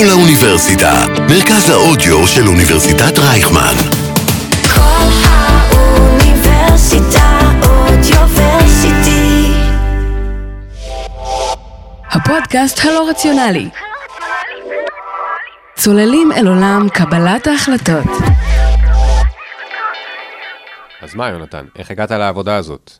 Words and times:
כל 0.00 0.08
האוניברסיטה, 0.08 0.92
מרכז 1.30 1.70
האודיו 1.70 2.26
של 2.26 2.46
אוניברסיטת 2.46 3.18
רייכמן. 3.18 3.74
כל 4.74 5.10
האוניברסיטה 5.28 7.38
אודיוורסיטי. 7.62 9.52
הפודקאסט 12.10 12.84
הלא 12.84 13.08
רציונלי. 13.10 13.68
צוללים 15.74 16.32
אל 16.32 16.46
עולם 16.46 16.86
קבלת 16.94 17.46
ההחלטות. 17.46 18.06
אז 21.02 21.14
מה, 21.14 21.28
יונתן, 21.28 21.64
איך 21.78 21.90
הגעת 21.90 22.10
לעבודה 22.10 22.56
הזאת? 22.56 22.99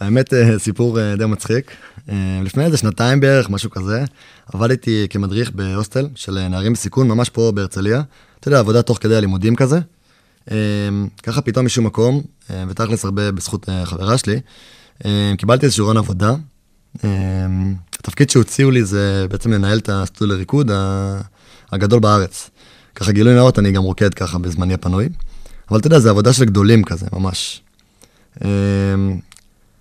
האמת, 0.00 0.34
אה, 0.34 0.58
סיפור 0.58 1.00
אה, 1.00 1.16
די 1.16 1.26
מצחיק. 1.26 1.70
אה, 2.08 2.40
לפני 2.44 2.64
איזה 2.64 2.76
שנתיים 2.76 3.20
בערך, 3.20 3.50
משהו 3.50 3.70
כזה, 3.70 4.04
עבדתי 4.52 5.06
כמדריך 5.10 5.50
בהוסטל 5.50 6.08
של 6.14 6.48
נערים 6.48 6.72
בסיכון, 6.72 7.08
ממש 7.08 7.28
פה 7.28 7.52
בהרצליה. 7.54 8.02
אתה 8.40 8.48
יודע, 8.48 8.58
עבודה 8.58 8.82
תוך 8.82 8.98
כדי 9.00 9.16
הלימודים 9.16 9.56
כזה. 9.56 9.78
ככה 11.22 11.40
פתאום 11.40 11.66
משום 11.66 11.86
מקום, 11.86 12.22
ותכלס 12.68 13.04
הרבה 13.04 13.32
בזכות 13.32 13.68
חברה 13.84 14.18
שלי, 14.18 14.40
קיבלתי 15.38 15.66
איזה 15.66 15.76
שורון 15.76 15.96
עבודה. 15.96 16.34
התפקיד 17.98 18.30
שהוציאו 18.30 18.70
לי 18.70 18.84
זה 18.84 19.26
בעצם 19.30 19.52
לנהל 19.52 19.78
את 19.78 19.88
הסטודיו 19.92 20.34
לריקוד 20.34 20.70
הגדול 21.72 22.00
בארץ. 22.00 22.50
ככה 22.94 23.12
גילוי 23.12 23.34
נאות, 23.34 23.58
אני 23.58 23.72
גם 23.72 23.82
רוקד 23.82 24.14
ככה 24.14 24.38
בזמני 24.38 24.74
הפנוי. 24.74 25.08
אבל 25.70 25.78
אתה 25.78 25.86
יודע, 25.86 25.98
זה 25.98 26.10
עבודה 26.10 26.32
של 26.32 26.44
גדולים 26.44 26.84
כזה, 26.84 27.06
ממש. 27.12 27.62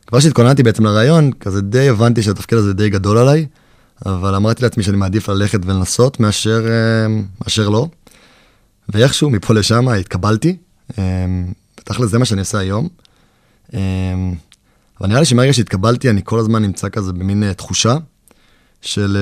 כבר 0.07 0.19
שהתכוננתי 0.19 0.63
בעצם 0.63 0.85
לרעיון, 0.85 1.31
כזה 1.39 1.61
די 1.61 1.89
הבנתי 1.89 2.23
שהתפקיד 2.23 2.57
הזה 2.57 2.73
די 2.73 2.89
גדול 2.89 3.17
עליי, 3.17 3.45
אבל 4.05 4.35
אמרתי 4.35 4.63
לעצמי 4.63 4.83
שאני 4.83 4.97
מעדיף 4.97 5.29
ללכת 5.29 5.59
ולנסות 5.65 6.19
מאשר, 6.19 6.65
אה, 6.67 7.07
מאשר 7.41 7.69
לא. 7.69 7.87
ואיכשהו 8.89 9.29
מפה 9.29 9.53
לשם 9.53 9.87
התקבלתי, 9.87 10.57
בטח 11.77 11.99
לזה 11.99 12.19
מה 12.19 12.25
שאני 12.25 12.39
עושה 12.39 12.57
היום. 12.57 12.87
אה, 13.73 13.79
אבל 14.99 15.09
נראה 15.09 15.19
לי 15.19 15.25
שמרגע 15.25 15.53
שהתקבלתי, 15.53 16.09
אני 16.09 16.21
כל 16.23 16.39
הזמן 16.39 16.61
נמצא 16.61 16.89
כזה 16.89 17.13
במין 17.13 17.43
אה, 17.43 17.53
תחושה 17.53 17.95
של 18.81 19.17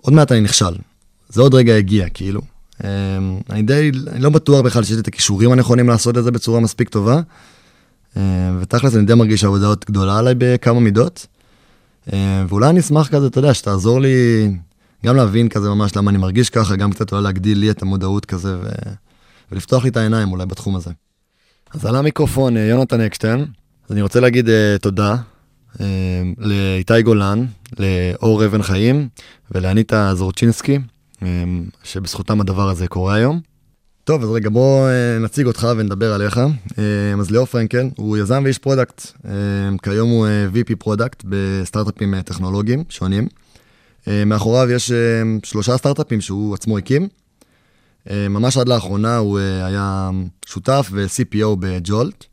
עוד 0.00 0.14
מעט 0.14 0.32
אני 0.32 0.40
נכשל. 0.40 0.74
זה 1.28 1.42
עוד 1.42 1.54
רגע 1.54 1.76
הגיע, 1.76 2.08
כאילו. 2.08 2.40
אני 3.50 3.62
די, 3.62 3.90
אני 4.10 4.22
לא 4.22 4.30
בטוח 4.30 4.60
בכלל 4.60 4.82
שיש 4.82 4.94
לי 4.94 5.00
את 5.00 5.08
הכישורים 5.08 5.52
הנכונים 5.52 5.88
לעשות 5.88 6.18
את 6.18 6.24
זה 6.24 6.30
בצורה 6.30 6.60
מספיק 6.60 6.88
טובה. 6.88 7.20
אה, 8.16 8.22
ותכלס 8.60 8.96
אני 8.96 9.04
די 9.04 9.14
מרגיש 9.14 9.40
שהעבודה 9.40 9.66
עוד 9.66 9.84
גדולה 9.88 10.18
עליי 10.18 10.34
בכמה 10.38 10.80
מידות. 10.80 11.26
אה, 12.12 12.44
ואולי 12.48 12.68
אני 12.68 12.80
אשמח 12.80 13.08
כזה, 13.08 13.26
אתה 13.26 13.38
יודע, 13.38 13.54
שתעזור 13.54 14.00
לי 14.00 14.48
גם 15.06 15.16
להבין 15.16 15.48
כזה 15.48 15.68
ממש 15.68 15.96
למה 15.96 16.10
אני 16.10 16.18
מרגיש 16.18 16.50
ככה, 16.50 16.76
גם 16.76 16.92
קצת 16.92 17.12
אולי 17.12 17.24
להגדיל 17.24 17.58
לי 17.58 17.70
את 17.70 17.82
המודעות 17.82 18.24
כזה 18.24 18.56
ו... 18.62 18.68
ולפתוח 19.52 19.84
לי 19.84 19.90
את 19.90 19.96
העיניים 19.96 20.32
אולי 20.32 20.46
בתחום 20.46 20.76
הזה. 20.76 20.90
אז 21.74 21.86
על 21.86 21.96
המיקרופון 21.96 22.56
אה, 22.56 22.62
יונתן 22.62 23.00
אקשטיין, 23.00 23.46
אז 23.86 23.92
אני 23.92 24.02
רוצה 24.02 24.20
להגיד 24.20 24.46
uh, 24.46 24.78
תודה 24.80 25.16
uh, 25.74 25.78
לאיתי 26.38 27.02
גולן, 27.02 27.46
לאור 27.78 28.44
אבן 28.44 28.62
חיים 28.62 29.08
ולאניטה 29.50 30.14
זורצ'ינסקי, 30.14 30.78
uh, 31.16 31.22
שבזכותם 31.84 32.40
הדבר 32.40 32.68
הזה 32.68 32.88
קורה 32.88 33.14
היום. 33.14 33.40
טוב, 34.04 34.22
אז 34.22 34.30
רגע, 34.30 34.50
בוא 34.50 34.88
אה, 34.88 35.18
נציג 35.18 35.46
אותך 35.46 35.68
ונדבר 35.76 36.12
עליך. 36.12 36.38
אה, 36.38 37.20
אז 37.20 37.30
ליאור 37.30 37.46
פרנקל, 37.46 37.88
הוא 37.96 38.16
יזם 38.16 38.42
ואיש 38.44 38.58
product. 38.58 39.06
אה, 39.24 39.32
כיום 39.82 40.10
הוא 40.10 40.26
VP 40.54 40.76
product 40.78 41.22
בסטארט-אפים 41.28 42.22
טכנולוגיים 42.22 42.84
שונים. 42.88 43.28
מאחוריו 44.26 44.70
יש 44.70 44.92
שלושה 45.42 45.76
סטארט-אפים 45.76 46.20
שהוא 46.20 46.54
עצמו 46.54 46.78
הקים. 46.78 47.08
ממש 48.10 48.56
עד 48.56 48.68
לאחרונה 48.68 49.16
הוא 49.16 49.38
היה 49.38 50.10
שותף 50.46 50.88
ו-CPO 50.92 51.46
ב-Jolt. 51.58 52.24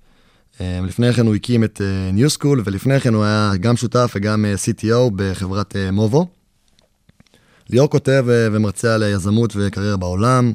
לפני 0.59 1.13
כן 1.13 1.25
הוא 1.25 1.35
הקים 1.35 1.63
את 1.63 1.81
New 2.15 2.37
School, 2.37 2.59
ולפני 2.65 2.99
כן 2.99 3.13
הוא 3.13 3.23
היה 3.23 3.51
גם 3.59 3.77
שותף 3.77 4.11
וגם 4.15 4.45
CTO 4.65 5.11
בחברת 5.15 5.75
מובו. 5.91 6.27
ליאור 7.69 7.89
כותב 7.89 8.25
ומרצה 8.27 8.95
על 8.95 9.03
יזמות 9.03 9.53
וקריירה 9.55 9.97
בעולם. 9.97 10.53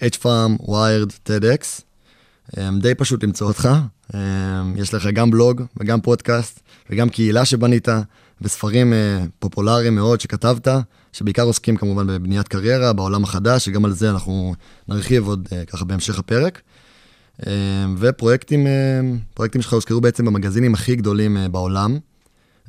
H-Farm, 0.00 0.62
Wired, 0.62 1.28
TEDx. 1.28 1.82
די 2.80 2.94
פשוט 2.94 3.24
למצוא 3.24 3.46
אותך. 3.46 3.68
יש 4.76 4.94
לך 4.94 5.06
גם 5.12 5.30
בלוג 5.30 5.62
וגם 5.76 6.00
פודקאסט 6.00 6.60
וגם 6.90 7.08
קהילה 7.08 7.44
שבנית 7.44 7.88
וספרים 8.40 8.92
אה, 8.92 9.24
פופולריים 9.38 9.94
מאוד 9.94 10.20
שכתבת, 10.20 10.68
שבעיקר 11.12 11.42
עוסקים 11.42 11.76
כמובן 11.76 12.06
בבניית 12.06 12.48
קריירה 12.48 12.92
בעולם 12.92 13.24
החדש, 13.24 13.64
שגם 13.64 13.84
על 13.84 13.92
זה 13.92 14.10
אנחנו 14.10 14.54
נרחיב 14.88 15.26
עוד 15.26 15.48
אה, 15.52 15.64
ככה 15.64 15.84
בהמשך 15.84 16.18
הפרק. 16.18 16.60
ופרויקטים, 17.98 18.66
פרויקטים 19.34 19.62
שלך 19.62 19.72
הוזכרו 19.72 20.00
בעצם 20.00 20.24
במגזינים 20.24 20.74
הכי 20.74 20.96
גדולים 20.96 21.36
אה, 21.36 21.48
בעולם. 21.48 21.98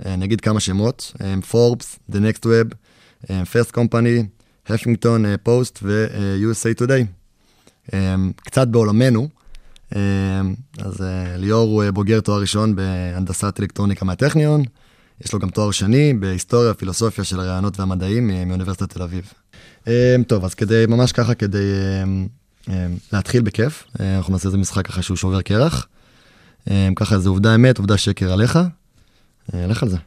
נגיד 0.05 0.41
כמה 0.41 0.59
שמות, 0.59 1.13
Forbes, 1.51 2.11
The 2.11 2.15
Next 2.15 2.43
Web, 2.43 2.75
First 3.27 3.75
Company, 3.75 4.34
הפינגטון 4.69 5.25
פוסט 5.43 5.79
ו-USA 5.83 6.81
Today. 6.81 7.05
אמ, 7.93 8.31
קצת 8.35 8.67
בעולמנו, 8.67 9.29
אמ, 9.95 9.99
אז 10.77 11.01
אה, 11.01 11.37
ליאור 11.37 11.69
הוא 11.69 11.83
אה, 11.83 11.91
בוגר 11.91 12.19
תואר 12.19 12.41
ראשון 12.41 12.75
בהנדסת 12.75 13.59
אלקטרוניקה 13.59 14.05
מהטכניון, 14.05 14.63
יש 15.21 15.33
לו 15.33 15.39
גם 15.39 15.49
תואר 15.49 15.71
שני 15.71 16.13
בהיסטוריה 16.13 16.71
ופילוסופיה 16.71 17.23
של 17.23 17.39
הרעיונות 17.39 17.79
והמדעים 17.79 18.29
אה, 18.29 18.45
מאוניברסיטת 18.45 18.89
תל 18.89 19.01
אביב. 19.01 19.33
טוב, 20.27 20.45
אז 20.45 20.53
כדי, 20.53 20.85
ממש 20.87 21.11
ככה, 21.11 21.35
כדי 21.35 21.73
להתחיל 23.13 23.41
בכיף, 23.41 23.83
אנחנו 23.99 24.33
נעשה 24.33 24.47
איזה 24.47 24.57
משחק 24.57 24.87
ככה 24.87 25.01
שהוא 25.01 25.17
שובר 25.17 25.41
קרח. 25.41 25.87
ככה, 26.95 27.19
זה 27.19 27.29
עובדה 27.29 27.55
אמת, 27.55 27.77
עובדה 27.77 27.97
שקר 27.97 28.33
עליך. 28.33 28.59
לך 29.53 29.83
על 29.83 29.89
זה. 29.89 29.97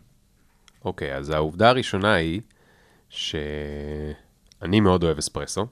אוקיי, 0.85 1.15
okay, 1.15 1.19
אז 1.19 1.31
העובדה 1.31 1.69
הראשונה 1.69 2.15
היא 2.15 2.41
ש... 3.11 3.35
אני 4.63 4.81
מאוד 4.81 5.05
אוהב 5.05 5.19
אספרסו, 5.19 5.67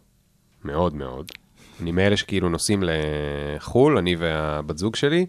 מאוד 0.65 0.95
מאוד. 0.95 1.33
אני 1.81 1.93
מאלה 1.93 2.17
שכאילו 2.17 2.49
נוסעים 2.49 2.83
לחו"ל, 2.87 3.99
אני 3.99 4.17
והבת 4.17 4.79
זוג 4.79 4.97
שלי, 4.97 5.27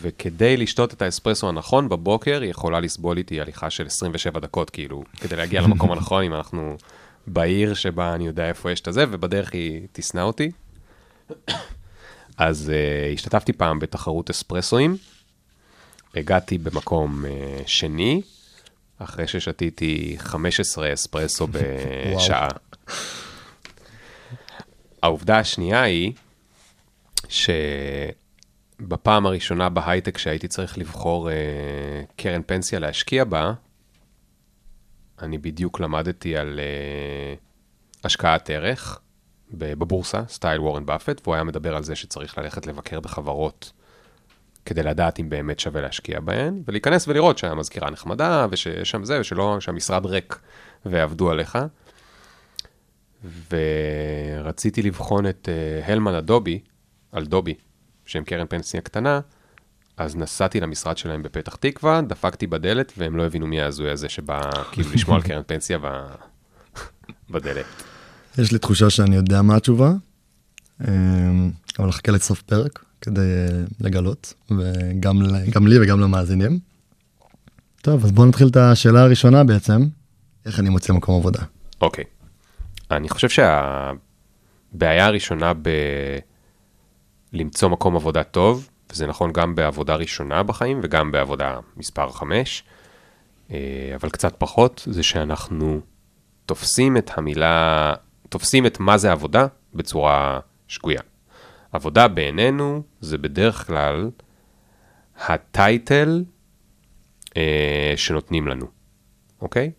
וכדי 0.00 0.56
לשתות 0.56 0.94
את 0.94 1.02
האספרסו 1.02 1.48
הנכון 1.48 1.88
בבוקר, 1.88 2.40
היא 2.42 2.50
יכולה 2.50 2.80
לסבול 2.80 3.18
איתי 3.18 3.40
הליכה 3.40 3.70
של 3.70 3.86
27 3.86 4.40
דקות, 4.40 4.70
כאילו, 4.70 5.04
כדי 5.20 5.36
להגיע 5.36 5.60
למקום 5.60 5.92
הנכון, 5.92 6.22
אם 6.22 6.34
אנחנו 6.34 6.76
בעיר 7.26 7.74
שבה 7.74 8.14
אני 8.14 8.26
יודע 8.26 8.48
איפה 8.48 8.70
יש 8.70 8.80
את 8.80 8.88
הזה, 8.88 9.04
ובדרך 9.10 9.52
היא 9.52 9.86
תשנא 9.92 10.20
אותי. 10.20 10.50
אז 12.38 12.72
uh, 12.72 13.14
השתתפתי 13.14 13.52
פעם 13.52 13.78
בתחרות 13.78 14.30
אספרסואים, 14.30 14.96
הגעתי 16.14 16.58
במקום 16.58 17.24
uh, 17.24 17.28
שני, 17.66 18.22
אחרי 18.98 19.26
ששתיתי 19.26 20.16
15 20.18 20.92
אספרסו 20.92 21.46
בשעה. 21.52 22.48
העובדה 25.02 25.38
השנייה 25.38 25.82
היא 25.82 26.12
שבפעם 27.28 29.26
הראשונה 29.26 29.68
בהייטק 29.68 30.18
שהייתי 30.18 30.48
צריך 30.48 30.78
לבחור 30.78 31.28
uh, 31.28 31.32
קרן 32.16 32.42
פנסיה 32.46 32.78
להשקיע 32.78 33.24
בה, 33.24 33.52
אני 35.22 35.38
בדיוק 35.38 35.80
למדתי 35.80 36.36
על 36.36 36.60
uh, 36.60 38.04
השקעת 38.04 38.50
ערך 38.50 39.00
בבורסה, 39.50 40.22
סטייל 40.28 40.60
וורן 40.60 40.86
באפט, 40.86 41.20
והוא 41.24 41.34
היה 41.34 41.44
מדבר 41.44 41.76
על 41.76 41.82
זה 41.82 41.96
שצריך 41.96 42.38
ללכת 42.38 42.66
לבקר 42.66 43.00
בחברות 43.00 43.72
כדי 44.68 44.82
לדעת 44.82 45.20
אם 45.20 45.28
באמת 45.28 45.60
שווה 45.60 45.80
להשקיע 45.80 46.20
בהן, 46.20 46.62
ולהיכנס 46.66 47.08
ולראות 47.08 47.38
שהמזכירה 47.38 47.90
נחמדה, 47.90 48.46
ושיש 48.50 48.90
שם 48.90 49.04
זה, 49.04 49.20
ושלא, 49.20 49.56
שהמשרד 49.60 50.06
ריק 50.06 50.38
ועבדו 50.86 51.30
עליך. 51.30 51.58
ורציתי 53.50 54.82
לבחון 54.82 55.26
את 55.26 55.48
uh, 55.48 55.90
הלמן 55.90 56.14
אדובי, 56.14 56.60
על 57.12 57.26
דובי, 57.26 57.54
שהם 58.06 58.24
קרן 58.24 58.46
פנסיה 58.46 58.80
קטנה, 58.80 59.20
אז 59.96 60.16
נסעתי 60.16 60.60
למשרד 60.60 60.98
שלהם 60.98 61.22
בפתח 61.22 61.54
תקווה, 61.54 62.00
דפקתי 62.00 62.46
בדלת, 62.46 62.92
והם 62.98 63.16
לא 63.16 63.26
הבינו 63.26 63.46
מי 63.46 63.60
ההזוי 63.60 63.90
הזה 63.90 64.08
שבא 64.08 64.40
כאילו 64.72 64.90
לשמוע 64.94 65.16
על 65.16 65.22
קרן 65.22 65.42
פנסיה 65.46 65.78
ב... 65.78 65.86
בדלת. 67.30 67.66
יש 68.38 68.52
לי 68.52 68.58
תחושה 68.58 68.90
שאני 68.90 69.16
יודע 69.16 69.42
מה 69.42 69.56
התשובה, 69.56 69.92
אמ, 70.88 71.50
אבל 71.78 71.88
נחכה 71.88 72.12
לסוף 72.12 72.42
פרק. 72.42 72.87
כדי 73.00 73.20
אה, 73.20 73.64
לגלות, 73.80 74.34
וגם 74.50 75.66
לי 75.66 75.78
וגם 75.82 76.00
למאזינים. 76.00 76.58
טוב, 77.82 78.04
אז 78.04 78.12
בואו 78.12 78.26
נתחיל 78.26 78.48
את 78.48 78.56
השאלה 78.56 79.02
הראשונה 79.02 79.44
בעצם, 79.44 79.82
איך 80.46 80.60
אני 80.60 80.68
מוצא 80.68 80.92
מקום 80.92 81.16
עבודה. 81.16 81.40
אוקיי. 81.80 82.04
Okay. 82.04 82.18
אני 82.90 83.08
חושב 83.08 83.28
שהבעיה 83.28 85.06
הראשונה 85.06 85.52
בלמצוא 87.32 87.68
מקום 87.68 87.96
עבודה 87.96 88.22
טוב, 88.22 88.68
וזה 88.92 89.06
נכון 89.06 89.32
גם 89.32 89.54
בעבודה 89.54 89.94
ראשונה 89.94 90.42
בחיים 90.42 90.80
וגם 90.82 91.12
בעבודה 91.12 91.58
מספר 91.76 92.10
5, 92.10 92.64
אה, 93.50 93.56
אבל 93.94 94.10
קצת 94.10 94.34
פחות, 94.38 94.88
זה 94.90 95.02
שאנחנו 95.02 95.80
תופסים 96.46 96.96
את 96.96 97.10
המילה, 97.14 97.94
תופסים 98.28 98.66
את 98.66 98.80
מה 98.80 98.98
זה 98.98 99.12
עבודה 99.12 99.46
בצורה 99.74 100.40
שגויה. 100.68 101.00
עבודה 101.72 102.08
בעינינו 102.08 102.82
זה 103.00 103.18
בדרך 103.18 103.66
כלל 103.66 104.10
ה-title 105.26 106.24
אה, 107.36 107.92
שנותנים 107.96 108.48
לנו, 108.48 108.66
אוקיי? 109.42 109.70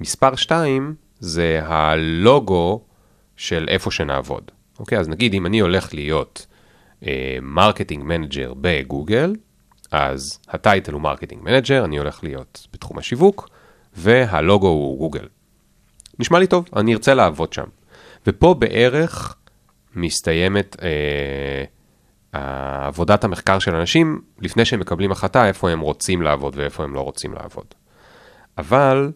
מספר 0.00 0.36
2 0.36 0.94
זה 1.20 1.60
הלוגו 1.62 2.84
של 3.36 3.66
איפה 3.68 3.90
שנעבוד, 3.90 4.50
אוקיי? 4.78 4.98
אז 4.98 5.08
נגיד 5.08 5.34
אם 5.34 5.46
אני 5.46 5.58
הולך 5.58 5.94
להיות 5.94 6.46
marketing 7.42 8.02
uh, 8.02 8.06
manager 8.06 8.52
בגוגל, 8.60 9.34
אז 9.90 10.38
ה-title 10.48 10.92
הוא 10.92 11.00
marketing 11.00 11.42
manager, 11.42 11.84
אני 11.84 11.98
הולך 11.98 12.24
להיות 12.24 12.66
בתחום 12.72 12.98
השיווק, 12.98 13.48
והלוגו 13.96 14.68
הוא 14.68 14.98
גוגל. 14.98 15.26
נשמע 16.18 16.38
לי 16.38 16.46
טוב, 16.46 16.68
אני 16.76 16.94
ארצה 16.94 17.14
לעבוד 17.14 17.52
שם. 17.52 17.66
ופה 18.26 18.54
בערך 18.54 19.36
מסתיימת 20.00 20.76
אה, 20.82 21.64
עבודת 22.86 23.24
המחקר 23.24 23.58
של 23.58 23.74
אנשים 23.74 24.20
לפני 24.40 24.64
שהם 24.64 24.80
מקבלים 24.80 25.12
החלטה 25.12 25.48
איפה 25.48 25.70
הם 25.70 25.80
רוצים 25.80 26.22
לעבוד 26.22 26.56
ואיפה 26.56 26.84
הם 26.84 26.94
לא 26.94 27.00
רוצים 27.00 27.34
לעבוד. 27.34 27.66
אבל 28.58 29.12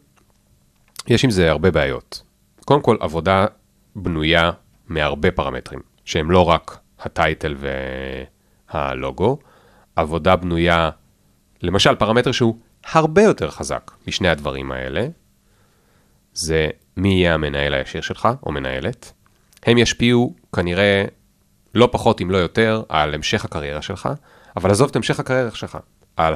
יש 1.09 1.25
עם 1.25 1.31
זה 1.31 1.51
הרבה 1.51 1.71
בעיות. 1.71 2.23
קודם 2.65 2.83
כל, 2.83 2.97
עבודה 3.01 3.47
בנויה 3.97 4.51
מהרבה 4.89 5.31
פרמטרים, 5.31 5.81
שהם 6.05 6.31
לא 6.31 6.49
רק 6.49 6.79
ה-title 7.01 7.57
והלוגו, 8.75 9.39
עבודה 9.97 10.37
בנויה, 10.37 10.91
למשל, 11.63 11.95
פרמטר 11.95 12.33
שהוא 12.33 12.57
הרבה 12.93 13.23
יותר 13.23 13.51
חזק 13.51 13.91
משני 14.09 14.29
הדברים 14.29 14.73
האלה, 14.73 15.07
זה 16.35 16.69
מי 16.97 17.09
יהיה 17.09 17.35
המנהל 17.35 17.75
הישיר 17.75 18.01
שלך, 18.01 18.29
או 18.47 18.53
מנהלת. 18.53 19.13
הם 19.67 19.79
ישפיעו 19.79 20.35
כנראה 20.55 21.05
לא 21.75 21.89
פחות 21.93 22.21
אם 22.21 22.31
לא 22.31 22.37
יותר 22.37 22.83
על 22.89 23.15
המשך 23.15 23.45
הקריירה 23.45 23.83
שלך, 23.83 24.09
אבל 24.57 24.71
עזוב 24.71 24.89
את 24.91 24.97
המשך 24.97 25.21
הקריירה 25.21 25.51
שלך, 25.51 25.79
על 26.17 26.35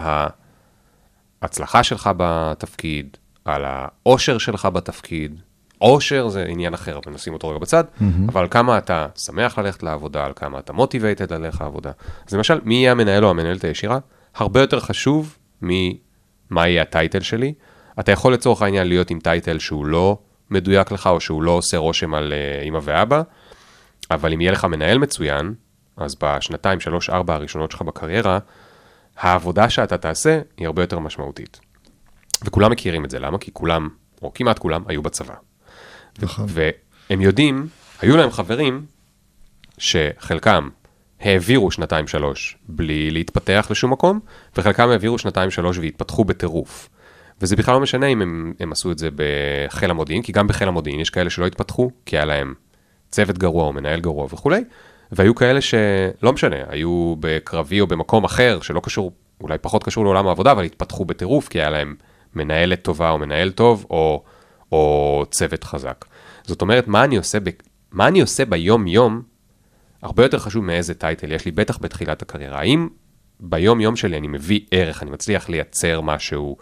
ההצלחה 1.43 1.83
שלך 1.83 2.11
בתפקיד, 2.17 3.17
על 3.45 3.65
האושר 3.67 4.39
שלך 4.39 4.67
בתפקיד. 4.67 5.41
אושר 5.81 6.29
זה 6.29 6.45
עניין 6.49 6.75
אחר, 6.75 7.01
ונשים 7.07 7.33
אותו 7.33 7.49
רגע 7.49 7.59
בצד, 7.59 7.85
mm-hmm. 7.85 8.05
אבל 8.29 8.47
כמה 8.51 8.79
אתה 8.79 9.07
שמח 9.17 9.59
ללכת 9.59 9.83
לעבודה, 9.83 10.25
על 10.25 10.33
כמה 10.37 10.59
אתה 10.59 10.73
מוטיבייטד 10.73 11.33
ללכת 11.33 11.61
לעבודה. 11.61 11.91
אז 12.29 12.35
למשל, 12.35 12.61
מי 12.65 12.75
יהיה 12.75 12.93
המנהל 12.93 13.25
או 13.25 13.31
המנהלת 13.31 13.65
הישירה? 13.65 13.99
הרבה 14.35 14.61
יותר 14.61 14.81
חשוב 14.81 15.37
ממה 15.63 16.69
יהיה 16.69 16.83
הטייטל 16.83 17.21
שלי. 17.21 17.55
אתה 18.01 18.13
יכול 18.13 18.33
לצורך 18.33 18.63
העניין 18.63 18.89
להיות 18.89 19.11
עם 19.11 19.21
טייטל 19.21 19.59
שהוא 19.59 19.87
לא 19.87 20.19
מדויק 20.51 20.93
לך, 20.93 21.07
או 21.07 21.21
שהוא 21.21 21.43
לא 21.43 21.51
עושה 21.51 21.77
רושם 21.77 22.15
על 22.15 22.33
uh, 22.33 22.67
אמא 22.67 22.79
ואבא, 22.83 23.23
אבל 24.11 24.33
אם 24.33 24.41
יהיה 24.41 24.53
לך 24.53 24.65
מנהל 24.65 24.99
מצוין, 24.99 25.55
אז 25.97 26.17
בשנתיים, 26.23 26.81
שלוש, 26.81 27.11
ארבע 27.11 27.35
הראשונות 27.35 27.71
שלך 27.71 27.83
בקריירה, 27.83 28.39
העבודה 29.17 29.71
שאתה 29.71 29.99
תעשה 29.99 30.41
היא 30.57 30.67
הרבה 30.67 30.83
יותר 30.83 30.99
משמעותית. 30.99 31.61
וכולם 32.45 32.73
מכירים 32.73 33.05
את 33.05 33.11
זה, 33.11 33.19
למה? 33.19 33.39
כי 33.39 33.51
כולם, 33.53 33.89
או 34.23 34.35
כמעט 34.35 34.59
כולם, 34.59 34.83
היו 34.87 35.03
בצבא. 35.03 35.35
נכון. 36.19 36.47
והם 36.49 37.21
יודעים, 37.21 37.69
היו 38.01 38.17
להם 38.17 38.31
חברים 38.31 38.87
שחלקם 39.79 40.69
העבירו 41.21 41.71
שנתיים-שלוש 41.71 42.59
בלי 42.69 43.11
להתפתח 43.11 43.67
לשום 43.71 43.93
מקום, 43.93 44.21
וחלקם 44.57 44.89
העבירו 44.89 45.19
שנתיים-שלוש 45.19 45.79
והתפתחו 45.79 46.25
בטירוף. 46.25 46.89
וזה 47.41 47.57
בכלל 47.57 47.75
לא 47.75 47.81
משנה 47.81 48.07
אם 48.07 48.23
הם, 48.23 48.53
הם 48.61 48.73
עשו 48.73 48.93
את 48.93 48.99
זה 48.99 49.09
בחיל 49.17 49.91
המודיעין, 49.91 50.23
כי 50.23 50.33
גם 50.33 50.47
בחיל 50.47 50.69
המודיעין 50.69 51.01
יש 51.01 51.11
כאלה 51.11 51.31
שלא 51.31 51.47
התפתחו, 51.47 51.91
כי 52.07 52.17
היה 52.17 52.25
להם 52.25 52.55
צוות 53.11 53.39
גרוע 53.39 53.65
או 53.65 53.73
מנהל 53.73 54.01
גרוע 54.01 54.25
וכולי, 54.25 54.65
והיו 55.13 55.35
כאלה 55.35 55.61
שלא 55.61 56.33
משנה, 56.33 56.57
היו 56.69 57.15
בקרבי 57.21 57.81
או 57.81 57.87
במקום 57.87 58.25
אחר 58.25 58.61
שלא 58.61 58.81
קשור, 58.81 59.13
אולי 59.41 59.59
פחות 59.59 59.85
קשור 59.85 60.05
לעולם 60.05 60.27
העבודה, 60.27 60.53
אבל 60.53 60.65
התפתחו 60.65 61.05
בטירוף, 61.05 61.49
כי 61.49 61.61
היה 61.61 61.71
להם 61.71 61.95
מנהלת 62.35 62.83
טובה 62.83 63.11
או 63.11 63.19
מנהל 63.19 63.51
טוב, 63.51 63.87
או, 63.91 64.23
או 64.73 65.25
צוות 65.31 65.65
חזק. 65.65 66.05
זאת 66.43 66.63
אומרת, 66.63 66.89
מה 66.89 67.05
אני 67.05 67.17
עושה, 67.17 67.41
ב, 67.41 67.51
מה 67.93 68.09
אני 68.09 68.21
עושה 68.21 68.45
ביום-יום, 68.45 69.23
הרבה 70.03 70.23
יותר 70.23 70.39
חשוב 70.39 70.65
מאיזה 70.65 70.95
טייטל 70.95 71.33
יש 71.33 71.45
לי, 71.45 71.51
בטח 71.51 71.79
בתחילת 71.79 72.23
הקריירה. 72.23 72.59
האם 72.59 72.89
ביום-יום 73.41 73.97
שלי 73.97 74.17
אני 74.17 74.29
מביא 74.29 74.61
ערך, 74.71 75.03
אני 75.03 75.11
מצליח 75.11 75.49
לייצר 75.49 76.01
משהו, 76.01 76.57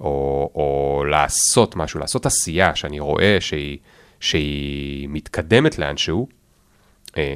או, 0.00 0.50
או 0.54 1.04
לעשות 1.10 1.76
משהו, 1.76 2.00
לעשות 2.00 2.26
עשייה 2.26 2.74
שאני 2.74 3.00
רואה 3.00 3.36
שהיא, 3.40 3.78
שהיא 4.20 5.08
מתקדמת 5.10 5.78
לאנשהו, 5.78 6.28
אה, 7.16 7.34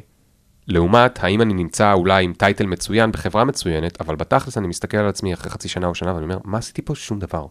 לעומת 0.69 1.25
האם 1.25 1.43
אני 1.43 1.55
נמצא 1.55 1.93
אולי 1.93 2.25
עם 2.25 2.32
טייטל 2.32 2.67
מצוין 2.67 3.12
בחברה 3.12 3.44
מצוינת, 3.44 4.00
אבל 4.00 4.17
בתכלס 4.17 4.59
אני 4.59 4.67
מסתכל 4.67 4.97
על 4.97 5.09
עצמי 5.09 5.35
אחרי 5.35 5.50
חצי 5.50 5.69
שנה 5.69 5.87
או 5.87 5.94
שנה 5.94 6.14
ואני 6.14 6.25
אומר, 6.25 6.38
מה 6.44 6.59
עשיתי 6.59 6.82
פה? 6.82 6.94
שום 6.94 7.19
דבר. 7.19 7.47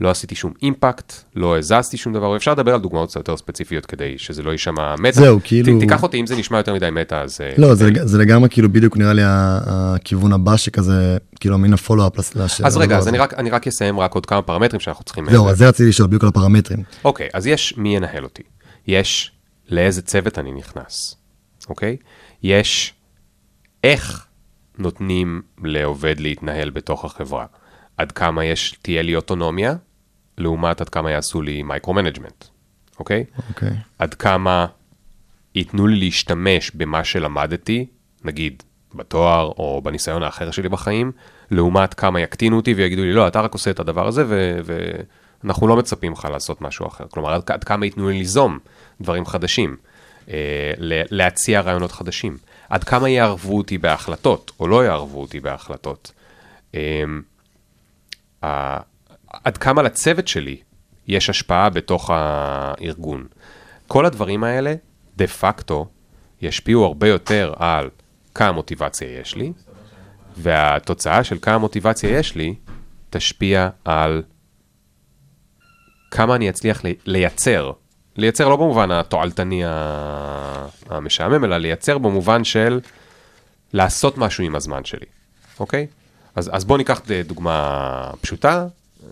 לא 0.00 0.10
עשיתי 0.10 0.34
שום 0.34 0.52
אימפקט, 0.62 1.12
לא 1.36 1.58
הזזתי 1.58 1.96
שום 1.96 2.12
דבר, 2.12 2.36
אפשר 2.36 2.52
לדבר 2.52 2.74
על 2.74 2.80
דוגמאות 2.80 3.08
קצת 3.08 3.16
יותר 3.16 3.36
ספציפיות 3.36 3.86
כדי 3.86 4.18
שזה 4.18 4.42
לא 4.42 4.50
יישמע 4.50 4.94
מטה. 4.98 5.20
זהו, 5.20 5.40
כאילו- 5.44 5.78
ת, 5.78 5.80
תיקח 5.80 6.02
אותי, 6.02 6.20
אם 6.20 6.26
זה 6.26 6.36
נשמע 6.36 6.58
יותר 6.58 6.74
מדי 6.74 6.88
מטה, 6.92 7.20
אז... 7.20 7.40
אה, 7.40 7.52
לא, 7.58 7.74
זה, 7.74 7.86
לג- 7.86 8.02
זה 8.04 8.18
לגמרי 8.18 8.48
כאילו 8.48 8.72
בדיוק 8.72 8.96
נראה 8.96 9.12
לי 9.12 9.22
הכיוון 9.26 10.32
הבא 10.32 10.56
שכזה, 10.56 11.16
כאילו 11.40 11.58
מן 11.58 11.72
הפולו-אפ 11.72 12.18
לשאלה. 12.36 12.66
אז 12.68 12.76
רגע, 12.76 12.98
אז 12.98 13.08
אני 13.08 13.18
רק, 13.18 13.34
אני 13.34 13.50
רק 13.50 13.66
אסיים 13.66 14.00
רק 14.00 14.14
עוד 14.14 14.26
כמה 14.26 14.42
פרמטרים 14.42 14.80
שאנחנו 14.80 15.04
צריכים... 15.04 15.30
זהו, 15.30 15.48
אז 15.48 15.58
זה 15.58 15.68
רציתי 15.68 15.88
לשאול, 15.88 16.06
בדיוק 16.08 16.22
על 16.22 16.28
הפרמטרים. 16.28 16.82
אוקיי, 17.04 17.28
אז 17.34 17.46
יש 17.46 17.74
מי 17.76 17.96
ינהל 17.96 18.24
אותי. 18.24 18.42
יש 18.86 19.32
לאיזה 19.68 20.02
צוות 20.02 20.38
אני 20.38 20.52
נכנס, 20.52 21.16
אוקיי? 21.68 21.96
יש 22.42 22.94
איך 23.84 24.26
נותנים 24.78 25.42
לעובד 25.64 26.20
להתנהל 26.20 26.70
בתוך 26.70 27.04
החברה. 27.04 27.46
עד 27.96 28.12
כמה 28.12 28.44
יש, 28.44 28.76
תהיה 28.82 29.02
לי 29.02 29.16
אוטונומיה, 29.16 29.74
לעומת 30.38 30.80
עד 30.80 30.88
כמה 30.88 31.10
יעשו 31.10 31.42
לי 31.42 31.62
micro-management, 31.62 32.44
אוקיי? 32.98 33.24
אוקיי. 33.48 33.76
עד 33.98 34.14
כמה 34.14 34.66
ייתנו 35.54 35.86
לי 35.86 35.96
להשתמש 35.96 36.70
במה 36.74 37.04
שלמדתי, 37.04 37.86
נגיד 38.24 38.62
בתואר 38.94 39.46
או 39.58 39.80
בניסיון 39.84 40.22
האחר 40.22 40.50
שלי 40.50 40.68
בחיים, 40.68 41.12
לעומת 41.50 41.94
כמה 41.94 42.20
יקטינו 42.20 42.56
אותי 42.56 42.74
ויגידו 42.74 43.02
לי, 43.02 43.12
לא, 43.12 43.28
אתה 43.28 43.40
רק 43.40 43.52
עושה 43.52 43.70
את 43.70 43.80
הדבר 43.80 44.06
הזה 44.06 44.24
ואנחנו 44.64 45.66
לא 45.66 45.76
מצפים 45.76 46.12
לך 46.12 46.28
לעשות 46.32 46.62
משהו 46.62 46.86
אחר. 46.86 47.04
כלומר, 47.10 47.34
עד, 47.34 47.42
עד 47.46 47.64
כמה 47.64 47.86
ייתנו 47.86 48.08
לי 48.08 48.18
ליזום 48.18 48.58
דברים 49.00 49.26
חדשים, 49.26 49.76
אה, 50.28 50.72
להציע 51.10 51.60
רעיונות 51.60 51.92
חדשים. 51.92 52.36
עד 52.68 52.84
כמה 52.84 53.08
יערבו 53.08 53.56
אותי 53.56 53.78
בהחלטות, 53.78 54.52
או 54.60 54.68
לא 54.68 54.84
יערבו 54.84 55.20
אותי 55.20 55.40
בהחלטות. 55.40 56.12
אה, 56.74 57.04
עד 59.44 59.56
כמה 59.60 59.82
לצוות 59.82 60.28
שלי 60.28 60.56
יש 61.08 61.30
השפעה 61.30 61.70
בתוך 61.70 62.10
הארגון. 62.14 63.26
כל 63.86 64.06
הדברים 64.06 64.44
האלה, 64.44 64.74
דה 65.16 65.26
פקטו, 65.26 65.86
ישפיעו 66.42 66.84
הרבה 66.84 67.08
יותר 67.08 67.52
על 67.56 67.90
כמה 68.34 68.52
מוטיבציה 68.52 69.20
יש 69.20 69.36
לי, 69.36 69.52
והתוצאה 70.36 71.24
של 71.24 71.38
כמה 71.42 71.58
מוטיבציה 71.58 72.18
יש 72.18 72.34
לי, 72.34 72.54
תשפיע 73.10 73.68
על 73.84 74.22
כמה 76.10 76.34
אני 76.34 76.50
אצליח 76.50 76.84
לי- 76.84 76.94
לייצר. 77.06 77.72
לייצר 78.16 78.48
לא 78.48 78.56
במובן 78.56 78.90
התועלתני 78.90 79.62
המשעמם, 80.90 81.44
אלא 81.44 81.56
לייצר 81.58 81.98
במובן 81.98 82.44
של 82.44 82.80
לעשות 83.72 84.18
משהו 84.18 84.44
עם 84.44 84.54
הזמן 84.56 84.84
שלי, 84.84 85.06
אוקיי? 85.60 85.86
אז, 86.36 86.50
אז 86.52 86.64
בואו 86.64 86.78
ניקח 86.78 87.00
דוגמה 87.26 88.10
פשוטה. 88.20 88.66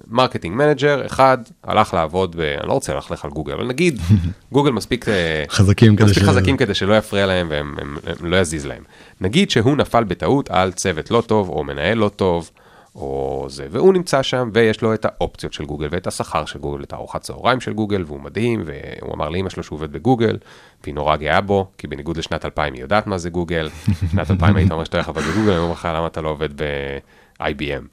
marketing 0.07 0.57
manager, 0.57 1.07
אחד, 1.07 1.39
הלך 1.65 1.95
לעבוד 1.95 2.37
ב... 2.37 2.41
אני 2.41 2.69
לא 2.69 2.73
רוצה 2.73 2.95
ללכלך 2.95 3.25
על 3.25 3.31
גוגל, 3.31 3.53
אבל 3.53 3.67
נגיד, 3.67 4.01
גוגל 4.53 4.71
מספיק... 4.71 5.09
אה, 5.09 5.45
חזקים 5.51 5.97
כדי 5.97 6.05
מספיק 6.05 6.23
ש- 6.25 6.27
חזקים 6.27 6.57
כדי 6.57 6.75
שלא 6.75 6.97
יפריע 6.97 7.27
להם 7.27 7.47
והם 7.51 7.75
הם, 7.81 7.97
הם 8.21 8.27
לא 8.27 8.37
יזיז 8.37 8.67
להם. 8.67 8.83
נגיד 9.21 9.51
שהוא 9.51 9.77
נפל 9.77 10.05
בטעות 10.05 10.51
על 10.51 10.73
צוות 10.73 11.11
לא 11.11 11.23
טוב, 11.27 11.49
או 11.49 11.65
מנהל 11.65 11.99
לא 11.99 12.09
טוב, 12.09 12.51
או 12.95 13.47
זה, 13.49 13.67
והוא 13.71 13.93
נמצא 13.93 14.23
שם 14.23 14.51
ויש 14.55 14.83
לו 14.83 14.95
את 14.95 15.05
האופציות 15.05 15.53
של 15.53 15.65
גוגל 15.65 15.89
ואת 15.91 16.07
השכר 16.07 16.45
של 16.45 16.59
גוגל, 16.59 16.83
את 16.83 16.93
הארוחת 16.93 17.23
צהריים 17.23 17.61
של 17.61 17.73
גוגל, 17.73 18.05
והוא 18.07 18.21
מדהים, 18.21 18.63
והוא 18.67 19.15
אמר 19.15 19.29
לאמא 19.29 19.51
שלו 19.51 19.63
שהוא 19.63 19.77
עובד 19.77 19.93
בגוגל, 19.93 20.39
והיא 20.83 20.95
נורא 20.95 21.17
גאה 21.17 21.41
בו, 21.41 21.71
כי 21.79 21.87
בניגוד 21.87 22.17
לשנת 22.17 22.45
2000 22.45 22.75
היא 22.75 22.83
יודעת 22.83 23.07
מה 23.07 23.19
זה 23.19 23.31
גוגל, 23.31 23.69
שנת 24.13 24.31
2000 24.31 24.57
היית 24.57 24.73
אומר 24.73 24.85
שאתה 24.85 24.97
הולך 24.97 25.09
לעבוד 25.09 25.25
בגוגל, 25.25 25.51
אני 25.51 25.59
אומר 25.59 25.73
לך 25.73 25.89
למה 25.95 26.07
אתה 26.07 26.21
לא 26.21 26.29
עובד 26.29 26.63
ב-IBM. 26.63 27.85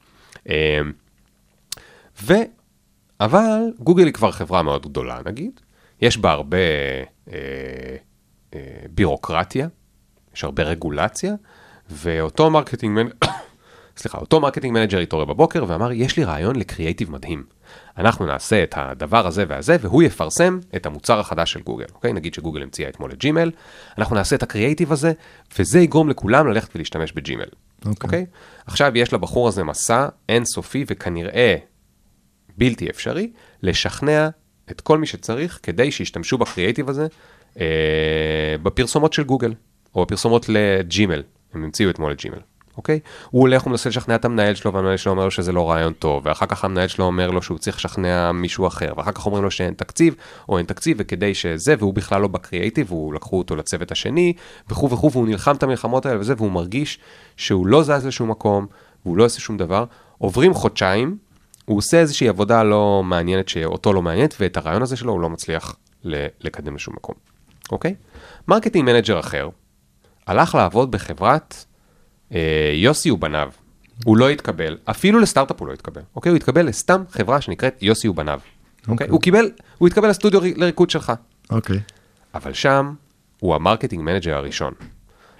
אמ, 0.48 0.92
ו... 2.22 2.34
אבל 3.20 3.60
גוגל 3.78 4.04
היא 4.04 4.12
כבר 4.12 4.30
חברה 4.30 4.62
מאוד 4.62 4.86
גדולה 4.86 5.18
נגיד, 5.26 5.60
יש 6.00 6.18
בה 6.18 6.30
הרבה 6.30 6.56
אה, 7.32 7.36
אה, 8.54 8.60
בירוקרטיה, 8.90 9.68
יש 10.34 10.44
הרבה 10.44 10.62
רגולציה, 10.62 11.34
ואותו 11.90 12.50
marketing. 12.50 12.98
סליחה, 13.98 14.18
אותו 14.18 14.40
marketing 14.40 14.74
manager 14.74 14.98
התעורר 14.98 15.24
בבוקר 15.24 15.64
ואמר, 15.68 15.92
יש 15.92 16.16
לי 16.16 16.24
רעיון 16.24 16.56
ל-creative 16.56 17.10
מדהים. 17.10 17.44
אנחנו 17.98 18.26
נעשה 18.26 18.62
את 18.62 18.74
הדבר 18.76 19.26
הזה 19.26 19.44
והזה, 19.48 19.76
והוא 19.80 20.02
יפרסם 20.02 20.58
את 20.76 20.86
המוצר 20.86 21.20
החדש 21.20 21.52
של 21.52 21.60
גוגל, 21.60 21.84
אוקיי? 21.94 22.12
נגיד 22.12 22.34
שגוגל 22.34 22.62
המציאה 22.62 22.88
אתמול 22.88 23.12
את 23.12 23.18
ג'ימל, 23.18 23.50
אנחנו 23.98 24.16
נעשה 24.16 24.36
את 24.36 24.42
הקריאייטיב 24.42 24.92
הזה, 24.92 25.12
וזה 25.58 25.80
יגרום 25.80 26.08
לכולם 26.08 26.46
ללכת 26.46 26.76
ולהשתמש 26.76 27.12
בג'ימל, 27.12 27.44
אוקיי. 27.86 27.92
אוקיי? 28.04 28.26
עכשיו 28.66 28.92
יש 28.94 29.12
לבחור 29.12 29.48
הזה 29.48 29.64
מסע 29.64 30.08
אינסופי 30.28 30.84
וכנראה 30.88 31.56
בלתי 32.58 32.90
אפשרי, 32.90 33.30
לשכנע 33.62 34.28
את 34.70 34.80
כל 34.80 34.98
מי 34.98 35.06
שצריך 35.06 35.60
כדי 35.62 35.90
שישתמשו 35.90 36.38
בקריאייטיב 36.38 36.88
הזה 36.88 37.06
אה, 37.60 37.66
בפרסומות 38.62 39.12
של 39.12 39.24
גוגל, 39.24 39.54
או 39.94 40.02
בפרסומות 40.02 40.48
לג'ימל, 40.48 41.22
הם 41.54 41.64
המציאו 41.64 41.90
אתמול 41.90 42.12
את 42.12 42.20
ג'ימל. 42.20 42.38
אוקיי? 42.78 43.00
הוא 43.30 43.40
הולך, 43.40 43.62
הוא 43.62 43.70
מנסה 43.70 43.88
לשכנע 43.88 44.14
את 44.14 44.24
המנהל 44.24 44.54
שלו, 44.54 44.72
והמנהל 44.72 44.96
שלו 44.96 45.12
אומר 45.12 45.24
לו 45.24 45.30
שזה 45.30 45.52
לא 45.52 45.70
רעיון 45.70 45.92
טוב, 45.92 46.26
ואחר 46.26 46.46
כך 46.46 46.64
המנהל 46.64 46.88
שלו 46.88 47.04
אומר 47.04 47.30
לו 47.30 47.42
שהוא 47.42 47.58
צריך 47.58 47.76
לשכנע 47.76 48.32
מישהו 48.32 48.66
אחר, 48.66 48.92
ואחר 48.96 49.12
כך 49.12 49.26
אומרים 49.26 49.44
לו 49.44 49.50
שאין 49.50 49.74
תקציב, 49.74 50.14
או 50.48 50.58
אין 50.58 50.66
תקציב, 50.66 50.96
וכדי 51.00 51.34
שזה, 51.34 51.74
והוא 51.78 51.94
בכלל 51.94 52.22
לא 52.22 52.28
בקריאייטיב, 52.28 52.92
והוא 52.92 53.14
לקחו 53.14 53.38
אותו 53.38 53.56
לצוות 53.56 53.92
השני, 53.92 54.32
וכו' 54.70 54.90
וכו', 54.90 55.12
והוא 55.12 55.28
נלחם 55.28 55.56
את 55.56 55.62
המלחמות 55.62 56.06
האלה 56.06 56.20
וזה, 56.20 56.34
והוא 56.36 56.50
מרגיש 56.50 56.98
שהוא 57.36 57.66
לא 57.66 57.82
זז 57.82 58.06
לשום 58.06 58.30
מקום, 58.30 58.66
והוא 59.04 59.16
לא 59.16 59.24
עושה 59.24 59.40
שום 59.40 59.56
דבר. 59.56 59.84
עוברים 60.18 60.54
חודשיים, 60.54 61.16
הוא 61.64 61.78
עושה 61.78 62.00
איזושהי 62.00 62.28
עבודה 62.28 62.62
לא 62.62 63.02
מעניינת 63.04 63.48
שאותו 63.48 63.92
לא 63.92 64.02
מעניינת, 64.02 64.34
ואת 64.40 64.56
הרעיון 64.56 64.82
הזה 64.82 64.96
שלו 64.96 65.12
הוא 65.12 65.20
לא 65.20 65.30
מצליח 65.30 65.76
לקדם 66.40 66.74
לשום 66.74 66.94
מקום, 66.94 67.14
אוקיי? 67.72 67.94
marketing 68.48 68.90
manager 68.90 69.20
אחר, 69.20 69.48
הלך 70.26 70.54
לעבוד 70.54 70.90
בחברת 70.90 71.64
יוסי 72.74 73.10
ובניו. 73.10 73.50
הוא 74.04 74.16
לא 74.16 74.28
התקבל, 74.28 74.76
אפילו 74.84 75.18
לסטארט-אפ 75.18 75.60
הוא 75.60 75.68
לא 75.68 75.72
התקבל, 75.72 76.02
אוקיי? 76.16 76.30
הוא 76.30 76.36
התקבל 76.36 76.66
לסתם 76.66 77.02
חברה 77.10 77.40
שנקראת 77.40 77.82
יוסי 77.82 78.08
ובניו. 78.08 78.40
אוקיי? 78.80 78.92
אוקיי. 78.92 79.08
הוא 79.08 79.20
קיבל, 79.20 79.50
הוא 79.78 79.88
התקבל 79.88 80.08
לסטודיו 80.08 80.40
לריקוד 80.56 80.90
שלך. 80.90 81.12
אוקיי. 81.50 81.80
אבל 82.34 82.52
שם 82.52 82.94
הוא 83.40 83.54
ה-marketing 83.54 84.02
manager 84.02 84.36
הראשון. 84.36 84.74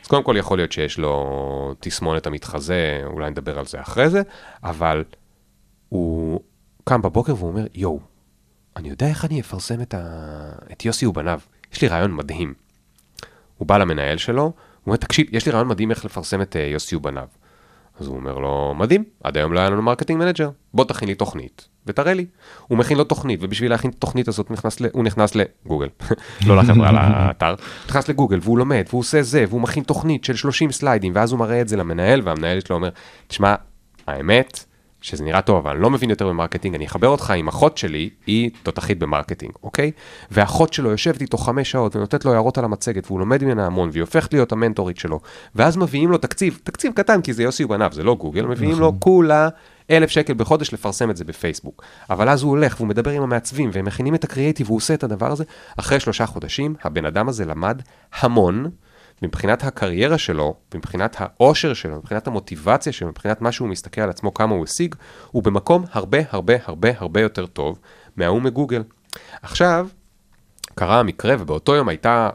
אז 0.03 0.07
קודם 0.07 0.23
כל 0.23 0.35
יכול 0.39 0.59
להיות 0.59 0.73
שיש 0.73 0.99
לו 0.99 1.75
תסמונת 1.81 2.27
המתחזה, 2.27 3.03
אולי 3.05 3.31
נדבר 3.31 3.59
על 3.59 3.67
זה 3.67 3.81
אחרי 3.81 4.11
זה, 4.11 4.23
אבל 4.65 5.05
הוא 5.89 6.41
קם 6.85 7.03
בבוקר 7.03 7.35
והוא 7.35 7.49
אומר, 7.49 7.67
יואו, 7.75 8.01
אני 8.77 8.89
יודע 8.89 9.07
איך 9.07 9.25
אני 9.25 9.41
אפרסם 9.41 9.81
את, 9.81 9.95
ה... 9.95 10.01
את 10.73 10.85
יוסי 10.85 11.07
ובניו, 11.07 11.41
יש 11.73 11.83
לי 11.83 11.89
רעיון 11.89 12.15
מדהים. 12.15 12.55
הוא 13.59 13.69
בא 13.69 13.79
למנהל 13.79 14.19
שלו, 14.19 14.53
הוא 14.89 14.93
אומר, 14.93 14.97
תקשיב, 14.97 15.27
יש 15.33 15.47
לי 15.47 15.53
רעיון 15.53 15.69
מדהים 15.69 15.91
איך 15.91 16.05
לפרסם 16.05 16.43
את 16.43 16.57
אה, 16.57 16.63
יוסי 16.63 16.97
ובניו. 16.97 17.27
אז 18.01 18.07
הוא 18.07 18.17
אומר 18.17 18.39
לו, 18.39 18.75
מדהים, 18.79 19.05
עד 19.25 19.37
היום 19.37 19.53
לא 19.53 19.61
היה 19.61 19.71
לנו 19.71 19.83
marketing 19.83 20.19
manager, 20.19 20.51
בוא 20.75 20.85
תכין 20.85 21.09
לי 21.09 21.15
תוכנית 21.15 21.69
ותראה 21.87 22.15
לי. 22.15 22.27
הוא 22.69 22.79
מכין 22.79 22.99
לו 22.99 23.05
תוכנית, 23.05 23.41
ובשביל 23.43 23.71
להכין 23.71 23.91
את 23.91 23.95
התוכנית 23.95 24.29
הזאת 24.29 24.51
נכנס, 24.51 24.81
ל... 24.81 24.87
הוא 24.93 25.05
נכנס 25.05 25.35
לגוגל, 25.35 25.89
לא 26.47 26.57
לחברה, 26.57 26.93
לאתר, 26.93 27.51
הוא 27.51 27.57
נכנס 27.89 28.09
לגוגל 28.09 28.39
והוא 28.43 28.59
לומד, 28.59 28.85
והוא 28.89 29.01
עושה 29.01 29.23
זה, 29.23 29.45
והוא 29.49 29.61
מכין 29.61 29.83
תוכנית 29.83 30.25
של 30.25 30.37
30 30.37 30.73
סליידים, 30.73 31.13
ואז 31.15 31.33
הוא 31.33 31.39
מראה 31.39 31.61
את 31.61 31.69
זה 31.69 31.77
למנהל, 31.77 32.21
והמנהל 32.25 32.61
שלו 32.61 32.77
אומר, 32.77 32.89
תשמע, 33.27 33.55
האמת, 34.07 34.65
שזה 35.09 35.25
נראה 35.25 35.43
טוב, 35.43 35.57
אבל 35.57 35.71
אני 35.71 35.83
לא 35.83 35.91
מבין 35.91 36.11
יותר 36.11 36.29
ב-marketing, 36.29 36.75
אני 36.75 36.87
אחבר 36.87 37.09
אותך 37.09 37.31
עם 37.31 37.49
אחות 37.49 37.79
שלי, 37.79 38.11
היא 38.27 38.51
תותחית 38.63 38.99
ב-marketing, 38.99 39.53
אוקיי? 39.63 39.91
ואחות 40.31 40.73
שלו 40.73 40.91
יושבת 40.91 41.21
איתו 41.21 41.39
חמש 41.39 41.71
שעות 41.71 41.97
ונותנת 41.97 42.25
לו 42.25 42.33
הערות 42.33 42.59
על 42.59 42.65
המצגת, 42.65 43.07
והוא 43.07 43.21
לומד 43.21 43.45
ממנה 43.45 43.67
המון, 43.67 43.89
והיא 43.93 44.01
הופכת 44.01 44.33
להיות 44.33 44.53
המנטורית 44.53 44.99
שלו, 44.99 45.21
ואז 45.55 45.77
מביאים 45.77 46.11
לו 46.11 46.19
תקציב, 46.19 46.61
תקציב 46.65 46.93
קטן, 46.93 47.21
כי 47.21 47.33
זה 47.33 47.43
יוסי 47.43 47.65
ובניו, 47.65 47.91
זה 47.93 48.03
לא 48.03 48.15
גוגל, 48.15 48.47
מביאים 48.47 48.81
לו 48.81 48.93
כולה 49.01 49.49
אלף 49.91 50.11
שקל 50.11 50.35
בחודש 50.35 50.73
לפרסם 50.73 51.11
את 51.11 51.17
זה 51.17 51.25
בפייסבוק. 51.25 51.83
אבל 52.11 52.29
אז 52.29 52.43
הוא 52.43 52.51
הולך 52.51 52.75
והוא 52.77 52.89
מדבר 52.89 53.11
עם 53.11 53.23
המעצבים, 53.23 53.71
והם 53.73 53.85
מכינים 53.85 54.15
את 54.15 54.25
ה-creative, 54.25 54.67
והוא 54.67 54.77
עושה 54.77 54.95
את 54.95 55.05
הדבר 55.05 55.33
הזה. 55.33 55.45
אחרי 55.77 56.01
שלושה 56.01 56.27
חודשים, 56.27 56.75
הבן 56.83 57.05
אדם 57.05 57.29
הזה 57.29 57.45
למד 57.45 57.83
המון, 58.21 58.71
מבחינת 59.23 59.65
הקריירה 59.65 60.19
שלו, 60.19 60.55
מבחינת 60.75 61.17
האושר 61.19 61.75
שלו, 61.75 61.97
מבחינת 61.97 62.27
המוטיבציה 62.27 62.93
שלו, 62.93 63.09
מבחינת 63.09 63.41
מה 63.41 63.53
שהוא 63.53 63.69
מסתכל 63.69 64.01
על 64.01 64.11
עצמו, 64.11 64.35
כמה 64.35 64.55
הוא 64.55 64.65
השיג, 64.65 64.95
הוא 65.31 65.43
במקום 65.43 65.85
הרבה 65.93 66.19
הרבה 66.31 66.55
הרבה 66.65 66.89
הרבה 66.97 67.21
יותר 67.21 67.47
טוב 67.47 67.79
מההוא 68.17 68.43
מגוגל. 68.43 68.83
עכשיו, 69.43 69.89
קרה 70.75 71.01
המקרה 71.01 71.35
ובאותו 71.39 71.75
יום 71.75 71.89
הייתה 71.89 72.31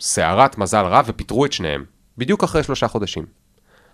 סערת 0.00 0.58
מזל 0.58 0.84
רע 0.84 1.02
ופיטרו 1.06 1.46
את 1.46 1.52
שניהם, 1.52 1.84
בדיוק 2.18 2.44
אחרי 2.44 2.62
שלושה 2.62 2.88
חודשים. 2.88 3.26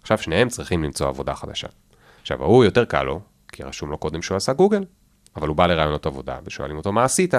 עכשיו 0.03 0.19
שניהם 0.19 0.49
צריכים 0.49 0.85
למצוא 0.85 1.09
עבודה 1.09 1.35
חדשה. 1.35 1.69
עכשיו, 2.21 2.43
ההוא 2.43 2.65
יותר 2.65 2.85
קל 2.85 3.03
לו, 3.03 3.21
כי 3.53 3.63
רשום 3.63 3.91
לו 3.91 3.99
קודם 3.99 4.23
שהוא 4.23 4.37
עשה 4.37 4.53
גוגל, 4.53 4.85
אבל 5.37 5.49
הוא 5.49 5.57
בא 5.57 5.67
לרעיונות 5.67 6.07
עבודה 6.07 6.39
ושואלים 6.45 6.77
אותו 6.77 6.93
מה 6.93 7.05
עשית. 7.05 7.35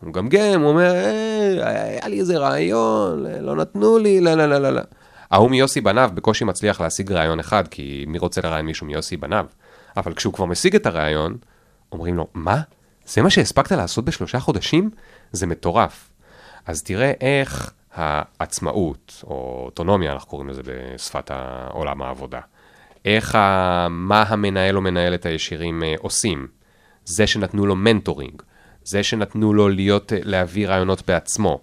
הוא 0.00 0.08
מגמגם, 0.08 0.60
הוא 0.60 0.70
אומר, 0.70 0.94
"אה, 0.94 1.88
היה 1.88 2.08
לי 2.08 2.20
איזה 2.20 2.38
רעיון, 2.38 3.26
לא 3.40 3.56
נתנו 3.56 3.98
לי, 3.98 4.20
לא, 4.20 4.34
לא, 4.34 4.46
לא, 4.46 4.58
לא, 4.58 4.70
לא. 4.70 4.80
ההוא 5.30 5.50
מיוסי 5.50 5.80
בניו 5.80 6.10
בקושי 6.14 6.44
מצליח 6.44 6.80
להשיג 6.80 7.12
רעיון 7.12 7.40
אחד, 7.40 7.68
כי 7.68 8.04
מי 8.08 8.18
רוצה 8.18 8.40
לראיין 8.40 8.66
מישהו 8.66 8.86
מיוסי 8.86 9.16
בניו? 9.16 9.46
אבל 9.96 10.14
כשהוא 10.14 10.34
כבר 10.34 10.44
משיג 10.44 10.74
את 10.74 10.86
הרעיון, 10.86 11.36
אומרים 11.92 12.16
לו, 12.16 12.26
מה? 12.34 12.60
זה 13.06 13.22
מה 13.22 13.30
שהספקת 13.30 13.72
לעשות 13.72 14.04
בשלושה 14.04 14.40
חודשים? 14.40 14.90
זה 15.32 15.46
מטורף. 15.46 16.10
אז 16.66 16.82
תראה 16.82 17.12
איך 17.20 17.72
העצמאות, 17.94 19.22
או 19.26 19.62
אוטונומיה, 19.64 20.12
אנחנו 20.12 20.30
קוראים 20.30 20.48
לזה 20.48 20.62
בשפת 20.64 21.30
עולם 21.70 22.02
העבודה. 22.02 22.40
איך 23.04 23.34
ה... 23.34 23.86
מה 23.90 24.22
המנהל 24.22 24.76
או 24.76 24.80
מנהלת 24.80 25.26
הישירים 25.26 25.82
אה, 25.82 25.94
עושים. 25.98 26.46
זה 27.04 27.26
שנתנו 27.26 27.66
לו 27.66 27.76
mentoring, 27.76 28.42
זה 28.86 29.02
שנתנו 29.02 29.52
לו 29.52 29.68
להיות, 29.68 30.12
אה, 30.12 30.18
להביא 30.22 30.68
רעיונות 30.68 31.02
בעצמו. 31.06 31.60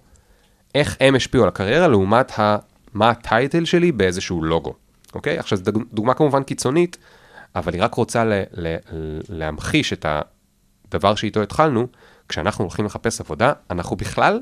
איך 0.75 0.97
הם 0.99 1.15
השפיעו 1.15 1.43
על 1.43 1.47
הקריירה 1.47 1.87
לעומת 1.87 2.39
ה... 2.39 2.57
מה 2.93 3.09
ה-title 3.09 3.65
שלי 3.65 3.91
באיזשהו 3.91 4.43
לוגו, 4.43 4.73
אוקיי? 5.15 5.37
עכשיו, 5.39 5.57
זו 5.57 5.63
דוג- 5.71 5.83
דוגמה 5.93 6.13
כמובן 6.13 6.43
קיצונית, 6.43 6.97
אבל 7.55 7.73
היא 7.73 7.83
רק 7.83 7.93
רוצה 7.93 8.25
ל- 8.25 8.43
ל- 8.53 8.75
להמחיש 9.29 9.93
את 9.93 10.05
הדבר 10.89 11.15
שאיתו 11.15 11.41
התחלנו, 11.41 11.87
כשאנחנו 12.29 12.63
הולכים 12.63 12.85
לחפש 12.85 13.21
עבודה, 13.21 13.53
אנחנו 13.69 13.95
בכלל 13.95 14.39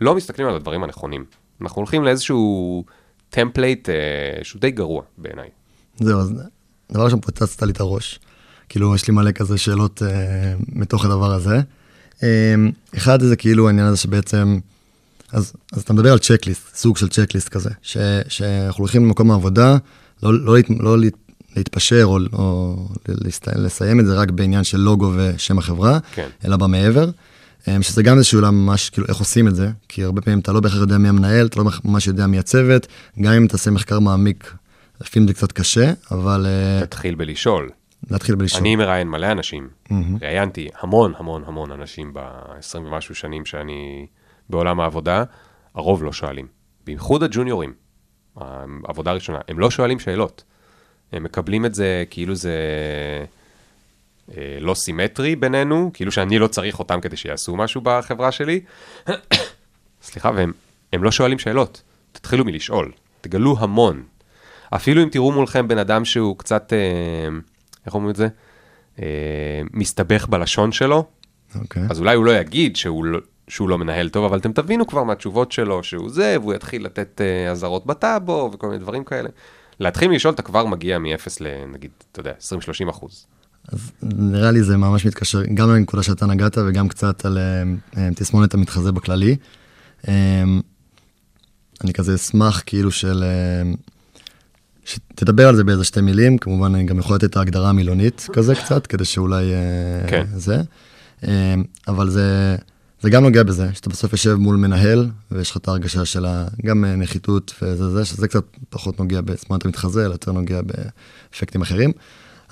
לא 0.00 0.14
מסתכלים 0.14 0.48
על 0.48 0.54
הדברים 0.56 0.84
הנכונים. 0.84 1.24
אנחנו 1.60 1.80
הולכים 1.80 2.04
לאיזשהו 2.04 2.84
template 3.30 3.88
אה, 3.88 3.94
שהוא 4.42 4.60
די 4.60 4.70
גרוע 4.70 5.02
בעיניי. 5.18 5.48
זהו, 5.96 6.18
אז 6.20 6.34
דבר 6.92 7.04
ראשון 7.04 7.20
פוצצת 7.20 7.62
לי 7.62 7.72
את 7.72 7.80
הראש. 7.80 8.20
כאילו, 8.68 8.94
יש 8.94 9.08
לי 9.08 9.14
מלא 9.14 9.32
כזה 9.32 9.58
שאלות 9.58 10.02
אה, 10.02 10.08
מתוך 10.68 11.04
הדבר 11.04 11.32
הזה. 11.32 11.56
אה, 12.22 12.54
אחד 12.96 13.22
זה 13.22 13.36
כאילו 13.36 13.66
העניין 13.66 13.86
הזה 13.86 13.96
שבעצם, 13.96 14.58
אז, 15.32 15.52
אז 15.72 15.82
אתה 15.82 15.92
מדבר 15.92 16.12
על 16.12 16.18
צ'קליסט, 16.18 16.76
סוג 16.76 16.96
של 16.96 17.08
צ'קליסט 17.08 17.48
כזה, 17.48 17.70
ש, 17.82 17.96
שאנחנו 18.28 18.80
הולכים 18.82 19.04
למקום 19.04 19.30
העבודה, 19.30 19.76
לא, 20.22 20.34
לא, 20.44 20.54
לא 20.80 20.98
להת- 20.98 21.16
להתפשר 21.56 22.04
או, 22.04 22.18
או 22.32 22.76
לסת- 23.08 23.56
לסיים 23.56 24.00
את 24.00 24.06
זה 24.06 24.14
רק 24.14 24.30
בעניין 24.30 24.64
של 24.64 24.78
לוגו 24.78 25.12
ושם 25.16 25.58
החברה, 25.58 25.98
כן. 26.14 26.28
אלא 26.44 26.56
במעבר. 26.56 27.10
אה, 27.68 27.76
שזה 27.82 28.02
גם 28.02 28.16
איזשהו 28.16 28.38
עולם 28.38 28.54
ממש, 28.66 28.90
כאילו, 28.90 29.06
איך 29.08 29.16
עושים 29.16 29.48
את 29.48 29.54
זה, 29.54 29.70
כי 29.88 30.04
הרבה 30.04 30.20
פעמים 30.20 30.38
אתה 30.38 30.52
לא 30.52 30.60
בהכרח 30.60 30.80
יודע 30.80 30.98
מי 30.98 31.08
המנהל, 31.08 31.46
אתה 31.46 31.60
לא 31.60 31.70
ממש 31.84 32.06
יודע 32.06 32.26
מי 32.26 32.38
הצוות, 32.38 32.86
גם 33.20 33.32
אם 33.32 33.46
תעשה 33.46 33.70
מחקר 33.70 33.98
מעמיק, 33.98 34.54
לפעמים 35.00 35.28
זה 35.28 35.34
קצת 35.34 35.52
קשה, 35.52 35.92
אבל 36.10 36.46
אה, 36.46 36.86
תתחיל 36.86 37.14
בלשאול. 37.14 37.70
להתחיל 38.10 38.34
בלשאול. 38.34 38.60
אני 38.60 38.76
מראיין 38.76 39.08
מלא 39.08 39.32
אנשים, 39.32 39.68
ראיינתי 40.20 40.68
המון 40.80 41.12
המון 41.16 41.42
המון 41.46 41.72
אנשים 41.72 42.14
ב-20 42.14 42.78
ומשהו 42.78 43.14
שנים 43.14 43.44
שאני 43.44 44.06
בעולם 44.50 44.80
העבודה, 44.80 45.24
הרוב 45.74 46.02
לא 46.02 46.12
שואלים. 46.12 46.46
בייחוד 46.84 47.22
הג'וניורים, 47.22 47.72
העבודה 48.36 49.10
הראשונה, 49.10 49.38
הם 49.48 49.58
לא 49.58 49.70
שואלים 49.70 49.98
שאלות. 49.98 50.44
הם 51.12 51.22
מקבלים 51.22 51.66
את 51.66 51.74
זה 51.74 52.04
כאילו 52.10 52.34
זה 52.34 52.56
אה, 54.36 54.58
לא 54.60 54.74
סימטרי 54.74 55.36
בינינו, 55.36 55.90
כאילו 55.94 56.12
שאני 56.12 56.38
לא 56.38 56.46
צריך 56.46 56.78
אותם 56.78 57.00
כדי 57.00 57.16
שיעשו 57.16 57.56
משהו 57.56 57.80
בחברה 57.84 58.32
שלי. 58.32 58.60
סליחה, 60.02 60.30
והם 60.34 60.52
הם 60.92 61.04
לא 61.04 61.10
שואלים 61.10 61.38
שאלות. 61.38 61.82
תתחילו 62.12 62.44
מלשאול, 62.44 62.92
תגלו 63.20 63.56
המון. 63.58 64.02
אפילו 64.70 65.02
אם 65.02 65.08
תראו 65.08 65.32
מולכם 65.32 65.68
בן 65.68 65.78
אדם 65.78 66.04
שהוא 66.04 66.38
קצת, 66.38 66.72
אה, 66.72 67.38
איך 67.86 67.94
אומרים 67.94 68.10
את 68.10 68.16
זה? 68.16 68.28
אה, 69.02 69.62
מסתבך 69.72 70.26
בלשון 70.28 70.72
שלו, 70.72 71.04
אוקיי. 71.60 71.82
אז 71.90 72.00
אולי 72.00 72.16
הוא 72.16 72.24
לא 72.24 72.30
יגיד 72.30 72.76
שהוא 72.76 73.04
לא, 73.04 73.18
שהוא 73.48 73.68
לא 73.68 73.78
מנהל 73.78 74.08
טוב, 74.08 74.24
אבל 74.24 74.38
אתם 74.38 74.52
תבינו 74.52 74.86
כבר 74.86 75.02
מהתשובות 75.02 75.52
שלו 75.52 75.82
שהוא 75.82 76.10
זה, 76.10 76.36
והוא 76.40 76.54
יתחיל 76.54 76.84
לתת 76.84 77.20
אה, 77.20 77.50
אזהרות 77.50 77.86
בטאבו 77.86 78.50
וכל 78.54 78.66
מיני 78.66 78.78
דברים 78.78 79.04
כאלה. 79.04 79.28
להתחיל 79.80 80.08
מלשאול, 80.08 80.34
אתה 80.34 80.42
כבר 80.42 80.66
מגיע 80.66 80.98
מ-0 80.98 81.28
לנגיד, 81.40 81.90
אתה 82.12 82.20
יודע, 82.20 82.32
20-30 82.86 82.90
אחוז. 82.90 83.26
אז 83.68 83.92
נראה 84.02 84.50
לי 84.50 84.62
זה 84.62 84.76
ממש 84.76 85.06
מתקשר 85.06 85.42
גם 85.54 85.70
לנקודה 85.70 86.02
שאתה 86.02 86.26
נגעת 86.26 86.58
וגם 86.58 86.88
קצת 86.88 87.24
על 87.24 87.38
אה, 87.38 87.62
אה, 87.96 88.08
תסמונת 88.14 88.54
המתחזה 88.54 88.92
בכללי. 88.92 89.36
אה, 90.08 90.44
אני 91.84 91.92
כזה 91.92 92.14
אשמח 92.14 92.62
כאילו 92.66 92.90
של... 92.90 93.22
אה, 93.22 93.72
שתדבר 94.84 95.48
על 95.48 95.56
זה 95.56 95.64
באיזה 95.64 95.84
שתי 95.84 96.00
מילים, 96.00 96.38
כמובן 96.38 96.74
אני 96.74 96.84
גם 96.84 96.98
יכול 96.98 97.16
לתת 97.16 97.24
את 97.24 97.36
ההגדרה 97.36 97.68
המילונית 97.68 98.26
כזה 98.32 98.54
קצת, 98.54 98.86
כדי 98.86 99.04
שאולי 99.04 99.44
אה, 99.54 100.08
כן. 100.08 100.26
זה. 100.34 100.62
אה, 101.28 101.54
אבל 101.88 102.10
זה, 102.10 102.56
זה 103.00 103.10
גם 103.10 103.22
נוגע 103.22 103.42
בזה, 103.42 103.68
שאתה 103.74 103.90
בסוף 103.90 104.12
יושב 104.12 104.34
מול 104.34 104.56
מנהל, 104.56 105.10
ויש 105.30 105.50
לך 105.50 105.56
את 105.56 105.68
ההרגשה 105.68 106.04
של 106.04 106.26
גם 106.66 106.84
אה, 106.84 106.96
נחיתות 106.96 107.54
וזה 107.62 107.90
זה, 107.90 108.04
שזה 108.04 108.28
קצת 108.28 108.44
פחות 108.70 108.98
נוגע 109.00 109.20
בזמן 109.20 109.56
אתה 109.56 109.68
מתחזה, 109.68 110.04
אלא 110.06 110.12
יותר 110.12 110.32
נוגע 110.32 110.60
באפקטים 110.62 111.62
אחרים. 111.62 111.92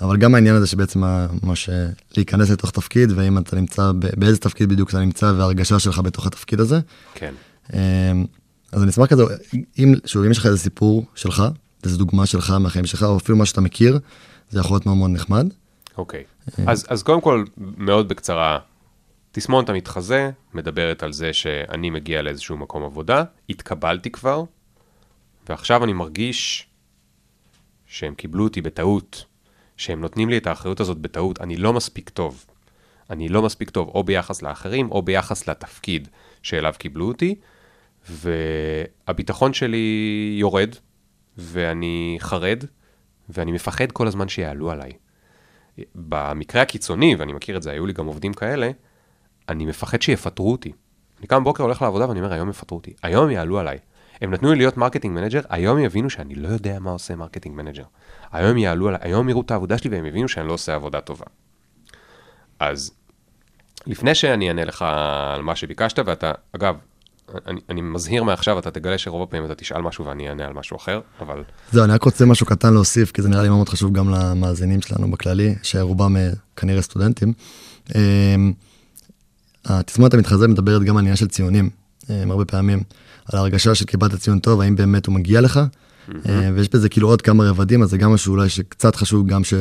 אבל 0.01 0.17
גם 0.17 0.35
העניין 0.35 0.55
הזה 0.55 0.67
שבעצם 0.67 1.03
ה- 1.03 1.27
ממש 1.43 1.69
אה, 1.69 1.87
להיכנס 2.17 2.49
לתוך 2.49 2.71
תפקיד, 2.71 3.11
ואם 3.15 3.37
אתה 3.37 3.55
נמצא, 3.55 3.91
באיזה 4.17 4.37
תפקיד 4.37 4.69
בדיוק 4.69 4.89
אתה 4.89 4.99
נמצא, 4.99 5.33
וההרגשה 5.37 5.79
שלך 5.79 5.99
בתוך 5.99 6.27
התפקיד 6.27 6.59
הזה. 6.59 6.79
כן. 7.13 7.33
אז 8.71 8.83
אני 8.83 8.89
אשמח 8.89 9.05
כזה, 9.07 9.23
אם, 9.79 9.93
שוב, 10.05 10.23
אם 10.25 10.31
יש 10.31 10.37
לך 10.37 10.45
איזה 10.45 10.57
סיפור 10.57 11.05
שלך, 11.15 11.43
איזו 11.83 11.97
דוגמה 11.97 12.25
שלך 12.25 12.49
מהחיים 12.49 12.85
שלך, 12.85 13.03
או 13.03 13.17
אפילו 13.17 13.37
מה 13.37 13.45
שאתה 13.45 13.61
מכיר, 13.61 13.99
זה 14.49 14.59
יכול 14.59 14.75
להיות 14.75 14.85
מאוד 14.85 14.97
מאוד 14.97 15.11
נחמד. 15.11 15.53
אוקיי. 15.97 16.23
אז, 16.67 17.03
קודם 17.03 17.21
כל, 17.21 17.43
מאוד 17.57 18.07
בקצרה, 18.07 18.59
תסמונת 19.31 19.69
המתחזה 19.69 20.31
מדברת 20.53 21.03
על 21.03 21.13
זה 21.13 21.33
שאני 21.33 21.89
מגיע 21.89 22.21
לאיזשהו 22.21 22.57
מקום 22.57 22.83
עבודה, 22.83 23.23
התקבלתי 23.49 24.11
כבר, 24.11 24.43
ועכשיו 25.49 25.83
אני 25.83 25.93
מרגיש 25.93 26.67
שהם 27.85 28.15
קיבלו 28.15 28.43
אותי 28.43 28.61
בטעות, 28.61 29.25
שהם 29.77 30.01
נותנים 30.01 30.29
לי 30.29 30.37
את 30.37 30.47
האחריות 30.47 30.79
הזאת 30.79 30.97
בטעות, 30.97 31.41
אני 31.41 31.57
לא 31.57 31.73
מספיק 31.73 32.09
טוב. 32.09 32.45
אני 33.09 33.29
לא 33.29 33.41
מספיק 33.41 33.69
טוב, 33.69 33.87
או 33.87 34.03
ביחס 34.03 34.41
לאחרים, 34.41 34.91
או 34.91 35.01
ביחס 35.01 35.49
לתפקיד 35.49 36.07
שאליו 36.43 36.73
קיבלו 36.77 37.07
אותי, 37.07 37.35
והביטחון 38.09 39.53
שלי 39.53 40.35
יורד, 40.39 40.75
ואני 41.41 42.17
חרד, 42.19 42.63
ואני 43.29 43.51
מפחד 43.51 43.91
כל 43.91 44.07
הזמן 44.07 44.27
שיעלו 44.27 44.71
עליי. 44.71 44.91
במקרה 45.95 46.61
הקיצוני, 46.61 47.15
ואני 47.15 47.33
מכיר 47.33 47.57
את 47.57 47.63
זה, 47.63 47.71
היו 47.71 47.85
לי 47.85 47.93
גם 47.93 48.05
עובדים 48.05 48.33
כאלה, 48.33 48.71
אני 49.49 49.65
מפחד 49.65 50.01
שיפטרו 50.01 50.51
אותי. 50.51 50.71
אני 51.19 51.27
קם 51.27 51.43
בבוקר, 51.43 51.63
הולך 51.63 51.81
לעבודה 51.81 52.09
ואני 52.09 52.19
אומר, 52.19 52.33
היום 52.33 52.49
יפטרו 52.49 52.77
אותי, 52.77 52.93
היום 53.03 53.29
יעלו 53.29 53.59
עליי. 53.59 53.77
הם 54.21 54.33
נתנו 54.33 54.51
לי 54.51 54.57
להיות 54.57 54.77
marketing 54.77 55.15
manager, 55.15 55.41
היום 55.49 55.79
יבינו 55.79 56.09
שאני 56.09 56.35
לא 56.35 56.47
יודע 56.47 56.79
מה 56.79 56.91
עושה 56.91 57.15
marketing 57.15 57.55
manager. 57.55 57.83
היום 58.31 58.57
יעלו 58.57 58.87
עליי, 58.87 58.99
היום 59.03 59.29
יראו 59.29 59.41
את 59.41 59.51
העבודה 59.51 59.77
שלי 59.77 59.89
והם 59.89 60.05
יבינו 60.05 60.27
שאני 60.27 60.47
לא 60.47 60.53
עושה 60.53 60.75
עבודה 60.75 61.01
טובה. 61.01 61.25
אז 62.59 62.91
לפני 63.87 64.15
שאני 64.15 64.47
אענה 64.47 64.65
לך 64.65 64.85
על 65.35 65.41
מה 65.41 65.55
שביקשת, 65.55 65.99
ואתה, 66.05 66.31
אגב, 66.55 66.75
אני, 67.47 67.59
אני 67.69 67.81
מזהיר 67.81 68.23
מעכשיו, 68.23 68.59
אתה 68.59 68.71
תגלה 68.71 68.97
שרוב 68.97 69.23
הפעמים 69.23 69.45
אתה 69.45 69.55
תשאל 69.55 69.81
משהו 69.81 70.05
ואני 70.05 70.29
אענה 70.29 70.45
על 70.45 70.53
משהו 70.53 70.77
אחר, 70.77 70.99
אבל 71.19 71.43
זהו, 71.71 71.83
אני 71.83 71.93
רק 71.93 72.03
רוצה 72.03 72.25
משהו 72.25 72.45
קטן 72.45 72.73
להוסיף, 72.73 73.11
כי 73.11 73.21
זה 73.21 73.29
נראה 73.29 73.43
לי 73.43 73.49
מאוד 73.49 73.69
חשוב 73.69 73.93
גם 73.93 74.09
למאזינים 74.09 74.81
שלנו 74.81 75.11
בכללי, 75.11 75.55
שרובם 75.63 76.17
אה, 76.17 76.29
כנראה 76.55 76.81
סטודנטים. 76.81 77.33
אמ, 77.95 78.53
התסמונת 79.65 80.13
המתחזה 80.13 80.47
מדברת 80.47 80.83
גם 80.83 80.97
על 80.97 81.01
עניין 81.01 81.15
של 81.15 81.27
ציונים, 81.27 81.69
אמ, 82.09 82.31
הרבה 82.31 82.45
פעמים, 82.45 82.79
על 83.25 83.39
ההרגשה 83.39 83.75
שקיבלת 83.75 84.15
ציון 84.15 84.39
טוב, 84.39 84.61
האם 84.61 84.75
באמת 84.75 85.05
הוא 85.05 85.15
מגיע 85.15 85.41
לך, 85.41 85.59
אה, 86.29 86.49
ויש 86.53 86.69
בזה 86.69 86.89
כאילו 86.89 87.07
עוד 87.07 87.21
כמה 87.21 87.49
רבדים, 87.49 87.83
אז 87.83 87.89
זה 87.89 87.97
גם 87.97 88.13
משהו 88.13 88.33
אולי 88.33 88.49
שקצת 88.49 88.95
חשוב 88.95 89.27
גם 89.27 89.43
ש, 89.43 89.53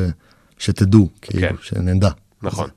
שתדעו, 0.58 1.08
כאילו, 1.22 1.48
כן. 1.48 1.54
שנדע. 1.62 2.10
נכון. 2.42 2.68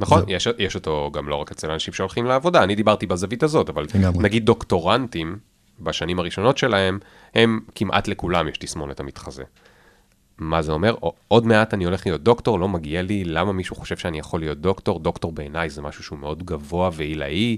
נכון. 0.00 0.24
יש, 0.28 0.48
יש 0.58 0.74
אותו 0.74 1.10
גם 1.14 1.28
לא 1.28 1.34
רק 1.34 1.50
אצל 1.50 1.70
אנשים 1.70 1.94
שהולכים 1.94 2.24
לעבודה, 2.26 2.62
אני 2.62 2.74
דיברתי 2.74 3.06
בזווית 3.06 3.42
הזאת, 3.42 3.68
אבל 3.68 3.86
לגמרי. 3.94 4.24
נגיד 4.24 4.46
דוקטורנטים, 4.46 5.38
בשנים 5.80 6.18
הראשונות 6.18 6.58
שלהם, 6.58 6.98
הם 7.34 7.60
כמעט 7.74 8.08
לכולם 8.08 8.48
יש 8.48 8.58
תסמונת 8.58 9.00
המתחזה. 9.00 9.42
מה 10.38 10.62
זה 10.62 10.72
אומר? 10.72 10.94
"או- 11.02 11.14
עוד 11.28 11.46
מעט 11.46 11.74
אני 11.74 11.84
הולך 11.84 12.06
להיות 12.06 12.22
דוקטור, 12.22 12.58
לא 12.58 12.68
מגיע 12.68 13.02
לי, 13.02 13.24
למה 13.24 13.52
מישהו 13.52 13.76
חושב 13.76 13.96
שאני 13.96 14.18
יכול 14.18 14.40
להיות 14.40 14.58
דוקטור? 14.58 15.00
דוקטור 15.00 15.32
בעיניי 15.32 15.70
זה 15.70 15.82
משהו 15.82 16.04
שהוא 16.04 16.18
מאוד 16.18 16.42
גבוה 16.42 16.90
ועילאי. 16.92 17.56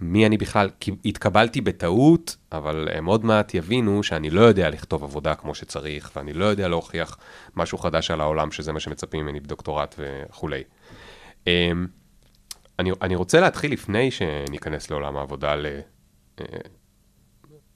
מי 0.00 0.26
אני 0.26 0.36
בכלל? 0.36 0.70
כי 0.80 0.92
התקבלתי 1.04 1.60
בטעות, 1.60 2.36
אבל 2.52 2.88
הם 2.92 3.06
עוד 3.06 3.24
מעט 3.24 3.54
יבינו 3.54 4.02
שאני 4.02 4.30
לא 4.30 4.40
יודע 4.40 4.70
לכתוב 4.70 5.04
עבודה 5.04 5.34
כמו 5.34 5.54
שצריך, 5.54 6.10
ואני 6.16 6.32
לא 6.32 6.44
יודע 6.44 6.68
להוכיח 6.68 7.16
משהו 7.56 7.78
חדש 7.78 8.10
על 8.10 8.20
העולם, 8.20 8.50
שזה 8.50 8.72
מה 8.72 8.80
שמצפים 8.80 9.20
ממני 9.26 9.40
בדוקטורט 9.40 9.94
וכולי. 9.98 10.62
אמ, 11.46 11.86
אני, 12.78 12.90
אני 13.02 13.16
רוצה 13.16 13.40
להתחיל 13.40 13.72
לפני 13.72 14.10
שניכנס 14.10 14.90
לעולם 14.90 15.16
העבודה 15.16 15.54
ל... 15.54 15.66
אה, 16.40 16.44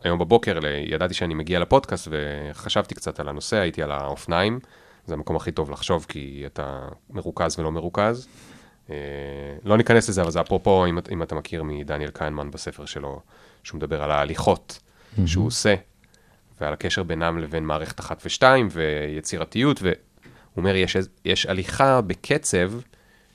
היום 0.04 0.18
בבוקר 0.18 0.58
ל- 0.60 0.92
ידעתי 0.92 1.14
שאני 1.14 1.34
מגיע 1.34 1.58
לפודקאסט 1.60 2.08
וחשבתי 2.10 2.94
קצת 2.94 3.20
על 3.20 3.28
הנושא, 3.28 3.56
הייתי 3.56 3.82
על 3.82 3.90
האופניים, 3.90 4.60
זה 5.06 5.14
המקום 5.14 5.36
הכי 5.36 5.52
טוב 5.52 5.70
לחשוב 5.70 6.06
כי 6.08 6.42
אתה 6.46 6.88
מרוכז 7.10 7.58
ולא 7.58 7.72
מרוכז. 7.72 8.28
אה, 8.90 8.96
לא 9.64 9.76
ניכנס 9.76 10.08
לזה, 10.08 10.22
אבל 10.22 10.30
זה 10.30 10.40
אפרופו, 10.40 10.86
אם, 10.86 10.98
אם 11.12 11.22
אתה 11.22 11.34
מכיר 11.34 11.62
מדניאל 11.62 12.10
קיינמן 12.10 12.50
בספר 12.50 12.86
שלו, 12.86 13.20
שהוא 13.64 13.78
מדבר 13.78 14.02
על 14.02 14.10
ההליכות 14.10 14.80
שהוא 15.26 15.46
עושה, 15.46 15.74
ועל 16.60 16.72
הקשר 16.72 17.02
בינם 17.02 17.38
לבין 17.38 17.64
מערכת 17.64 18.00
אחת 18.00 18.22
ושתיים, 18.24 18.68
ויצירתיות, 18.70 19.82
והוא 19.82 19.94
אומר, 20.56 20.76
יש, 20.76 20.96
יש 21.24 21.46
הליכה 21.46 22.00
בקצב 22.00 22.72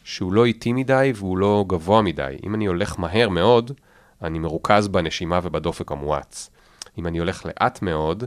שהוא 0.04 0.34
לא 0.34 0.46
איטי 0.46 0.74
מדי 0.74 1.12
והוא 1.16 1.38
לא 1.38 1.66
גבוה 1.68 2.02
מדי. 2.02 2.38
אם 2.46 2.56
אני 2.56 2.66
הולך 2.66 3.00
מהר 3.00 3.30
מאוד, 3.30 3.72
אני 4.22 4.40
מרוכז 4.40 4.88
בנשימה 4.88 5.40
ובדופק 5.44 5.92
המואץ. 5.92 6.50
אם 6.98 7.08
אני 7.08 7.18
הולך 7.18 7.46
לאט 7.46 7.82
מאוד, 7.82 8.24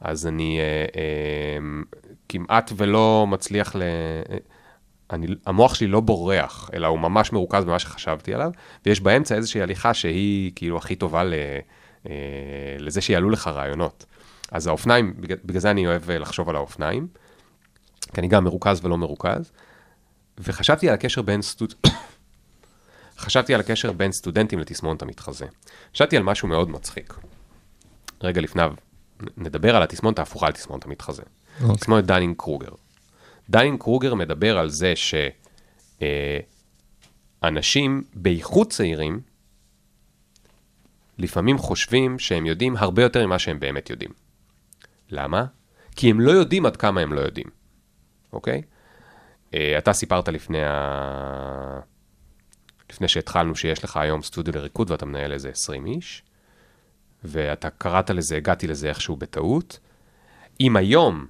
אז 0.00 0.26
אני 0.26 0.58
אה, 0.58 0.64
אה, 0.96 1.82
כמעט 2.28 2.72
ולא 2.76 3.26
מצליח 3.28 3.76
ל... 3.76 3.82
אה, 3.82 4.36
אני, 5.12 5.26
המוח 5.46 5.74
שלי 5.74 5.86
לא 5.86 6.00
בורח, 6.00 6.70
אלא 6.74 6.86
הוא 6.86 6.98
ממש 6.98 7.32
מרוכז 7.32 7.64
במה 7.64 7.78
שחשבתי 7.78 8.34
עליו, 8.34 8.50
ויש 8.86 9.00
באמצע 9.00 9.34
איזושהי 9.34 9.62
הליכה 9.62 9.94
שהיא 9.94 10.52
כאילו 10.54 10.76
הכי 10.76 10.96
טובה 10.96 11.24
ל, 11.24 11.34
אה, 12.08 12.76
לזה 12.78 13.00
שיעלו 13.00 13.30
לך 13.30 13.46
רעיונות. 13.46 14.06
אז 14.52 14.66
האופניים, 14.66 15.14
בגלל, 15.20 15.38
בגלל 15.44 15.60
זה 15.60 15.70
אני 15.70 15.86
אוהב 15.86 16.10
אה, 16.10 16.18
לחשוב 16.18 16.48
על 16.48 16.56
האופניים, 16.56 17.06
כי 18.14 18.20
אני 18.20 18.28
גם 18.28 18.44
מרוכז 18.44 18.84
ולא 18.84 18.98
מרוכז, 18.98 19.52
וחשבתי 20.40 20.88
על 20.88 20.94
הקשר 20.94 21.22
בין 21.22 21.42
סטוד... 21.42 21.74
חשבתי 23.18 23.54
על 23.54 23.60
הקשר 23.60 23.92
בין 23.92 24.12
סטודנטים 24.12 24.58
לתסמונת 24.58 25.02
המתחזה. 25.02 25.46
חשבתי 25.94 26.16
על 26.16 26.22
משהו 26.22 26.48
מאוד 26.48 26.70
מצחיק. 26.70 27.14
רגע 28.22 28.40
לפניו, 28.40 28.74
נדבר 29.36 29.76
על 29.76 29.82
התסמונת 29.82 30.18
ההפוכה 30.18 30.48
לתסמונת 30.48 30.84
המתחזה. 30.84 31.22
אוקיי. 31.62 31.76
תסמונת 31.76 32.04
Dunning 32.04 32.36
Kruger. 32.36 32.70
Dunning 33.50 33.80
Kruger 33.80 34.14
מדבר 34.14 34.58
על 34.58 34.68
זה 34.68 34.92
שאנשים, 37.40 38.02
בייחוד 38.14 38.70
צעירים, 38.70 39.20
לפעמים 41.18 41.58
חושבים 41.58 42.18
שהם 42.18 42.46
יודעים 42.46 42.76
הרבה 42.76 43.02
יותר 43.02 43.26
ממה 43.26 43.38
שהם 43.38 43.60
באמת 43.60 43.90
יודעים. 43.90 44.10
למה? 45.10 45.44
כי 45.96 46.10
הם 46.10 46.20
לא 46.20 46.30
יודעים 46.30 46.66
עד 46.66 46.76
כמה 46.76 47.00
הם 47.00 47.12
לא 47.12 47.20
יודעים, 47.20 47.46
אוקיי? 48.32 48.54
אה, 48.54 48.79
אתה 49.78 49.92
סיפרת 49.92 50.28
לפני, 50.28 50.64
ה... 50.64 51.80
לפני 52.90 53.08
שהתחלנו 53.08 53.56
שיש 53.56 53.84
לך 53.84 53.96
היום 53.96 54.22
סטודיו 54.22 54.54
לריקוד 54.54 54.90
ואתה 54.90 55.06
מנהל 55.06 55.32
איזה 55.32 55.48
20 55.48 55.86
איש, 55.86 56.22
ואתה 57.24 57.70
קראת 57.70 58.10
לזה, 58.10 58.36
הגעתי 58.36 58.66
לזה 58.66 58.88
איכשהו 58.88 59.16
בטעות. 59.16 59.78
אם 60.60 60.76
היום 60.76 61.26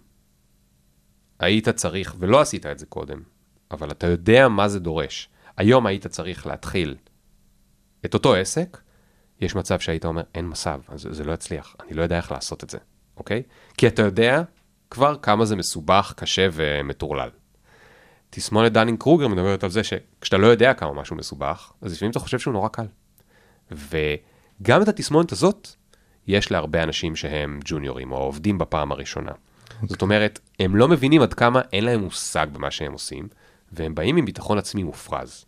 היית 1.39 1.69
צריך, 1.69 2.15
ולא 2.19 2.41
עשית 2.41 2.67
את 2.67 2.79
זה 2.79 2.87
קודם, 2.87 3.23
אבל 3.71 3.91
אתה 3.91 4.07
יודע 4.07 4.49
מה 4.49 4.69
זה 4.69 4.81
דורש, 4.81 5.29
היום 5.57 5.87
היית 5.87 6.07
צריך 6.07 6.47
להתחיל 6.47 6.97
את 8.05 8.15
אותו 8.15 8.35
עסק, 8.35 8.81
יש 9.41 9.55
מצב 9.55 9.81
שהיית 9.81 10.05
אומר, 10.05 10.23
אין 10.35 10.49
מצב, 10.49 10.81
אז 10.89 11.09
זה 11.11 11.25
לא 11.25 11.33
יצליח, 11.33 11.77
אני 11.81 11.95
לא 11.95 12.03
יודע 12.03 12.17
איך 12.17 12.33
לעשות 12.33 12.65
את 12.65 12.71
זה, 12.71 12.79
אוקיי? 13.17 13.43
כי 13.77 13.87
אתה 13.87 14.03
יודע 14.03 14.43
כבר 14.91 15.17
כמה 15.23 15.45
זה 15.45 15.57
מסובך, 15.57 16.13
קשה 16.17 16.49
ומטורלל. 16.53 17.31
תסמונת 18.31 18.73
Dunning 18.73 18.99
Kruger 18.99 19.29
מדברת 19.29 19.65
על 19.65 19.71
זה 19.71 19.85
שכשאתה 19.85 20.37
לא 20.37 20.47
יודע 20.47 20.75
כמה 20.75 20.93
משהו 20.93 21.17
מסובך, 21.17 21.73
אז 21.83 21.93
לפעמים 21.93 22.11
אתה 22.11 22.19
חושב 22.19 22.39
שהוא 22.39 22.53
נורא 22.53 22.69
קל. 22.69 22.87
וגם 23.71 24.83
את 24.83 24.89
התסמונת 24.89 25.33
הזאת, 25.33 25.69
יש 26.27 26.51
להרבה 26.51 26.83
אנשים 26.83 27.17
שהם 27.17 27.61
ג'וניורים 27.65 28.13
או 28.13 28.17
עובדים 28.17 28.59
בפעם 28.59 28.93
הראשונה. 28.93 29.33
זאת 29.87 30.03
אומרת, 30.03 30.39
הם 30.61 30.77
לא 30.77 30.89
מבינים 30.89 31.23
עד 31.23 31.35
כמה 31.35 31.61
אין 31.73 31.85
להם 31.85 32.01
מושג 32.01 32.47
במה 32.53 32.71
שהם 32.71 32.93
עושים, 32.93 33.29
והם 33.73 33.95
באים 33.95 34.17
עם 34.17 34.25
ביטחון 34.25 34.59
עצמי 34.59 34.83
מופרז. 34.83 35.45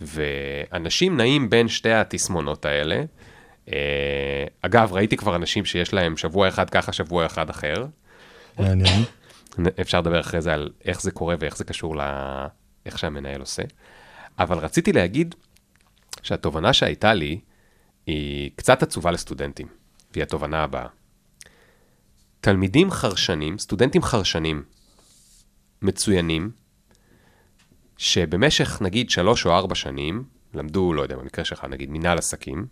ואנשים 0.00 1.16
נעים 1.16 1.50
בין 1.50 1.68
שתי 1.68 1.92
התסמונות 1.92 2.64
האלה. 2.64 3.02
אה, 3.72 4.44
אגב, 4.62 4.92
ראיתי 4.92 5.16
כבר 5.16 5.36
אנשים 5.36 5.64
שיש 5.64 5.94
להם 5.94 6.16
שבוע 6.16 6.48
אחד 6.48 6.70
ככה, 6.70 6.92
שבוע 6.92 7.26
אחד 7.26 7.50
אחר. 7.50 7.86
מעניין. 8.58 9.02
אפשר 9.80 10.00
לדבר 10.00 10.20
אחרי 10.20 10.40
זה 10.42 10.54
על 10.54 10.70
איך 10.84 11.02
זה 11.02 11.10
קורה 11.10 11.34
ואיך 11.38 11.56
זה 11.56 11.64
קשור 11.64 11.96
לאיך 11.96 12.98
שהמנהל 12.98 13.40
עושה. 13.40 13.62
אבל 14.38 14.58
רציתי 14.58 14.92
להגיד 14.92 15.34
שהתובנה 16.22 16.72
שהייתה 16.72 17.14
לי 17.14 17.40
היא 18.06 18.50
קצת 18.56 18.82
עצובה 18.82 19.10
לסטודנטים, 19.10 19.66
והיא 20.12 20.22
התובנה 20.22 20.62
הבאה. 20.62 20.86
תלמידים 22.40 22.90
חרשנים, 22.90 23.58
סטודנטים 23.58 24.02
חרשנים 24.02 24.62
מצוינים, 25.82 26.50
שבמשך 27.96 28.82
נגיד 28.82 29.10
שלוש 29.10 29.46
או 29.46 29.52
ארבע 29.52 29.74
שנים, 29.74 30.24
למדו, 30.54 30.92
לא 30.92 31.02
יודע, 31.02 31.16
במקרה 31.16 31.44
שלך 31.44 31.64
נגיד 31.64 31.90
מנהל 31.90 32.18
עסקים, 32.18 32.66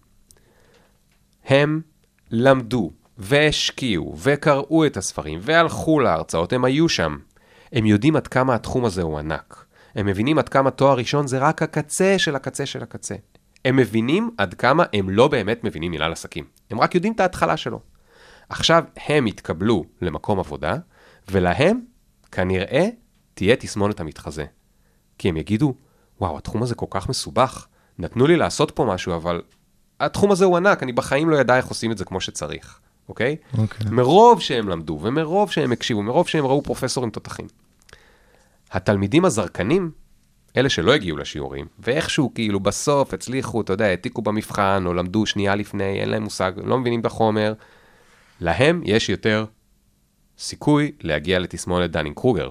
הם 1.45 1.81
למדו 2.31 2.93
והשקיעו 3.19 4.17
וקראו 4.19 4.87
את 4.87 4.97
הספרים 4.97 5.39
והלכו 5.43 6.01
להרצאות, 6.01 6.53
הם 6.53 6.65
היו 6.65 6.89
שם. 6.89 7.17
הם 7.73 7.87
יודעים 7.87 8.17
עד 8.17 8.27
כמה 8.27 8.55
התחום 8.55 8.85
הזה 8.85 9.03
הוא 9.03 9.19
ענק. 9.19 9.65
הם 9.95 10.07
מבינים 10.07 10.39
עד 10.39 10.49
כמה 10.49 10.71
תואר 10.71 10.97
ראשון 10.97 11.27
זה 11.27 11.39
רק 11.39 11.63
הקצה 11.63 12.15
של 12.19 12.37
הקצה 12.37 12.67
של 12.67 12.83
הקצה. 12.83 13.15
הם 13.65 13.77
מבינים 13.77 14.31
עד 14.39 14.55
כמה 14.55 14.85
הם 14.93 15.11
לא 15.11 15.29
באמת 15.29 15.65
מבינים 15.65 15.93
מנהל 15.93 16.13
עסקים. 16.13 16.45
הם 16.71 16.81
רק 16.81 16.95
יודעים 16.95 17.13
את 17.13 17.21
ההתחלה 17.21 17.57
שלו. 17.57 17.81
עכשיו 18.49 18.85
הם 19.07 19.27
יתקבלו 19.27 19.85
למקום 20.01 20.39
עבודה, 20.39 20.77
ולהם 21.31 21.81
כנראה 22.33 22.89
תהיה 23.35 23.57
תסמונת 23.57 24.01
המתחזה. 24.01 24.45
כי 25.19 25.29
הם 25.29 25.37
יגידו, 25.37 25.75
וואו, 26.21 26.39
התחום 26.39 26.63
הזה 26.63 26.75
כל 26.75 26.87
כך 26.91 27.09
מסובך, 27.09 27.67
נתנו 27.99 28.27
לי 28.27 28.37
לעשות 28.37 28.71
פה 28.71 28.85
משהו, 28.85 29.15
אבל 29.15 29.43
התחום 30.01 30.31
הזה 30.31 30.45
הוא 30.45 30.57
ענק, 30.57 30.83
אני 30.83 30.93
בחיים 30.93 31.31
לא 31.31 31.37
ידע 31.37 31.57
איך 31.57 31.67
עושים 31.67 31.93
את 31.93 31.99
זה 31.99 32.05
כמו 32.05 32.21
שצריך, 32.21 32.81
אוקיי? 33.09 33.37
אוקיי. 33.59 33.91
מרוב 33.91 34.41
שהם 34.41 34.69
למדו, 34.69 34.99
ומרוב 35.03 35.51
שהם 35.51 35.73
הקשיבו, 35.73 36.03
מרוב 36.03 36.29
שהם 36.29 36.47
ראו 36.47 36.63
פרופסורים 36.63 37.11
תותחים. 37.11 37.47
התלמידים 38.71 39.25
הברזנים, 39.25 39.91
אלה 40.57 40.69
שלא 40.69 40.95
הגיעו 40.95 41.17
לשיעורים, 41.17 41.67
ואיכשהו 41.79 42.35
כאילו 42.35 42.61
בסוף 42.61 43.15
הצליחו, 43.15 43.61
אתה 43.61 43.73
יודע, 43.73 43.85
העתיקו 43.85 44.23
במבחן, 44.23 44.83
או 44.87 44.95
למדו 44.95 45.27
שנייה 45.27 45.55
לפני, 45.55 46.01
אין 46.01 46.09
להם 46.09 46.23
מושג, 46.23 46.53
לא 46.65 46.79
מבינים 46.79 47.01
את 47.01 47.07
החומר, 47.07 47.55
להם 48.41 48.83
יש 48.85 49.09
יותר 49.09 49.45
סיכוי 50.39 50.93
להגיע 51.01 51.39
לתסמונת 51.39 51.91
Dunning 51.91 52.17
Kruger. 52.17 52.49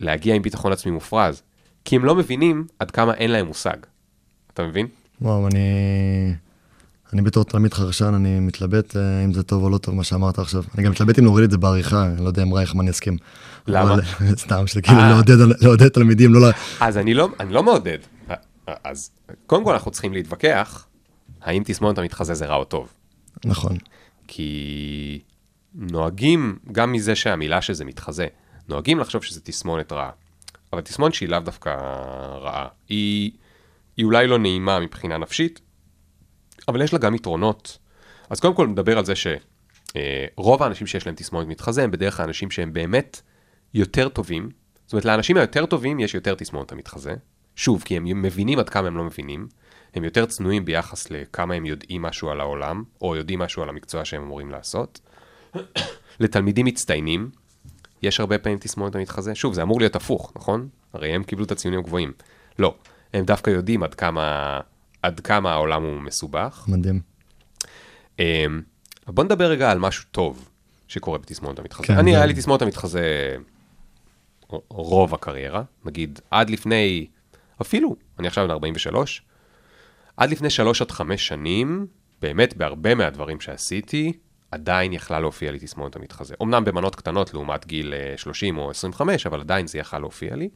להגיע 0.00 0.34
עם 0.34 0.42
ביטחון 0.42 0.72
עצמי 0.72 0.92
מופרז. 0.92 1.42
כי 1.84 1.96
הם 1.96 2.04
לא 2.04 2.14
מבינים 2.14 2.66
עד 2.78 2.90
כמה 2.90 3.14
אין 3.14 3.30
להם 3.30 3.46
מושג. 3.46 3.76
אתה 4.54 4.62
מבין? 4.62 4.86
וואו, 5.20 5.46
אני... 5.46 6.34
אני 7.16 7.22
בתור 7.22 7.44
תלמיד 7.44 7.74
חרשן, 7.74 8.14
אני 8.14 8.40
מתלבט 8.40 8.96
אה, 8.96 9.24
אם 9.24 9.32
זה 9.32 9.42
טוב 9.42 9.62
או 9.62 9.70
לא 9.70 9.78
טוב 9.78 9.94
מה 9.94 10.04
שאמרת 10.04 10.38
עכשיו. 10.38 10.62
אני 10.74 10.84
גם 10.84 10.90
מתלבט 10.90 11.18
אם 11.18 11.24
להוריד 11.24 11.44
את 11.44 11.50
זה 11.50 11.58
בעריכה, 11.58 12.06
אני 12.06 12.22
לא 12.22 12.28
יודע 12.28 12.42
אם 12.42 12.52
רייכמן 12.52 12.88
יסכים. 12.88 13.16
למה? 13.66 13.94
אבל, 13.94 14.02
סתם, 14.44 14.66
שזה 14.66 14.82
כאילו 14.82 14.98
אה. 14.98 15.10
לעודד, 15.10 15.36
לעודד 15.60 15.88
תלמידים, 15.88 16.34
לא... 16.34 16.48
ל- 16.48 16.52
אז 16.80 16.98
אני 16.98 17.14
לא, 17.14 17.28
אני 17.40 17.52
לא 17.52 17.62
מעודד. 17.62 17.98
אז 18.84 19.10
קודם 19.46 19.64
כל 19.64 19.72
אנחנו 19.72 19.90
צריכים 19.90 20.12
להתווכח, 20.12 20.86
האם 21.42 21.62
תסמונת 21.66 21.98
המתחזה 21.98 22.34
זה 22.34 22.46
רע 22.46 22.56
או 22.56 22.64
טוב. 22.64 22.88
נכון. 23.44 23.76
כי 24.28 25.20
נוהגים, 25.74 26.58
גם 26.72 26.92
מזה 26.92 27.14
שהמילה 27.14 27.62
שזה 27.62 27.84
מתחזה, 27.84 28.26
נוהגים 28.68 28.98
לחשוב 28.98 29.22
שזה 29.22 29.40
תסמונת 29.40 29.92
רעה. 29.92 30.10
אבל 30.72 30.80
תסמונת 30.80 31.14
שהיא 31.14 31.28
לאו 31.28 31.38
דווקא 31.38 31.70
רעה. 32.40 32.66
היא, 32.88 33.30
היא 33.96 34.04
אולי 34.04 34.26
לא 34.26 34.38
נעימה 34.38 34.80
מבחינה 34.80 35.18
נפשית, 35.18 35.60
אבל 36.68 36.82
יש 36.82 36.92
לה 36.92 36.98
גם 36.98 37.14
יתרונות. 37.14 37.78
אז 38.30 38.40
קודם 38.40 38.54
כל 38.54 38.66
נדבר 38.66 38.98
על 38.98 39.04
זה 39.04 39.12
שרוב 39.16 40.62
האנשים 40.62 40.86
שיש 40.86 41.06
להם 41.06 41.14
תסמונת 41.14 41.48
מתחזה 41.48 41.84
הם 41.84 41.90
בדרך 41.90 42.16
כלל 42.16 42.26
אנשים 42.26 42.50
שהם 42.50 42.72
באמת 42.72 43.20
יותר 43.74 44.08
טובים. 44.08 44.50
זאת 44.86 44.92
אומרת, 44.92 45.04
לאנשים 45.04 45.36
היותר 45.36 45.66
טובים 45.66 46.00
יש 46.00 46.14
יותר 46.14 46.34
תסמונת 46.34 46.72
המתחזה. 46.72 47.14
שוב, 47.56 47.82
כי 47.82 47.96
הם 47.96 48.22
מבינים 48.22 48.58
עד 48.58 48.68
כמה 48.68 48.86
הם 48.86 48.96
לא 48.96 49.04
מבינים. 49.04 49.48
הם 49.94 50.04
יותר 50.04 50.26
צנועים 50.26 50.64
ביחס 50.64 51.10
לכמה 51.10 51.54
הם 51.54 51.66
יודעים 51.66 52.02
משהו 52.02 52.30
על 52.30 52.40
העולם, 52.40 52.84
או 53.00 53.16
יודעים 53.16 53.38
משהו 53.38 53.62
על 53.62 53.68
המקצוע 53.68 54.04
שהם 54.04 54.22
אמורים 54.22 54.50
לעשות. 54.50 55.00
לתלמידים 56.20 56.66
מצטיינים, 56.66 57.30
יש 58.02 58.20
הרבה 58.20 58.38
פעמים 58.38 58.58
תסמונת 58.58 58.94
המתחזה. 58.94 59.34
שוב, 59.34 59.54
זה 59.54 59.62
אמור 59.62 59.80
להיות 59.80 59.96
הפוך, 59.96 60.32
נכון? 60.36 60.68
הרי 60.92 61.12
הם 61.14 61.22
קיבלו 61.22 61.44
את 61.44 61.52
הציונים 61.52 61.80
הגבוהים. 61.80 62.12
לא, 62.58 62.74
הם 63.14 63.24
דווקא 63.24 63.50
יודעים 63.50 63.82
עד 63.82 63.94
כמה, 63.94 64.60
עד 65.06 65.20
כמה 65.20 65.52
העולם 65.52 65.82
הוא 65.82 66.00
מסובך. 66.00 66.64
מדהים. 66.68 67.00
אמ, 68.18 68.62
בוא 69.06 69.24
נדבר 69.24 69.50
רגע 69.50 69.70
על 69.70 69.78
משהו 69.78 70.04
טוב 70.10 70.48
שקורה 70.88 71.18
בתסמונת 71.18 71.58
המתחזה. 71.58 71.86
כן, 71.86 71.98
אני, 71.98 72.16
היה 72.16 72.26
לי 72.26 72.34
תסמונת 72.34 72.62
המתחזה 72.62 73.36
רוב 74.68 75.14
הקריירה, 75.14 75.62
נגיד 75.84 76.20
עד 76.30 76.50
לפני, 76.50 77.06
אפילו, 77.60 77.96
אני 78.18 78.26
עכשיו 78.26 78.44
בן 78.44 78.50
43, 78.50 79.22
עד 80.16 80.30
לפני 80.30 80.50
3 80.50 80.82
עד 80.82 80.90
5 80.90 81.26
שנים, 81.26 81.86
באמת 82.22 82.56
בהרבה 82.56 82.94
מהדברים 82.94 83.40
שעשיתי, 83.40 84.12
עדיין 84.50 84.92
יכלה 84.92 85.20
להופיע 85.20 85.52
לי 85.52 85.58
תסמונת 85.58 85.96
המתחזה. 85.96 86.34
אמנם 86.42 86.64
במנות 86.64 86.94
קטנות 86.96 87.34
לעומת 87.34 87.66
גיל 87.66 87.94
אה, 87.94 88.14
30 88.16 88.58
או 88.58 88.70
25, 88.70 89.26
אבל 89.26 89.40
עדיין 89.40 89.66
זה 89.66 89.78
יכל 89.78 89.98
להופיע 89.98 90.36
לי. 90.36 90.48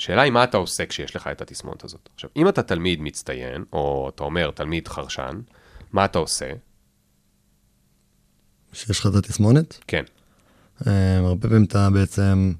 השאלה 0.00 0.22
היא 0.22 0.32
מה 0.32 0.44
אתה 0.44 0.56
עושה 0.56 0.86
כשיש 0.86 1.16
לך 1.16 1.26
את 1.32 1.40
התסמונת 1.40 1.84
הזאת. 1.84 2.08
עכשיו, 2.14 2.30
אם 2.36 2.48
אתה 2.48 2.62
תלמיד 2.62 3.00
מצטיין, 3.00 3.64
או 3.72 4.10
אתה 4.14 4.24
אומר 4.24 4.50
תלמיד 4.50 4.88
חרשן, 4.88 5.40
מה 5.92 6.04
אתה 6.04 6.18
עושה? 6.18 6.50
שיש 8.72 9.00
לך 9.00 9.06
את 9.06 9.14
התסמונת, 9.14 9.78
כן, 9.86 10.02
אה, 10.86 11.18
הרבה 11.18 11.48
פעמים 11.48 11.64
אתה 11.64 11.90
בעצם, 11.90 12.52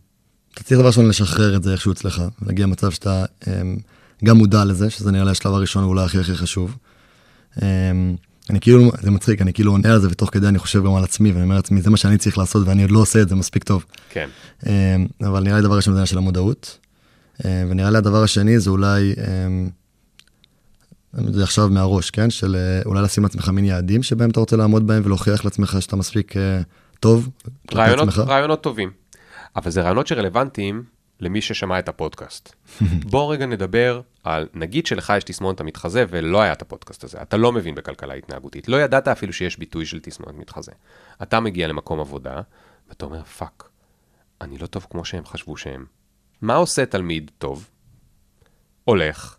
אתה 0.55 0.63
צריך 0.63 0.79
דבר 0.79 0.87
ראשון 0.87 1.09
לשחרר 1.09 1.57
את 1.57 1.63
זה 1.63 1.73
איכשהו 1.73 1.93
אצלך, 1.93 2.23
להגיע 2.47 2.67
למצב 2.67 2.91
שאתה 2.91 3.25
אה, 3.49 3.63
גם 4.25 4.37
מודע 4.37 4.65
לזה, 4.65 4.91
שזה 4.91 5.11
נראה 5.11 5.25
לי 5.25 5.31
השלב 5.31 5.53
הראשון 5.53 5.85
ואולי 5.85 6.05
הכי 6.05 6.19
הכי 6.19 6.35
חשוב. 6.35 6.77
אה, 7.63 7.91
אני 8.51 8.61
כאילו, 8.61 8.91
זה 9.03 9.11
מצחיק, 9.11 9.43
אני 9.43 9.53
כאילו 9.53 9.73
עונה 9.73 9.93
על 9.93 10.01
זה 10.01 10.09
ותוך 10.11 10.31
כדי 10.33 10.49
אני 10.49 10.59
חושב 10.59 10.85
גם 10.85 10.95
על 10.95 11.05
עצמי, 11.05 11.33
ואני 11.33 11.43
אומר 11.43 11.57
לעצמי, 11.57 11.83
זה 11.83 11.91
מה 11.91 11.97
שאני 11.97 12.19
צריך 12.19 12.39
לעשות 12.39 12.67
ואני 12.67 12.83
עוד 12.83 12.91
לא 12.91 12.99
עושה 12.99 13.23
את 13.23 13.29
זה 13.29 13.35
מספיק 13.35 13.65
טוב. 13.65 13.85
כן. 14.11 14.29
אבל 15.23 15.43
נראה 15.43 15.57
לי 15.57 15.63
דבר 15.63 15.77
ראשון 15.77 15.95
זה 15.95 16.07
של 16.07 16.19
המודעות. 16.19 16.80
אה, 17.45 17.65
ונראה 17.71 17.91
לי 17.91 17.99
הדבר 17.99 18.23
השני 18.23 18.59
זה 18.59 18.71
אולי, 18.71 19.15
אה, 19.19 19.49
זה 21.33 21.43
עכשיו 21.43 21.69
מהראש, 21.69 22.11
כן? 22.11 22.31
של 22.31 22.57
אה, 22.57 22.83
אולי 22.87 23.03
לשים 23.03 23.23
לעצמך 23.23 23.49
מין 23.49 23.65
יעדים 23.65 24.03
שבהם 24.03 24.31
אתה 24.31 24.41
רוצה 24.41 24.57
לעמוד 24.57 24.87
בהם 24.87 25.03
ולהוכיח 25.05 25.45
לעצמך 25.45 25.77
שאתה 25.81 25.97
מספיק 25.97 26.35
טוב. 27.01 27.29
רעיונות. 27.75 28.09
רעיונות 28.09 28.63
טובים. 28.63 28.91
אבל 29.57 29.71
זה 29.71 29.83
רעיונות 29.83 30.07
שרלוונטיים 30.07 30.85
למי 31.21 31.41
ששמע 31.41 31.79
את 31.79 31.89
הפודקאסט. 31.89 32.55
בוא 33.11 33.33
רגע 33.33 33.47
נדבר 33.47 34.01
על, 34.25 34.49
נגיד 34.55 34.87
שלך 34.87 35.13
יש 35.17 35.25
תסמונת 35.25 35.61
המתחזה 35.61 36.05
ולא 36.09 36.43
היה 36.43 36.53
את 36.53 36.63
הפודקאסט 36.63 37.05
הזה, 37.05 37.23
אתה 37.23 37.37
לא 37.37 37.53
מבין 37.53 37.75
בכלכלה 37.75 38.15
התנהגותית, 38.15 38.69
לא 38.69 38.77
ידעת 38.77 39.09
אפילו 39.09 39.33
שיש 39.33 39.59
ביטוי 39.59 39.87
של 39.87 40.01
תסמונת 40.01 40.35
מתחזה. 40.35 40.73
אתה 41.23 41.41
מגיע 41.41 41.69
למקום 41.69 42.01
עבודה, 42.01 42.41
ואתה 42.89 43.05
אומר, 43.05 43.23
fuck, 43.23 43.69
אני 44.41 44.59
לא 44.59 44.67
טוב 44.67 44.87
כמו 44.91 45.05
שהם 45.05 45.25
חשבו 45.25 45.57
שהם. 45.57 45.85
מה 46.43 46.55
עושה 46.55 46.87
תלמיד 46.87 47.31
טוב? 47.39 47.71
הולך 48.85 49.37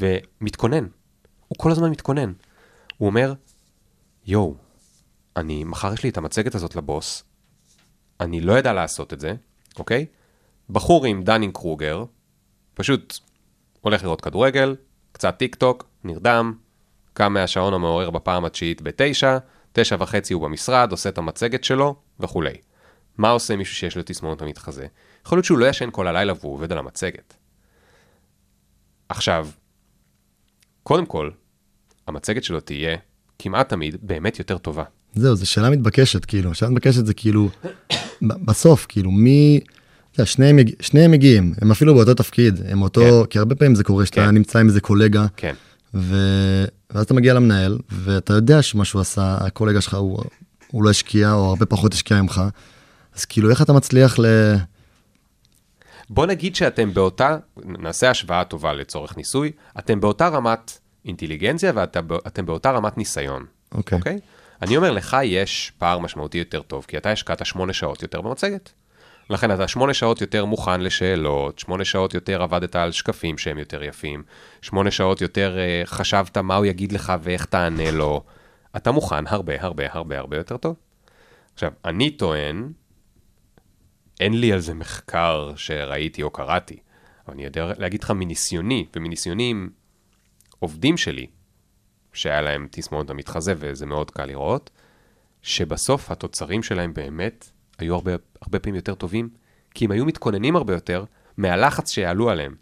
ומתכונן. 0.00 0.86
הוא 1.48 1.58
כל 1.58 1.70
הזמן 1.70 1.90
מתכונן. 1.90 2.32
הוא 2.96 3.06
אומר, 3.06 3.34
יואו, 4.26 4.54
אני, 5.36 5.64
מחר 5.64 5.92
יש 5.92 6.02
לי 6.02 6.08
את 6.08 6.16
המצגת 6.16 6.54
הזאת 6.54 6.76
לבוס, 6.76 7.24
אני 8.20 8.40
לא 8.40 8.52
יודע 8.52 8.72
לעשות 8.72 9.12
את 9.12 9.20
זה, 9.20 9.34
אוקיי? 9.78 10.06
בחור 10.70 11.06
עם 11.06 11.22
Dunning 11.22 11.54
Kruger, 11.54 12.04
פשוט 12.74 13.18
הולך 13.80 14.02
לראות 14.02 14.20
כדורגל, 14.20 14.76
קצת 15.12 15.36
טיק 15.38 15.54
טוק, 15.54 15.84
נרדם, 16.04 16.54
קם 17.12 17.32
מהשעון 17.32 17.74
המעורר 17.74 18.10
בפעם 18.10 18.44
התשיעית 18.44 18.82
בתשע, 18.82 19.38
תשע 19.72 19.96
וחצי 19.98 20.34
הוא 20.34 20.42
במשרד, 20.42 20.90
עושה 20.90 21.08
את 21.08 21.18
המצגת 21.18 21.64
שלו, 21.64 21.96
וכולי. 22.20 22.54
מה 23.18 23.30
עושה 23.30 23.56
מישהו 23.56 23.76
שיש 23.76 23.96
לו 23.96 24.02
תסמונת 24.06 24.42
המתחזה? 24.42 24.86
יכול 25.28 25.36
להיות 25.36 25.44
שהוא 25.44 25.58
לא 25.58 25.66
ישן 25.66 25.88
כל 25.92 26.06
הלילה 26.06 26.32
והוא 26.40 26.52
עובד 26.52 26.72
על 26.72 26.78
המצגת. 26.78 27.34
עכשיו, 29.08 29.48
קודם 30.82 31.06
כל, 31.06 31.30
המצגת 32.06 32.44
שלו 32.44 32.60
תהיה 32.60 32.96
כמעט 33.38 33.68
תמיד 33.68 33.96
באמת 34.02 34.38
יותר 34.38 34.58
טובה. 34.58 34.84
זהו, 35.14 35.36
זו 35.36 35.50
שאלה 35.50 35.70
מתבקשת, 35.70 36.24
כאילו, 36.24 36.54
שאלה 36.54 36.70
מתבקשת 36.70 37.06
זה 37.06 37.14
כאילו, 37.14 37.48
בסוף, 38.22 38.86
כאילו, 38.88 39.10
מי, 39.10 39.60
אתה 40.12 40.20
יודע, 40.20 40.26
שניהם, 40.26 40.58
שניהם 40.80 41.10
מגיעים, 41.10 41.54
הם 41.62 41.70
אפילו 41.70 41.94
באותו 41.94 42.14
תפקיד, 42.14 42.60
הם 42.68 42.82
אותו, 42.82 43.00
כן. 43.00 43.30
כי 43.30 43.38
הרבה 43.38 43.54
פעמים 43.54 43.74
זה 43.74 43.84
קורה 43.84 44.06
שאתה 44.06 44.26
כן. 44.26 44.30
נמצא 44.30 44.58
עם 44.58 44.66
איזה 44.66 44.80
קולגה, 44.80 45.26
כן. 45.36 45.54
ו... 45.94 46.16
ואז 46.90 47.04
אתה 47.04 47.14
מגיע 47.14 47.34
למנהל, 47.34 47.78
ואתה 47.90 48.32
יודע 48.32 48.62
שמה 48.62 48.84
שהוא 48.84 49.00
עשה, 49.00 49.36
הקולגה 49.40 49.80
שלך 49.80 49.94
הוא, 49.94 50.24
הוא 50.70 50.84
לא 50.84 50.90
השקיע, 50.90 51.32
או 51.32 51.48
הרבה 51.48 51.66
פחות 51.66 51.94
השקיע 51.94 52.22
ממך, 52.22 52.42
אז 53.16 53.24
כאילו, 53.24 53.50
איך 53.50 53.62
אתה 53.62 53.72
מצליח 53.72 54.18
ל... 54.18 54.26
בוא 56.10 56.26
נגיד 56.26 56.56
שאתם 56.56 56.94
באותה, 56.94 57.36
נעשה 57.64 58.10
השוואה 58.10 58.44
טובה 58.44 58.72
לצורך 58.72 59.16
ניסוי, 59.16 59.52
אתם 59.78 60.00
באותה 60.00 60.28
רמת 60.28 60.78
אינטליגנציה 61.04 61.72
ואתם 61.74 62.46
באותה 62.46 62.70
רמת 62.70 62.98
ניסיון. 62.98 63.46
אוקיי. 63.74 63.98
אוקיי? 63.98 64.18
אני 64.62 64.76
אומר, 64.76 64.90
לך 64.90 65.16
יש 65.22 65.72
פער 65.78 65.98
משמעותי 65.98 66.38
יותר 66.38 66.62
טוב, 66.62 66.84
כי 66.88 66.96
אתה 66.96 67.10
השקעת 67.12 67.46
שמונה 67.46 67.72
שעות 67.72 68.02
יותר 68.02 68.20
במצגת. 68.20 68.72
לכן 69.30 69.54
אתה 69.54 69.68
שמונה 69.68 69.94
שעות 69.94 70.20
יותר 70.20 70.44
מוכן 70.44 70.80
לשאלות, 70.80 71.58
שמונה 71.58 71.84
שעות 71.84 72.14
יותר 72.14 72.42
עבדת 72.42 72.76
על 72.76 72.92
שקפים 72.92 73.38
שהם 73.38 73.58
יותר 73.58 73.82
יפים, 73.82 74.22
שמונה 74.62 74.90
שעות 74.90 75.20
יותר 75.20 75.56
uh, 75.56 75.86
חשבת 75.86 76.38
מה 76.38 76.56
הוא 76.56 76.66
יגיד 76.66 76.92
לך 76.92 77.12
ואיך 77.22 77.44
תענה 77.44 77.90
לו. 77.90 78.24
אתה 78.76 78.90
מוכן 78.90 79.26
הרבה 79.26 79.54
הרבה 79.60 79.84
הרבה 79.90 80.18
הרבה 80.18 80.36
יותר 80.36 80.56
טוב. 80.56 80.76
עכשיו, 81.54 81.72
אני 81.84 82.10
טוען, 82.10 82.72
אין 84.20 84.40
לי 84.40 84.52
על 84.52 84.58
זה 84.58 84.74
מחקר 84.74 85.52
שראיתי 85.56 86.22
או 86.22 86.30
קראתי, 86.30 86.76
אבל 87.26 87.34
אני 87.34 87.44
יודע 87.44 87.72
להגיד 87.78 88.02
לך 88.02 88.10
מניסיוני, 88.10 88.86
ומניסיוני 88.96 89.50
עם 89.50 89.68
עובדים 90.58 90.96
שלי, 90.96 91.26
שהיה 92.12 92.40
להם 92.40 92.68
תסמונת 92.70 93.10
המתחזה, 93.10 93.54
וזה 93.58 93.86
מאוד 93.86 94.10
קל 94.10 94.24
לראות, 94.24 94.70
שבסוף 95.42 96.10
התוצרים 96.10 96.62
שלהם 96.62 96.94
באמת 96.94 97.50
היו 97.78 97.94
הרבה, 97.94 98.12
הרבה 98.42 98.58
פעמים 98.58 98.74
יותר 98.74 98.94
טובים, 98.94 99.28
כי 99.74 99.84
הם 99.84 99.90
היו 99.90 100.04
מתכוננים 100.04 100.56
הרבה 100.56 100.74
יותר 100.74 101.04
מהלחץ 101.36 101.90
שיעלו 101.90 102.30
עליהם, 102.30 102.54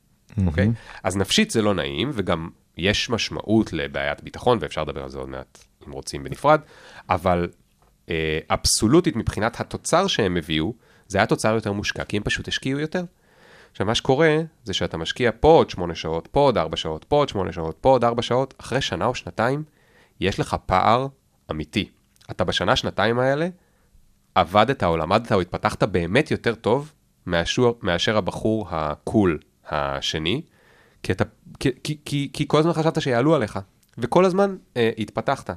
אוקיי? 0.47 0.71
אז 1.03 1.17
נפשית 1.17 1.51
זה 1.51 1.63
לא 1.63 1.75
נעים, 1.75 2.11
וגם 2.15 2.49
יש 2.77 3.11
משמעות 3.11 3.73
לבעיית 3.73 4.23
ביטחון, 4.23 4.59
ואפשר 4.61 4.83
לדבר 4.83 5.03
על 5.03 5.09
זה 5.09 5.19
עוד 5.19 5.29
מעט 5.29 5.65
אם 5.87 5.93
רוצים 5.93 6.25
בנפרד, 6.25 6.61
אבל 7.11 7.49
אה, 8.11 8.39
אבסולוטית 8.51 9.17
מבחינת 9.17 9.61
התוצר 9.61 10.07
שהם 10.07 10.37
הביאו, 10.37 10.75
זה 11.09 11.19
היה 11.19 11.27
תוצר 11.27 11.55
יותר 11.55 11.73
מושקע, 11.73 12.05
כי 12.05 12.17
הם 12.17 12.23
פשוט 12.23 12.49
השקיעו 12.49 12.81
יותר. 12.81 13.05
עכשיו, 13.71 13.87
מה 13.87 13.95
שקורה, 13.95 14.39
זה 14.65 14.75
שאתה 14.75 14.97
משקיע 14.97 15.31
פה 15.41 15.49
עוד 15.49 15.71
8 15.71 15.95
שעות, 15.95 16.29
פה 16.33 16.41
עוד 16.41 16.59
4 16.59 16.77
שעות, 16.77 17.05
פה 17.05 17.17
עוד 17.17 17.29
8 17.29 17.53
שעות, 17.53 17.77
פה 17.81 17.89
עוד 17.89 18.05
4 18.05 18.23
שעות, 18.23 18.55
אחרי 18.59 18.81
שנה 18.81 19.07
או 19.07 19.15
שנתיים, 19.15 19.65
יש 20.21 20.41
לך 20.41 20.57
פער 20.67 21.07
אמיתי. 21.51 21.91
אתה 22.31 22.45
בשנה, 22.45 22.77
שנתיים 22.77 23.19
האלה, 23.19 23.49
עבדת 24.35 24.85
או 24.85 24.97
למדת 24.97 25.33
או 25.33 25.41
התפתחת 25.41 25.83
באמת 25.83 26.31
יותר 26.31 26.55
טוב 26.55 26.93
מאשר, 27.27 27.73
מאשר 27.83 28.17
הבחור 28.17 28.67
הקול 28.71 29.39
השני, 29.67 30.43
כי, 31.03 31.13
אתה, 31.13 31.25
כי, 31.61 31.71
כי, 31.85 31.99
כי, 32.05 32.31
כי 32.33 32.45
כל 32.49 32.59
הזמן 32.59 32.73
חשבת 32.73 33.03
שיעלו 33.03 33.35
עליך, 33.35 33.59
וכל 33.99 34.25
הזמן 34.25 34.57
אה, 34.77 34.91
התפתחת. 34.99 35.51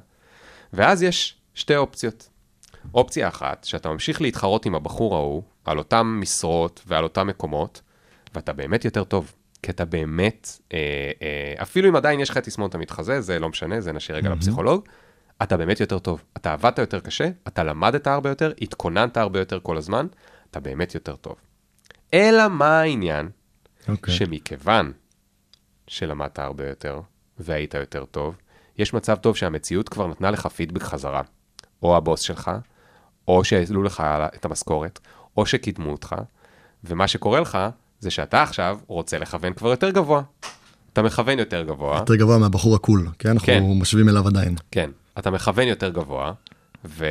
ואז 0.73 1.03
יש 1.03 1.37
שתי 1.53 1.75
אופציות. 1.75 2.29
אופציה 2.93 3.27
אחת, 3.27 3.63
שאתה 3.63 3.89
ממשיך 3.89 4.21
להתחרות 4.21 4.65
עם 4.65 4.75
הבחור 4.75 5.15
ההוא, 5.15 5.43
על 5.65 5.77
אותן 5.77 6.01
משרות 6.01 6.81
ועל 6.87 7.03
אותם 7.03 7.27
מקומות, 7.27 7.81
ואתה 8.35 8.53
באמת 8.53 8.85
יותר 8.85 9.03
טוב. 9.03 9.33
כי 9.63 9.71
אתה 9.71 9.85
באמת, 9.85 10.49
אה, 10.73 10.77
אה, 11.21 11.61
אפילו 11.61 11.89
אם 11.89 11.95
עדיין 11.95 12.19
יש 12.19 12.29
לך 12.29 12.37
תסמונת 12.37 12.75
המתחזה, 12.75 13.21
זה 13.21 13.39
לא 13.39 13.49
משנה, 13.49 13.81
זה 13.81 13.91
נשאיר 13.91 14.17
רגע 14.17 14.29
לפסיכולוג, 14.29 14.83
אתה 15.43 15.57
באמת 15.57 15.79
יותר 15.79 15.99
טוב. 15.99 16.23
אתה 16.37 16.53
עבדת 16.53 16.79
יותר 16.79 16.99
קשה, 16.99 17.29
אתה 17.47 17.63
למדת 17.63 18.07
הרבה 18.07 18.29
יותר, 18.29 18.51
התכוננת 18.61 19.17
הרבה 19.17 19.39
יותר 19.39 19.59
כל 19.63 19.77
הזמן, 19.77 20.07
אתה 20.51 20.59
באמת 20.59 20.95
יותר 20.95 21.15
טוב. 21.15 21.35
אלא 22.13 22.47
מה 22.47 22.79
העניין? 22.79 23.29
אוקיי. 23.87 24.13
שמכיוון 24.13 24.91
שלמדת 25.87 26.39
הרבה 26.39 26.69
יותר 26.69 27.01
והיית 27.37 27.73
יותר 27.73 28.05
טוב, 28.05 28.35
יש 28.77 28.93
מצב 28.93 29.15
טוב 29.15 29.35
שהמציאות 29.35 29.89
כבר 29.89 30.07
נתנה 30.07 30.31
לך 30.31 30.47
פידבק 30.47 30.81
חזרה. 30.81 31.21
או 31.83 31.97
הבוס 31.97 32.21
שלך, 32.21 32.51
או 33.27 33.43
שהעלו 33.43 33.83
לך 33.83 34.03
את 34.35 34.45
המשכורת, 34.45 34.99
או 35.37 35.45
שקידמו 35.45 35.91
אותך, 35.91 36.15
ומה 36.83 37.07
שקורה 37.07 37.39
לך 37.39 37.57
זה 37.99 38.11
שאתה 38.11 38.43
עכשיו 38.43 38.79
רוצה 38.87 39.19
לכוון 39.19 39.53
כבר 39.53 39.69
יותר 39.69 39.89
גבוה. 39.89 40.21
אתה 40.93 41.01
מכוון 41.01 41.39
יותר 41.39 41.63
גבוה, 41.63 41.97
יותר 41.97 42.15
גבוה 42.15 42.37
מהבחור 42.37 42.75
הקול, 42.75 43.07
כן? 43.19 43.29
אנחנו 43.29 43.45
כן. 43.45 43.63
משווים 43.81 44.09
אליו 44.09 44.27
עדיין. 44.27 44.55
כן, 44.71 44.89
אתה 45.19 45.31
מכוון 45.31 45.67
יותר 45.67 45.89
גבוה, 45.89 46.33
ו... 46.85 47.05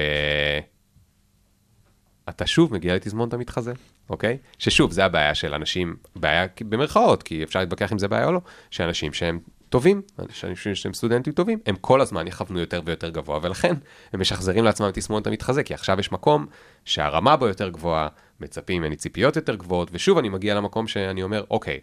אתה 2.28 2.46
שוב 2.46 2.72
מגיע 2.72 2.94
לתזמונת 2.94 3.32
המתחזה, 3.32 3.72
אוקיי? 4.10 4.38
ששוב, 4.58 4.92
זה 4.92 5.04
הבעיה 5.04 5.34
של 5.34 5.54
אנשים, 5.54 5.96
בעיה 6.16 6.46
במרכאות, 6.60 7.22
כי 7.22 7.42
אפשר 7.42 7.60
להתווכח 7.60 7.92
אם 7.92 7.98
זה 7.98 8.08
בעיה 8.08 8.26
או 8.26 8.32
לא, 8.32 8.40
שאנשים 8.70 9.12
שהם 9.12 9.38
טובים, 9.68 10.02
אנשים 10.18 10.74
שהם 10.74 10.92
סטודנטים 10.92 11.32
טובים, 11.32 11.58
הם 11.66 11.76
כל 11.76 12.00
הזמן 12.00 12.26
יכוונו 12.26 12.60
יותר 12.60 12.82
ויותר 12.84 13.08
גבוה, 13.08 13.38
ולכן 13.42 13.74
הם 14.12 14.20
משחזרים 14.20 14.64
לעצמם 14.64 14.90
תסמונת 14.90 15.26
המתחזה, 15.26 15.62
כי 15.62 15.74
עכשיו 15.74 16.00
יש 16.00 16.12
מקום 16.12 16.46
שהרמה 16.84 17.36
בו 17.36 17.46
יותר 17.46 17.68
גבוהה, 17.68 18.08
מצפים 18.40 18.82
ממני 18.82 18.96
ציפיות 18.96 19.36
יותר 19.36 19.54
גבוהות, 19.54 19.88
ושוב 19.92 20.18
אני 20.18 20.28
מגיע 20.28 20.54
למקום 20.54 20.86
שאני 20.86 21.22
אומר, 21.22 21.44
אוקיי, 21.50 21.80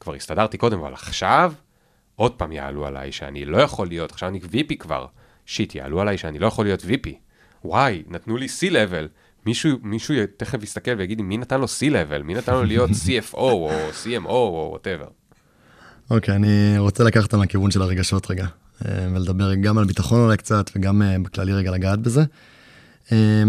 כבר 0.00 0.14
הסתדרתי 0.14 0.58
קודם, 0.58 0.78
אבל 0.78 0.92
עכשיו 0.92 1.52
עוד 2.16 2.32
פעם 2.32 2.52
יעלו 2.52 2.86
עליי 2.86 3.12
שאני 3.12 3.44
לא 3.44 3.58
יכול 3.58 3.86
להיות, 3.86 4.12
עכשיו 4.12 4.28
אני 4.28 4.38
VP 4.38 4.76
כבר, 4.78 5.06
שיט, 5.46 5.74
יעלו 5.74 6.00
עליי 6.00 6.18
שאני 6.18 6.38
לא 6.38 6.46
יכול 6.46 6.64
להיות 6.64 6.82
VP. 6.82 7.08
וואי, 7.64 8.02
נתנו 8.06 8.36
לי 8.36 8.46
C-Level. 8.46 9.08
מישהו, 9.46 9.78
מישהו 9.82 10.14
תכף 10.36 10.62
יסתכל 10.62 10.90
ויגיד 10.98 11.18
לי, 11.18 11.24
מי 11.24 11.36
נתן 11.36 11.60
לו 11.60 11.66
C-Level? 11.66 12.22
מי 12.22 12.34
נתן 12.34 12.52
לו 12.52 12.64
להיות 12.64 12.90
CFO 13.06 13.36
או 13.36 13.70
CMO 14.04 14.28
או 14.28 14.78
whatever? 14.78 15.25
אוקיי, 16.10 16.36
אני 16.36 16.78
רוצה 16.78 17.04
לקחת 17.04 17.24
אותם 17.24 17.42
לכיוון 17.42 17.70
של 17.70 17.82
הרגשות 17.82 18.30
רגע, 18.30 18.46
אה, 18.84 19.08
ולדבר 19.14 19.54
גם 19.54 19.78
על 19.78 19.84
ביטחון 19.84 20.20
אולי 20.20 20.36
קצת, 20.36 20.70
וגם 20.76 21.02
אה, 21.02 21.18
בכללי 21.18 21.52
רגע 21.52 21.70
לגעת 21.70 21.98
בזה. 21.98 22.24
אה, 23.12 23.42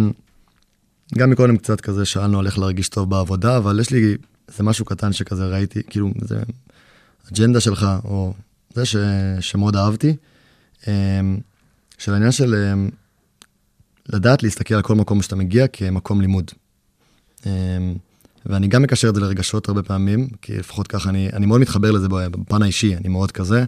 גם 1.17 1.29
מקודם 1.29 1.57
קצת 1.57 1.81
כזה 1.81 2.05
שאלנו 2.05 2.39
על 2.39 2.45
איך 2.45 2.59
להרגיש 2.59 2.89
טוב 2.89 3.09
בעבודה, 3.09 3.57
אבל 3.57 3.79
יש 3.79 3.91
לי 3.91 4.17
איזה 4.49 4.63
משהו 4.63 4.85
קטן 4.85 5.13
שכזה 5.13 5.45
ראיתי, 5.45 5.81
כאילו, 5.89 6.11
זה 6.21 6.39
אג'נדה 7.31 7.59
שלך, 7.59 7.87
או 8.03 8.33
זה 8.73 8.85
ש, 8.85 8.95
שמאוד 9.39 9.75
אהבתי, 9.75 10.15
של 11.97 12.13
העניין 12.13 12.31
של 12.31 12.73
לדעת 14.09 14.43
להסתכל 14.43 14.75
על 14.75 14.81
כל 14.81 14.95
מקום 14.95 15.21
שאתה 15.21 15.35
מגיע 15.35 15.67
כמקום 15.67 16.21
לימוד. 16.21 16.51
ואני 18.47 18.67
גם 18.67 18.81
מקשר 18.81 19.09
את 19.09 19.15
זה 19.15 19.21
לרגשות 19.21 19.67
הרבה 19.67 19.83
פעמים, 19.83 20.27
כי 20.41 20.57
לפחות 20.57 20.87
ככה 20.87 21.09
אני, 21.09 21.29
אני 21.33 21.45
מאוד 21.45 21.61
מתחבר 21.61 21.91
לזה 21.91 22.07
בפן 22.09 22.61
האישי, 22.61 22.95
אני 22.95 23.09
מאוד 23.09 23.31
כזה, 23.31 23.65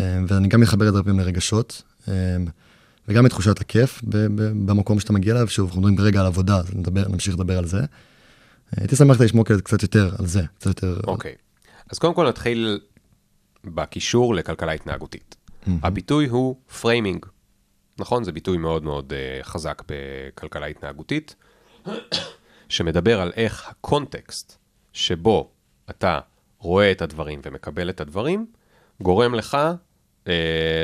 ואני 0.00 0.48
גם 0.48 0.60
מחבר 0.60 0.88
את 0.88 0.92
זה 0.92 0.98
הרבה 0.98 1.10
פעמים 1.10 1.20
לרגשות, 1.20 1.82
וגם 3.08 3.26
את 3.26 3.30
תחושת 3.30 3.60
הכיף 3.60 4.00
במקום 4.66 5.00
שאתה 5.00 5.12
מגיע 5.12 5.34
אליו, 5.34 5.48
שוב, 5.48 5.66
אנחנו 5.66 5.80
מדברים 5.80 5.96
כרגע 5.96 6.20
על 6.20 6.26
עבודה, 6.26 6.56
אז 6.56 6.74
נדבר, 6.74 7.08
נמשיך 7.08 7.34
לדבר 7.34 7.58
על 7.58 7.66
זה. 7.66 7.80
הייתי 8.76 8.96
שמח 8.96 9.20
לשמוע 9.20 9.44
קצת 9.44 9.82
יותר 9.82 10.14
על 10.18 10.26
זה, 10.26 10.42
קצת 10.58 10.66
יותר... 10.66 11.00
אוקיי. 11.06 11.34
אז 11.90 11.98
קודם 11.98 12.14
כל 12.14 12.28
נתחיל 12.28 12.80
בקישור 13.64 14.34
לכלכלה 14.34 14.72
התנהגותית. 14.72 15.36
הביטוי 15.82 16.28
הוא 16.28 16.56
framing. 16.80 17.26
נכון? 17.98 18.24
זה 18.24 18.32
ביטוי 18.32 18.58
מאוד 18.58 18.82
מאוד 18.82 19.12
uh, 19.12 19.44
חזק 19.44 19.82
בכלכלה 19.88 20.66
התנהגותית, 20.66 21.34
שמדבר 22.68 23.20
על 23.20 23.32
איך 23.36 23.68
ה 23.68 23.79
context 23.79 24.58
שבו 24.92 25.50
אתה 25.90 26.20
רואה 26.58 26.90
את 26.90 27.02
הדברים 27.02 27.40
ומקבל 27.44 27.90
את 27.90 28.00
הדברים, 28.00 28.46
גורם 29.00 29.34
לך 29.34 29.58
uh, 30.24 30.28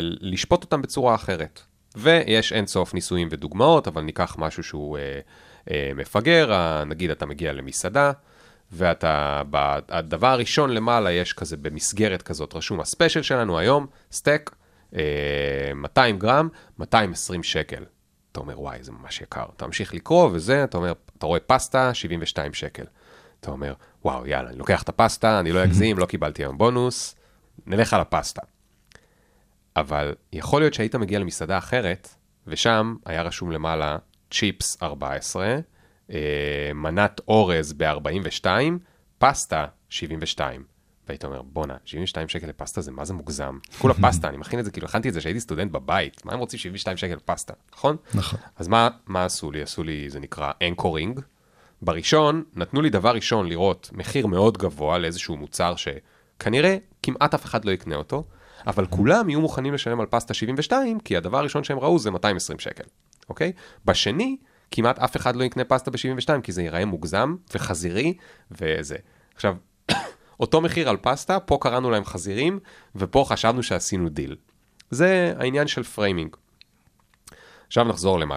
לשפוט 0.00 0.64
אותם 0.64 0.82
בצורה 0.82 1.14
אחרת. 1.14 1.60
ויש 1.96 2.52
אין 2.52 2.66
סוף 2.66 2.94
ניסויים 2.94 3.28
ודוגמאות, 3.30 3.88
אבל 3.88 4.02
ניקח 4.02 4.36
משהו 4.38 4.62
שהוא 4.62 4.98
uh, 4.98 5.68
uh, 5.68 5.72
מפגר, 5.94 6.52
נגיד 6.86 7.10
אתה 7.10 7.26
מגיע 7.26 7.52
למסעדה, 7.52 8.12
ואתה, 8.72 9.42
הדבר 9.88 10.26
הראשון 10.26 10.70
למעלה 10.70 11.12
יש 11.12 11.32
כזה 11.32 11.56
במסגרת 11.56 12.22
כזאת, 12.22 12.54
רשום 12.54 12.80
הספיישל 12.80 13.22
שלנו 13.22 13.58
היום, 13.58 13.86
סטייק, 14.12 14.50
200 15.74 16.18
גרם, 16.18 16.48
220 16.78 17.42
שקל. 17.42 17.84
אתה 18.32 18.40
אומר, 18.40 18.60
וואי, 18.60 18.78
זה 18.82 18.92
ממש 18.92 19.20
יקר. 19.20 19.44
אתה 19.56 19.66
ממשיך 19.66 19.94
לקרוא 19.94 20.30
וזה, 20.32 20.64
אתה 20.64 20.76
אומר, 20.78 20.92
אתה 21.18 21.26
רואה 21.26 21.40
פסטה, 21.40 21.94
72 21.94 22.54
שקל. 22.54 22.84
אתה 23.40 23.50
אומר, 23.50 23.74
וואו, 24.04 24.26
יאללה, 24.26 24.50
אני 24.50 24.58
לוקח 24.58 24.82
את 24.82 24.88
הפסטה, 24.88 25.40
אני 25.40 25.52
לא 25.52 25.64
אגזים, 25.64 25.98
לא 25.98 26.06
קיבלתי 26.06 26.42
היום 26.42 26.58
בונוס, 26.58 27.14
נלך 27.66 27.94
על 27.94 28.00
הפסטה. 28.00 28.42
אבל 29.76 30.14
יכול 30.32 30.60
להיות 30.60 30.74
שהיית 30.74 30.94
מגיע 30.94 31.18
למסעדה 31.18 31.58
אחרת, 31.58 32.08
ושם 32.46 32.96
היה 33.06 33.22
רשום 33.22 33.50
למעלה 33.52 33.96
צ'יפס 34.30 34.82
14, 34.82 35.56
אה, 36.10 36.70
מנת 36.74 37.20
אורז 37.28 37.72
ב-42, 37.72 38.46
פסטה 39.18 39.66
72. 39.88 40.77
והיית 41.08 41.24
אומר, 41.24 41.42
בואנה, 41.42 41.76
72 41.84 42.28
שקל 42.28 42.46
לפסטה 42.46 42.80
זה 42.80 42.92
מה 42.92 43.04
זה 43.04 43.14
מוגזם. 43.14 43.58
כולה 43.80 43.94
פסטה, 43.94 44.28
אני 44.28 44.36
מכין 44.36 44.58
את 44.58 44.64
זה, 44.64 44.70
כאילו 44.70 44.86
הכנתי 44.86 45.08
את 45.08 45.14
זה 45.14 45.20
כשהייתי 45.20 45.40
סטודנט 45.40 45.72
בבית, 45.72 46.24
מה 46.24 46.32
הם 46.32 46.38
רוצים 46.38 46.58
72 46.58 46.96
שקל 46.96 47.18
פסטה, 47.24 47.54
נכון? 47.74 47.96
נכון. 48.14 48.38
אז 48.56 48.68
מה, 48.68 48.88
מה 49.06 49.24
עשו 49.24 49.50
לי? 49.50 49.62
עשו 49.62 49.82
לי, 49.82 50.10
זה 50.10 50.20
נקרא 50.20 50.52
אנקורינג. 50.68 51.20
בראשון, 51.82 52.44
נתנו 52.54 52.82
לי 52.82 52.90
דבר 52.90 53.10
ראשון 53.10 53.48
לראות 53.48 53.90
מחיר 53.92 54.26
מאוד 54.26 54.58
גבוה 54.58 54.98
לאיזשהו 54.98 55.36
מוצר 55.36 55.74
שכנראה 55.76 56.76
כמעט 57.02 57.34
אף 57.34 57.44
אחד 57.44 57.64
לא 57.64 57.70
יקנה 57.70 57.96
אותו, 57.96 58.24
אבל 58.66 58.86
כולם 58.86 59.28
יהיו 59.28 59.40
מוכנים 59.40 59.74
לשלם 59.74 60.00
על 60.00 60.06
פסטה 60.06 60.34
72, 60.34 61.00
כי 61.00 61.16
הדבר 61.16 61.38
הראשון 61.38 61.64
שהם 61.64 61.78
ראו 61.78 61.98
זה 61.98 62.10
220 62.10 62.58
שקל, 62.58 62.84
אוקיי? 63.28 63.52
בשני, 63.84 64.36
כמעט 64.70 64.98
אף 64.98 65.16
אחד 65.16 65.36
לא 65.36 65.44
יקנה 65.44 65.64
פסטה 65.64 65.90
ב-72, 65.90 66.40
כי 66.42 66.52
זה 66.52 66.62
ייראה 66.62 66.84
מוגזם 66.84 67.36
וחזירי 67.54 68.14
וזה. 68.50 68.96
עכשיו, 69.34 69.56
אותו 70.40 70.60
מחיר 70.60 70.88
על 70.88 70.96
פסטה, 70.96 71.40
פה 71.40 71.58
קראנו 71.60 71.90
להם 71.90 72.04
חזירים, 72.04 72.58
ופה 72.96 73.24
חשבנו 73.28 73.62
שעשינו 73.62 74.08
דיל. 74.08 74.36
זה 74.90 75.34
העניין 75.38 75.66
של 75.66 75.82
framing. 75.82 76.36
עכשיו 77.66 77.84
נחזור 77.84 78.18
למה 78.18 78.36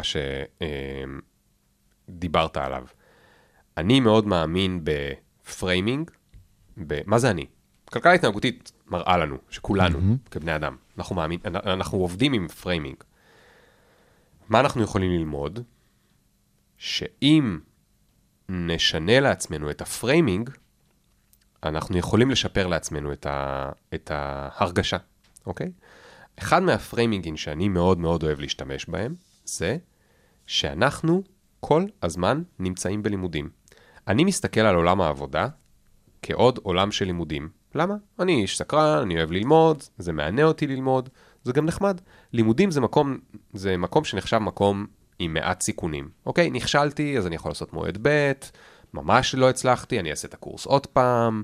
שדיברת 2.09 2.57
עליו. 2.57 2.85
אני 3.77 3.99
מאוד 3.99 4.27
מאמין 4.27 4.83
ב 4.83 4.98
framing, 4.98 6.11
ב... 6.87 7.01
מה 7.05 7.19
זה 7.19 7.29
אני? 7.29 7.45
כלכלה 7.85 8.13
התנהגותית 8.13 8.71
מראה 8.87 9.17
לנו, 9.17 9.37
שכולנו, 9.49 9.97
mm-hmm. 9.99 10.29
כבני 10.31 10.55
אדם, 10.55 10.75
אנחנו, 10.97 11.15
מאמין, 11.15 11.39
אנחנו 11.45 11.97
עובדים 11.97 12.33
עם 12.33 12.47
framing. 12.47 12.95
מה 14.49 14.59
אנחנו 14.59 14.83
יכולים 14.83 15.11
ללמוד? 15.11 15.59
שאם 16.77 17.59
נשנה 18.49 19.19
לעצמנו 19.19 19.69
את 19.69 19.81
ה 19.81 19.89
framing, 19.89 20.49
אנחנו 21.63 21.97
יכולים 21.97 22.31
לשפר 22.31 22.67
לעצמנו 22.67 23.13
את, 23.13 23.25
ה, 23.25 23.69
את 23.93 24.11
ההרגשה, 24.13 24.97
אוקיי? 25.45 25.71
אחד 26.39 26.63
מה 26.63 26.76
framing-ים 26.76 27.37
שאני 27.37 27.69
מאוד 27.69 27.99
מאוד 27.99 28.23
אוהב 28.23 28.39
להשתמש 28.39 28.85
בהם, 28.85 29.15
זה 29.45 29.77
שאנחנו 30.47 31.23
כל 31.59 31.85
הזמן 32.01 32.41
נמצאים 32.59 33.03
בלימודים. 33.03 33.49
אני 34.07 34.23
מסתכל 34.23 34.61
על 34.61 34.75
עולם 34.75 35.01
העבודה 35.01 35.47
כעוד 36.21 36.59
עולם 36.63 36.91
של 36.91 37.05
לימודים. 37.05 37.49
למה? 37.75 37.95
אני 38.19 38.41
איש 38.41 38.57
סקרן, 38.57 39.01
אני 39.01 39.17
אוהב 39.17 39.31
ללמוד, 39.31 39.83
זה 39.97 40.13
מענה 40.13 40.43
אותי 40.43 40.67
ללמוד, 40.67 41.09
זה 41.43 41.53
גם 41.53 41.65
נחמד. 41.65 42.01
לימודים 42.33 42.71
זה 42.71 42.81
מקום, 42.81 43.17
זה 43.53 43.77
מקום 43.77 44.03
שנחשב 44.03 44.37
מקום 44.37 44.85
עם 45.19 45.33
מעט 45.33 45.61
סיכונים. 45.61 46.09
אוקיי, 46.25 46.49
נכשלתי, 46.49 47.17
אז 47.17 47.27
אני 47.27 47.35
יכול 47.35 47.51
לעשות 47.51 47.73
מועד 47.73 47.97
ב', 48.01 48.31
ממש 48.93 49.35
לא 49.35 49.49
הצלחתי, 49.49 49.99
אני 49.99 50.11
אעשה 50.11 50.27
את 50.27 50.33
הקורס 50.33 50.65
עוד 50.65 50.87
פעם. 50.87 51.43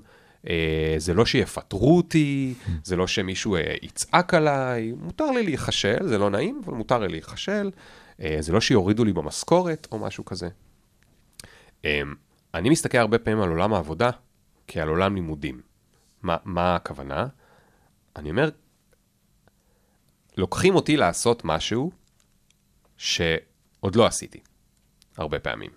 אה, 0.50 0.96
זה 0.98 1.14
לא 1.14 1.26
שיפטרו 1.26 1.98
אותי, 1.98 2.54
זה 2.84 2.96
לא 2.96 3.08
שמישהו 3.08 3.56
אה, 3.56 3.76
יצעק 3.82 4.34
עליי, 4.34 4.92
מותר 4.92 5.32
לי 5.32 5.44
להיכשל, 5.44 6.08
זה 6.08 6.18
לא 6.18 6.30
נעים, 6.30 6.62
אבל 6.66 6.74
מותר 6.74 7.00
לי 7.00 7.08
להיכשל. 7.08 7.72
אה, 8.22 8.38
זה 8.40 8.54
לא 8.54 8.62
שיורידו 8.62 9.04
לי 9.04 9.14
במשכורת 9.14 9.88
או 9.92 10.00
משהו 10.00 10.26
כזה. 10.26 10.50
אה, 11.86 12.02
אני 12.54 12.70
מסתכל 12.70 12.98
הרבה 12.98 13.18
פעמים 13.20 13.42
על 13.42 13.50
עולם 13.50 13.74
העבודה 13.74 14.10
כעל 14.68 14.90
עולם 14.90 15.16
לימודים. 15.16 15.62
מה, 16.24 16.38
מה 16.44 16.76
הכוונה? 16.76 17.28
אני 18.16 18.30
אומר, 18.30 18.50
לוקחים 20.38 20.76
אותי 20.76 20.98
לעשות 20.98 21.42
משהו 21.46 21.92
שעוד 22.98 23.96
לא 23.96 24.06
עשיתי, 24.06 24.40
הרבה 25.18 25.40
פעמים. 25.40 25.72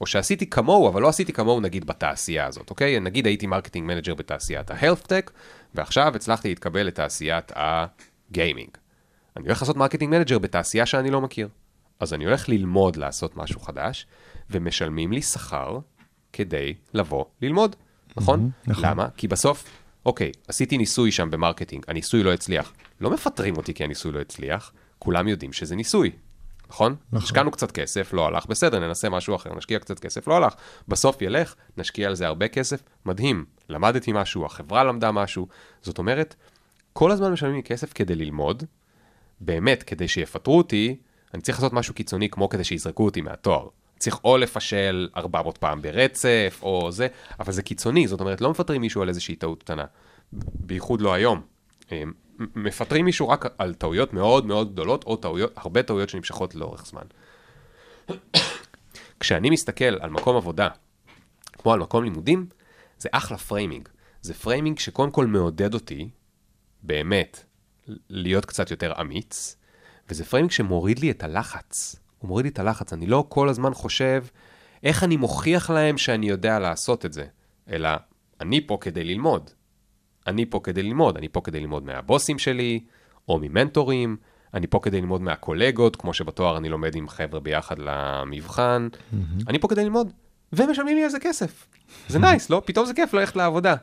או 0.00 0.06
שעשיתי 0.06 0.50
כמוהו, 0.50 0.88
אבל 0.88 1.02
לא 1.02 1.08
עשיתי 1.08 1.32
כמוהו 1.32 1.60
נגיד 1.60 1.86
בתעשייה 1.86 2.46
הזאת, 2.46 2.70
אוקיי? 2.70 3.00
נגיד 3.00 3.26
הייתי 3.26 3.46
marketing 3.46 3.86
manager 3.86 4.14
בתעשיית 4.14 4.70
ה-health 4.70 5.06
tech, 5.06 5.30
ועכשיו 5.74 6.12
הצלחתי 6.16 6.48
להתקבל 6.48 6.82
לתעשיית 6.82 7.52
ה 7.56 7.70
gaming. 7.70 8.70
אני 9.36 9.46
הולך 9.46 9.62
לעשות 9.62 9.76
marketing 9.76 10.10
manager 10.10 10.38
בתעשייה 10.38 10.86
שאני 10.86 11.10
לא 11.10 11.20
מכיר. 11.20 11.48
אז 12.00 12.14
אני 12.14 12.24
הולך 12.24 12.48
ללמוד 12.48 12.96
לעשות 12.96 13.36
משהו 13.36 13.60
חדש, 13.60 14.06
ומשלמים 14.50 15.12
לי 15.12 15.22
שכר 15.22 15.78
כדי 16.32 16.74
לבוא 16.94 17.24
ללמוד, 17.42 17.76
נכון? 18.16 18.50
נכון. 18.66 18.84
למה? 18.84 19.08
כי 19.16 19.28
בסוף, 19.28 19.64
אוקיי, 20.06 20.32
עשיתי 20.48 20.78
ניסוי 20.78 21.12
שם 21.12 21.30
ב 21.30 21.35
marketing, 21.35 21.84
הניסוי 21.88 22.22
לא 22.22 22.32
הצליח. 22.32 22.72
לא 23.00 23.10
מפטרים 23.10 23.56
אותי 23.56 23.74
כי 23.74 23.84
הניסוי 23.84 24.12
לא 24.12 24.20
הצליח, 24.20 24.72
כולם 24.98 25.28
יודעים 25.28 25.52
שזה 25.52 25.76
ניסוי, 25.76 26.10
נכון? 26.70 26.96
נכון. 27.12 27.24
השקענו 27.24 27.50
קצת 27.50 27.70
כסף, 27.70 28.12
לא 28.12 28.26
הלך, 28.26 28.46
בסדר, 28.46 28.78
ננסה 28.78 29.08
משהו 29.08 29.36
אחר, 29.36 29.54
נשקיע 29.54 29.78
קצת 29.78 29.98
כסף, 29.98 30.28
לא 30.28 30.36
הלך. 30.36 30.54
בסוף 30.88 31.22
ילך, 31.22 31.54
נשקיע 31.76 32.08
על 32.08 32.14
זה 32.14 32.26
הרבה 32.26 32.48
כסף, 32.48 32.82
מדהים, 33.06 33.44
למדתי 33.68 34.12
משהו, 34.12 34.46
החברה 34.46 34.84
למדה 34.84 35.12
משהו. 35.12 35.46
זאת 35.82 35.98
אומרת, 35.98 36.34
כל 36.92 37.10
הזמן 37.10 37.32
משלמים 37.32 37.56
לי 37.56 37.62
כסף 37.62 37.92
כדי 37.92 38.14
ללמוד, 38.14 38.64
באמת, 39.40 39.82
כדי 39.82 40.08
שיפטרו 40.08 40.58
אותי, 40.58 40.96
אני 41.34 41.42
צריך 41.42 41.58
לעשות 41.58 41.72
משהו 41.72 41.94
קיצוני 41.94 42.28
כמו 42.28 42.48
כדי 42.48 42.64
שיזרקו 42.64 43.04
אותי 43.04 43.20
מהתואר. 43.20 43.68
צריך 43.98 44.20
או 44.24 44.38
לפשל 44.38 45.08
400 45.16 45.58
פעם 45.58 45.82
ברצף, 45.82 46.60
או 46.62 46.92
זה, 46.92 47.06
אבל 47.40 47.52
זה 47.52 47.62
קיצוני, 47.62 48.08
זאת 48.08 48.20
אומרת, 48.20 48.40
לא 48.40 48.50
מפטרים 48.50 48.80
מישהו 48.80 49.02
על 49.02 49.08
איזושהי 49.08 49.36
טעות 49.36 49.62
קטנה. 49.62 49.84
בייחוד 50.32 51.00
לא 51.00 51.12
היום. 51.12 51.40
מפטרים 52.56 53.04
מישהו 53.04 53.28
רק 53.28 53.44
על 53.58 53.74
טעויות 53.74 54.12
מאוד 54.12 54.46
מאוד 54.46 54.72
גדולות, 54.72 55.04
או 55.04 55.16
טעויות, 55.16 55.52
הרבה 55.56 55.82
טעויות 55.82 56.08
שנמשכות 56.08 56.54
לאורך 56.54 56.86
זמן. 56.86 57.02
כשאני 59.20 59.50
מסתכל 59.50 59.84
על 59.84 60.10
מקום 60.10 60.36
עבודה, 60.36 60.68
כמו 61.52 61.72
על 61.72 61.80
מקום 61.80 62.04
לימודים, 62.04 62.46
זה 62.98 63.08
אחלה 63.12 63.38
framing. 63.38 63.88
זה 64.22 64.34
framing 64.34 64.78
שקודם 64.78 65.10
כל 65.10 65.26
מעודד 65.26 65.74
אותי, 65.74 66.08
באמת, 66.82 67.44
להיות 68.08 68.44
קצת 68.44 68.70
יותר 68.70 68.92
אמיץ, 69.00 69.56
וזה 70.08 70.24
framing 70.24 70.50
שמוריד 70.50 70.98
לי 70.98 71.10
את 71.10 71.22
הלחץ. 71.22 71.96
הוא 72.18 72.28
מוריד 72.28 72.44
לי 72.46 72.50
את 72.50 72.58
הלחץ. 72.58 72.92
אני 72.92 73.06
לא 73.06 73.24
כל 73.28 73.48
הזמן 73.48 73.74
חושב 73.74 74.24
איך 74.82 75.04
אני 75.04 75.16
מוכיח 75.16 75.70
להם 75.70 75.98
שאני 75.98 76.28
יודע 76.28 76.58
לעשות 76.58 77.06
את 77.06 77.12
זה, 77.12 77.26
אלא 77.68 77.88
אני 78.40 78.66
פה 78.66 78.78
כדי 78.80 79.04
ללמוד. 79.04 79.50
אני 80.26 80.46
פה 80.46 80.60
כדי 80.64 80.82
ללמוד, 80.82 81.16
אני 81.16 81.28
פה 81.28 81.40
כדי 81.40 81.60
ללמוד 81.60 81.84
מהבוסים 81.84 82.38
שלי, 82.38 82.80
או 83.28 83.38
ממנטורים, 83.38 84.16
אני 84.54 84.66
פה 84.66 84.80
כדי 84.82 85.00
ללמוד 85.00 85.20
מהקולגות, 85.20 85.96
כמו 85.96 86.14
שבתואר 86.14 86.56
אני 86.56 86.68
לומד 86.68 86.96
עם 86.96 87.08
חבר'ה 87.08 87.40
ביחד 87.40 87.76
למבחן, 87.78 88.88
אני 89.48 89.58
פה 89.58 89.68
כדי 89.68 89.84
ללמוד, 89.84 90.12
ומשלמים 90.52 90.96
לי 90.96 91.04
על 91.04 91.10
זה 91.10 91.20
כסף. 91.20 91.68
זה 92.08 92.18
nice, 92.18 92.50
לא? 92.50 92.62
פתאום 92.64 92.86
זה 92.86 92.94
כיף 92.94 93.14
ללכת 93.14 93.36
לעבודה. 93.36 93.74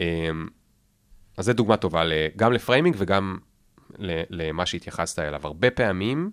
אמ, 0.00 0.48
אז 1.36 1.44
זו 1.44 1.52
דוגמה 1.52 1.76
טובה 1.76 2.02
גם 2.36 2.52
ל 2.52 2.57
framing 2.57 2.94
וגם 2.98 3.38
למה 4.30 4.66
שהתייחסת 4.66 5.18
אליו. 5.18 5.40
הרבה 5.44 5.70
פעמים, 5.70 6.30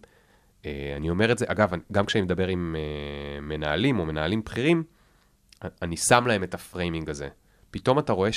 אה, 0.66 0.94
אני 0.98 1.10
אומר 1.10 1.32
את 1.32 1.38
זה, 1.38 1.46
אגב, 1.48 1.72
גם 1.92 2.06
כשאני 2.06 2.22
מדבר 2.22 2.48
עם 2.48 2.76
אה, 2.80 3.42
מנהלים 3.42 4.00
או 4.00 4.06
מנהלים 4.06 4.42
בכירים, 4.42 4.84
אני 5.82 5.98
שם 5.98 6.28
להם 6.28 6.44
את 6.44 6.54
ה 6.54 6.61
framing 6.61 7.10
הזה. 7.10 7.28
פתאום 7.72 8.00
אתה 8.00 8.14
רואה 8.14 8.32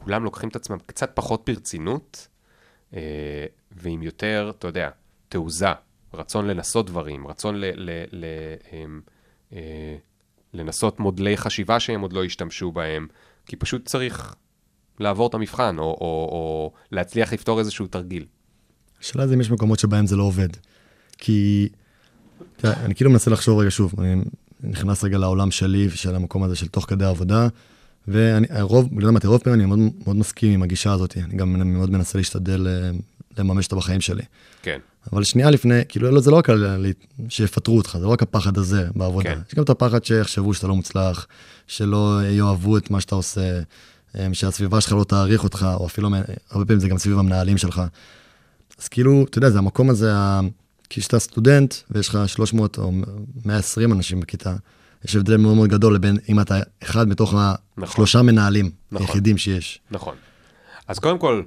שכולם 0.00 0.24
לוקחים 0.24 0.48
את 0.48 0.56
עצמם 0.56 0.76
קצת 0.86 1.10
פחות 1.14 1.42
ברצינות, 1.46 2.28
אה, 2.94 3.46
ועם 3.72 4.02
יותר, 4.02 4.52
אתה 4.58 4.68
יודע, 4.68 4.90
תעוזה, 5.28 5.72
רצון 6.14 6.46
לנסות 6.46 6.86
דברים, 6.86 7.26
רצון 7.26 7.54
ל- 7.56 7.64
ל- 7.74 8.04
ל- 8.12 8.24
אמ, 8.72 9.00
אה, 9.52 9.96
לנסות 10.54 11.00
מודלי 11.00 11.36
חשיבה 11.36 11.80
שהם 11.80 12.00
עוד 12.00 12.12
לא 12.12 12.24
השתמשו 12.24 12.72
בהם, 12.72 13.06
כי 13.46 13.56
פשוט 13.56 13.86
צריך 13.86 14.34
לעבור 15.00 15.28
את 15.28 15.34
המבחן, 15.34 15.78
או, 15.78 15.84
או, 15.84 16.28
או 16.32 16.72
להצליח 16.92 17.32
לפתור 17.32 17.58
איזשהו 17.58 17.86
תרגיל. 17.86 18.26
השאלה 19.00 19.26
זה 19.26 19.34
אם 19.34 19.40
יש 19.40 19.50
מקומות 19.50 19.78
שבהם 19.78 20.06
זה 20.06 20.16
לא 20.16 20.22
עובד. 20.22 20.48
כי, 21.18 21.68
תראה, 22.56 22.84
אני 22.84 22.94
כאילו 22.94 23.10
מנסה 23.10 23.30
לחשוב 23.30 23.58
רגע 23.58 23.70
שוב, 23.70 23.94
אני 24.00 24.22
נכנס 24.62 25.04
רגע 25.04 25.18
לעולם 25.18 25.50
שלי 25.50 25.86
ושל 25.86 26.14
המקום 26.14 26.42
הזה 26.42 26.56
של 26.56 26.68
תוך 26.68 26.84
כדי 26.88 27.04
עבודה, 27.04 27.48
ואני, 28.08 28.46
הרוב, 28.50 28.88
לא 29.00 29.08
יודע 29.08 29.28
רוב 29.28 29.40
פעמים 29.40 29.60
אני 29.60 29.66
מאוד, 29.66 29.78
מאוד 30.04 30.16
מסכים 30.16 30.52
עם 30.52 30.62
הגישה 30.62 30.92
הזאת, 30.92 31.16
אני 31.16 31.36
גם 31.36 31.72
מאוד 31.72 31.90
מנסה 31.90 32.18
להשתדל 32.18 32.66
אה, 32.66 32.90
לממש 33.38 33.64
אותה 33.64 33.76
בחיים 33.76 34.00
שלי. 34.00 34.22
כן, 34.62 34.78
אבל 35.12 35.24
שנייה 35.24 35.50
לפני, 35.50 35.80
כאילו 35.88 36.10
לא, 36.10 36.20
זה 36.20 36.30
לא 36.30 36.36
רק 36.36 36.50
על 36.50 36.86
שיפטרו 37.28 37.76
אותך, 37.76 37.96
זה 37.98 38.04
לא 38.04 38.10
רק 38.10 38.22
הפחד 38.22 38.58
הזה 38.58 38.88
בעבודה. 38.94 39.34
כן. 39.34 39.40
יש 39.48 39.54
גם 39.54 39.64
את 39.64 39.70
הפחד 39.70 40.04
שיחשבו 40.04 40.54
שאתה 40.54 40.66
לא 40.66 40.76
מוצלח, 40.76 41.26
שלא 41.66 42.20
יאהבו 42.30 42.76
את 42.76 42.90
מה 42.90 43.00
שאתה 43.00 43.14
עושה, 43.14 43.60
אה, 44.18 44.28
שהסביבה 44.32 44.80
שלך 44.80 44.92
לא 44.92 45.04
תעריך 45.04 45.44
אותך, 45.44 45.66
או 45.74 45.86
אפילו, 45.86 46.08
הרבה 46.50 46.64
פעמים 46.64 46.80
זה 46.80 46.88
גם 46.88 46.98
סביב 46.98 47.18
המנהלים 47.18 47.58
שלך. 47.58 47.82
אז 48.78 48.88
כאילו, 48.88 49.26
אתה 49.30 49.38
יודע, 49.38 49.50
זה 49.50 49.58
המקום 49.58 49.90
הזה, 49.90 50.12
כי 50.90 51.00
כשאתה 51.00 51.18
סטודנט 51.18 51.74
ויש 51.90 52.08
לך 52.08 52.18
300 52.26 52.78
או 52.78 52.92
120 53.44 53.92
אנשים 53.92 54.20
בכיתה, 54.20 54.56
יש 55.06 55.16
הבדל 55.16 55.36
מאוד 55.36 55.56
מאוד 55.56 55.68
גדול 55.68 55.94
לבין 55.94 56.16
אם 56.28 56.40
אתה 56.40 56.54
אחד 56.82 57.08
מתוך 57.08 57.34
השלושה 57.82 58.22
מנהלים 58.22 58.70
נכון. 58.92 59.06
היחידים 59.06 59.38
שיש. 59.38 59.80
נכון. 59.90 60.16
אז 60.88 60.98
קודם 60.98 61.18
כל, 61.18 61.42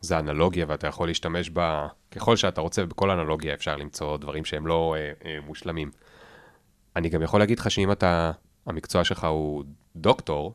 זה 0.00 0.18
אנלוגיה 0.18 0.66
ואתה 0.68 0.86
יכול 0.86 1.08
להשתמש 1.08 1.50
בה, 1.50 1.86
ככל 2.10 2.36
שאתה 2.36 2.60
רוצה, 2.60 2.82
ובכל 2.84 3.10
אנלוגיה 3.10 3.54
אפשר 3.54 3.76
למצוא 3.76 4.16
דברים 4.16 4.44
שהם 4.44 4.66
לא 4.66 4.96
אה, 4.98 5.12
אה, 5.24 5.38
מושלמים. 5.46 5.90
אני 6.96 7.08
גם 7.08 7.22
יכול 7.22 7.40
להגיד 7.40 7.58
לך 7.58 7.70
שאם 7.70 7.92
אתה, 7.92 8.30
המקצוע 8.66 9.04
שלך 9.04 9.24
הוא 9.24 9.64
דוקטור, 9.96 10.54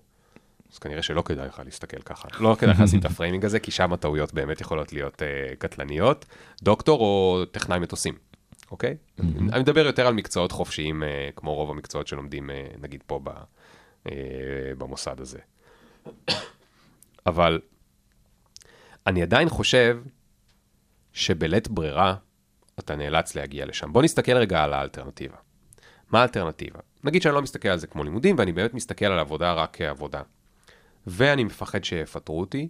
אז 0.73 0.77
כנראה 0.79 1.01
שלא 1.01 1.21
כדאי 1.21 1.47
לך 1.47 1.61
להסתכל 1.65 2.01
ככה. 2.01 2.27
לא 2.39 2.55
כדאי 2.59 2.73
לך 2.73 2.79
לשים 2.79 2.99
את 2.99 3.05
ה 3.11 3.15
framing 3.16 3.45
הזה, 3.45 3.59
כי 3.59 3.71
שם 3.71 3.93
הטעויות 3.93 4.33
באמת 4.33 4.61
יכולות 4.61 4.93
להיות 4.93 5.21
אה, 5.21 5.55
קטלניות. 5.57 6.25
דוקטור 6.63 6.99
או 6.99 7.43
טכנאי 7.51 7.79
מטוסים, 7.79 8.15
אוקיי? 8.71 8.97
אני 9.19 9.59
מדבר 9.59 9.85
יותר 9.85 10.07
על 10.07 10.13
מקצועות 10.13 10.51
חופשיים, 10.51 11.03
אה, 11.03 11.29
כמו 11.35 11.55
רוב 11.55 11.69
המקצועות 11.69 12.07
שלומדים, 12.07 12.49
אה, 12.49 12.67
נגיד 12.81 13.03
פה 13.07 13.19
ב, 13.23 13.29
אה, 14.07 14.13
במוסד 14.77 15.21
הזה. 15.21 15.39
אבל 17.25 17.61
אני 19.07 19.21
עדיין 19.21 19.49
חושב 19.49 19.99
שבלית 21.13 21.67
ברירה 21.67 22.15
אתה 22.79 22.95
נאלץ 22.95 23.35
להגיע 23.35 23.65
לשם. 23.65 23.93
בוא 23.93 24.03
נסתכל 24.03 24.37
רגע 24.37 24.63
על 24.63 24.73
האלטרנטיבה. 24.73 25.37
מה 26.11 26.19
האלטרנטיבה? 26.19 26.79
נגיד 27.03 27.21
שאני 27.21 27.35
לא 27.35 27.41
מסתכל 27.41 27.69
על 27.69 27.77
זה 27.77 27.87
כמו 27.87 28.03
לימודים, 28.03 28.35
ואני 28.39 28.51
באמת 28.51 28.73
מסתכל 28.73 29.05
על 29.05 29.19
עבודה 29.19 29.53
רק 29.53 29.77
כעבודה. 29.77 30.21
ואני 31.07 31.43
מפחד 31.43 31.83
שיפטרו 31.83 32.39
אותי, 32.39 32.67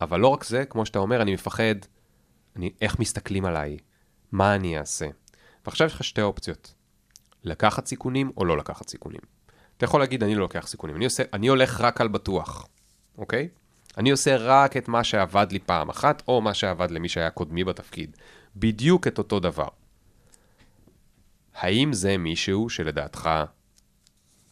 אבל 0.00 0.20
לא 0.20 0.28
רק 0.28 0.44
זה, 0.44 0.64
כמו 0.64 0.86
שאתה 0.86 0.98
אומר, 0.98 1.22
אני 1.22 1.34
מפחד, 1.34 1.74
אני, 2.56 2.72
איך 2.80 2.98
מסתכלים 2.98 3.44
עליי, 3.44 3.76
מה 4.32 4.54
אני 4.54 4.78
אעשה. 4.78 5.06
ועכשיו 5.66 5.86
יש 5.86 5.94
לך 5.94 6.04
שתי 6.04 6.22
אופציות, 6.22 6.74
לקחת 7.44 7.86
סיכונים 7.86 8.32
או 8.36 8.44
לא 8.44 8.56
לקחת 8.56 8.88
סיכונים. 8.88 9.20
אתה 9.76 9.84
יכול 9.84 10.00
להגיד, 10.00 10.22
אני 10.22 10.34
לא 10.34 10.40
לוקח 10.40 10.66
סיכונים, 10.66 10.96
אני, 10.96 11.04
עושה, 11.04 11.22
אני 11.32 11.48
הולך 11.48 11.80
רק 11.80 12.00
על 12.00 12.08
בטוח, 12.08 12.68
אוקיי? 13.18 13.48
אני 13.96 14.10
עושה 14.10 14.36
רק 14.36 14.76
את 14.76 14.88
מה 14.88 15.04
שעבד 15.04 15.46
לי 15.50 15.58
פעם 15.58 15.88
אחת, 15.88 16.22
או 16.28 16.40
מה 16.40 16.54
שעבד 16.54 16.90
למי 16.90 17.08
שהיה 17.08 17.30
קודמי 17.30 17.64
בתפקיד. 17.64 18.16
בדיוק 18.56 19.06
את 19.06 19.18
אותו 19.18 19.40
דבר. 19.40 19.68
האם 21.54 21.92
זה 21.92 22.16
מישהו 22.16 22.68
שלדעתך 22.70 23.30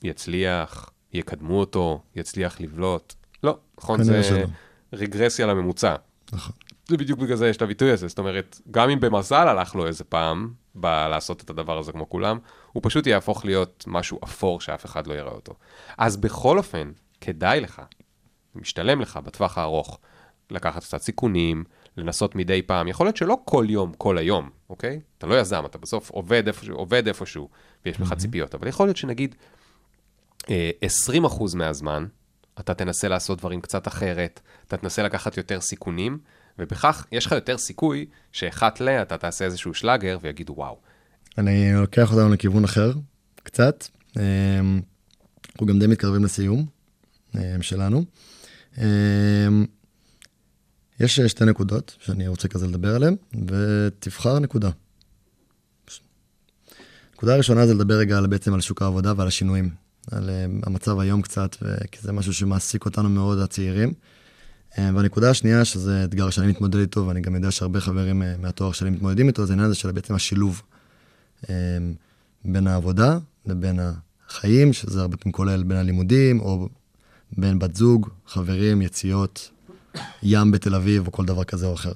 יצליח, 0.02 0.90
יקדמו 1.12 1.60
אותו, 1.60 2.02
יצליח 2.16 2.60
לבלוט? 2.60 3.14
לא, 3.42 3.58
נכון, 3.78 4.02
זה 4.02 4.22
שלא. 4.22 4.46
רגרסיה 4.92 5.46
לממוצע. 5.46 5.94
נכון. 6.32 6.54
זה 6.88 6.96
בדיוק 6.96 7.18
בגלל 7.18 7.36
זה 7.36 7.48
יש 7.48 7.56
את 7.56 7.62
הביטוי 7.62 7.90
הזה, 7.90 8.08
זאת 8.08 8.18
אומרת, 8.18 8.60
גם 8.70 8.90
אם 8.90 9.00
במזל 9.00 9.48
הלך 9.48 9.74
לו 9.74 9.86
איזה 9.86 10.04
פעם, 10.04 10.52
בלעשות 10.74 11.42
את 11.42 11.50
הדבר 11.50 11.78
הזה 11.78 11.92
כמו 11.92 12.08
כולם, 12.08 12.38
הוא 12.72 12.80
פשוט 12.84 13.06
יהפוך 13.06 13.44
להיות 13.44 13.84
משהו 13.86 14.18
אפור 14.24 14.60
שאף 14.60 14.84
אחד 14.84 15.06
לא 15.06 15.14
יראה 15.14 15.32
אותו. 15.32 15.54
אז 15.98 16.16
בכל 16.16 16.58
אופן, 16.58 16.90
כדאי 17.20 17.60
לך, 17.60 17.82
משתלם 18.54 19.00
לך 19.00 19.16
בטווח 19.16 19.58
הארוך, 19.58 19.98
לקחת 20.50 20.82
קצת 20.82 21.02
סיכונים, 21.02 21.64
לנסות 21.96 22.34
מדי 22.34 22.62
פעם, 22.62 22.88
יכול 22.88 23.06
להיות 23.06 23.16
שלא 23.16 23.38
כל 23.44 23.66
יום, 23.68 23.92
כל 23.98 24.18
היום, 24.18 24.50
אוקיי? 24.70 25.00
אתה 25.18 25.26
לא 25.26 25.40
יזם, 25.40 25.66
אתה 25.66 25.78
בסוף 25.78 26.10
עובד 26.10 26.46
איפשהו, 26.46 26.76
עובד 26.76 27.06
איפשהו, 27.06 27.48
ויש 27.84 28.00
לך 28.00 28.14
ציפיות, 28.14 28.54
אבל 28.54 28.68
יכול 28.68 28.86
להיות 28.86 28.96
שנגיד 28.96 29.34
אה, 30.50 30.70
20% 31.24 31.56
מהזמן, 31.56 32.06
אתה 32.60 32.74
תנסה 32.74 33.08
לעשות 33.08 33.38
דברים 33.38 33.60
קצת 33.60 33.88
אחרת, 33.88 34.40
אתה 34.66 34.76
תנסה 34.76 35.02
לקחת 35.02 35.36
יותר 35.36 35.60
סיכונים, 35.60 36.18
ובכך 36.58 37.06
יש 37.12 37.26
לך 37.26 37.32
יותר 37.32 37.58
סיכוי 37.58 38.06
שאחת 38.32 38.80
ל, 38.80 38.88
אתה 38.88 39.18
תעשה 39.18 39.44
איזשהו 39.44 39.74
שלאגר 39.74 40.18
ויגידו 40.22 40.54
וואו. 40.56 40.78
אני 41.38 41.74
לוקח 41.74 42.12
אותנו 42.12 42.28
לכיוון 42.28 42.64
אחר, 42.64 42.92
קצת. 43.42 43.86
אמ, 44.16 44.80
אנחנו 45.52 45.66
גם 45.66 45.78
די 45.78 45.86
מתקרבים 45.86 46.24
לסיום 46.24 46.66
אמ, 47.34 47.62
שלנו. 47.62 48.04
אמ, 48.78 48.84
יש 51.00 51.20
שתי 51.20 51.44
נקודות 51.44 51.96
שאני 52.00 52.28
רוצה 52.28 52.48
כזה 52.48 52.66
לדבר 52.66 52.94
עליהן, 52.94 53.16
ותבחר 53.46 54.38
נקודה. 54.38 54.70
הנקודה 57.10 57.34
הראשונה 57.34 57.66
זה 57.66 57.74
לדבר 57.74 57.94
רגע 57.94 58.18
על, 58.18 58.26
בעצם 58.26 58.54
על 58.54 58.60
שוק 58.60 58.82
העבודה 58.82 59.12
ועל 59.16 59.28
השינויים, 59.28 59.70
על 60.10 60.30
המצב 60.62 60.98
היום 60.98 61.22
קצת, 61.22 61.56
כי 61.92 61.98
זה 62.02 62.12
משהו 62.12 62.34
שמעסיק 62.34 62.84
אותנו 62.84 63.08
מאוד, 63.08 63.38
הצעירים. 63.38 63.92
אמ, 64.78 64.96
והנקודה 64.96 65.30
השנייה, 65.30 65.64
שזה 65.64 66.04
אתגר 66.04 66.30
שאני 66.30 66.46
מתמודד 66.46 66.78
איתו, 66.78 67.06
ואני 67.06 67.20
גם 67.20 67.34
יודע 67.34 67.50
שהרבה 67.50 67.80
חברים 67.80 68.22
אה, 68.22 68.36
מהתואר 68.38 68.72
שלי 68.72 68.90
מתמודדים 68.90 69.28
איתו, 69.28 69.46
זה 69.46 69.52
העניין 69.52 69.66
הזה 69.66 69.74
של 69.74 69.92
בעצם 69.92 70.14
השילוב 70.14 70.62
אמ, 71.48 71.54
בין 72.44 72.66
העבודה 72.66 73.18
לבין 73.46 73.78
החיים, 74.28 74.72
שזה 74.72 75.00
הרבה 75.00 75.16
פעמים 75.16 75.32
כולל 75.32 75.62
בין 75.62 75.76
הלימודים, 75.76 76.40
או 76.40 76.68
בין 77.32 77.58
בת 77.58 77.74
זוג, 77.76 78.08
חברים, 78.26 78.82
יציאות, 78.82 79.50
ים 80.22 80.50
בתל 80.50 80.74
אביב, 80.74 81.06
או 81.06 81.12
כל 81.12 81.24
דבר 81.24 81.44
כזה 81.44 81.66
או 81.66 81.74
אחר. 81.74 81.92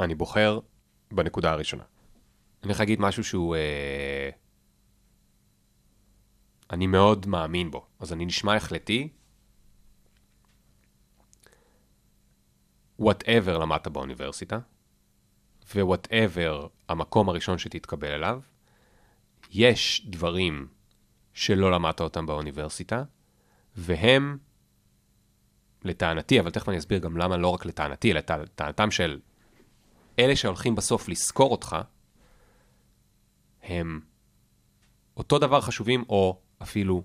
אני 0.00 0.14
בוחר 0.14 0.58
בנקודה 1.12 1.52
הראשונה. 1.52 1.82
אני 2.62 2.68
הולך 2.68 2.80
להגיד 2.80 3.00
משהו 3.00 3.24
שהוא... 3.24 3.56
אה, 3.56 4.30
אני 6.70 6.86
מאוד 6.86 7.26
מאמין 7.26 7.70
בו, 7.70 7.84
אז 8.00 8.12
אני 8.12 8.24
נשמע 8.24 8.56
החלטי. 8.56 9.08
whatever 12.98 13.58
למדת 13.58 13.88
באוניברסיטה, 13.88 14.58
ו 15.74 15.84
whatever 15.84 16.66
המקום 16.88 17.28
הראשון 17.28 17.58
שתתקבל 17.58 18.08
אליו, 18.08 18.40
יש 19.50 20.06
דברים 20.10 20.68
שלא 21.32 21.72
למדת 21.72 22.00
אותם 22.00 22.26
באוניברסיטה, 22.26 23.02
והם, 23.76 24.38
לטענתי, 25.84 26.40
אבל 26.40 26.50
תכף 26.50 26.68
אני 26.68 26.78
אסביר 26.78 26.98
גם 26.98 27.16
למה 27.16 27.36
לא 27.36 27.48
רק 27.48 27.66
לטענתי, 27.66 28.12
אלא 28.12 28.20
לטענתם 28.42 28.90
של 28.90 29.20
אלה 30.18 30.36
שהולכים 30.36 30.74
בסוף 30.74 31.08
לשכור 31.08 31.52
אותך, 31.52 31.76
הם 33.62 34.00
אותו 35.16 35.38
דבר 35.38 35.60
חשובים, 35.60 36.04
או 36.08 36.40
אפילו 36.62 37.02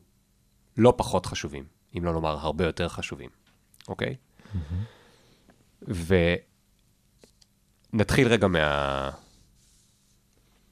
לא 0.77 0.93
פחות 0.97 1.25
חשובים, 1.25 1.65
אם 1.97 2.05
לא 2.05 2.13
לומר 2.13 2.37
הרבה 2.39 2.65
יותר 2.65 2.89
חשובים, 2.89 3.29
אוקיי? 3.87 4.15
ונתחיל 7.93 8.27
רגע 8.27 8.47
מה... 8.47 9.09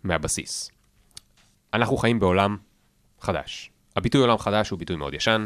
מהבסיס. 0.04 0.72
אנחנו 1.74 1.98
חיים 1.98 2.20
בעולם 2.20 2.58
חדש. 3.20 3.72
הביטוי 3.96 4.22
עולם 4.22 4.38
חדש 4.38 4.70
הוא 4.70 4.80
ביטוי 4.80 4.96
מאוד 4.96 5.14
ישן. 5.14 5.46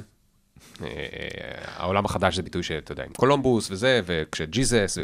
אה, 0.82 0.88
העולם 1.66 2.06
החדש 2.06 2.36
זה 2.36 2.42
ביטוי 2.42 2.64
שאתה 2.64 2.92
יודע, 2.92 3.04
עם 3.04 3.14
קולומבוס 3.14 3.72
וזה, 3.72 4.02
וכשג'יזס, 4.06 4.98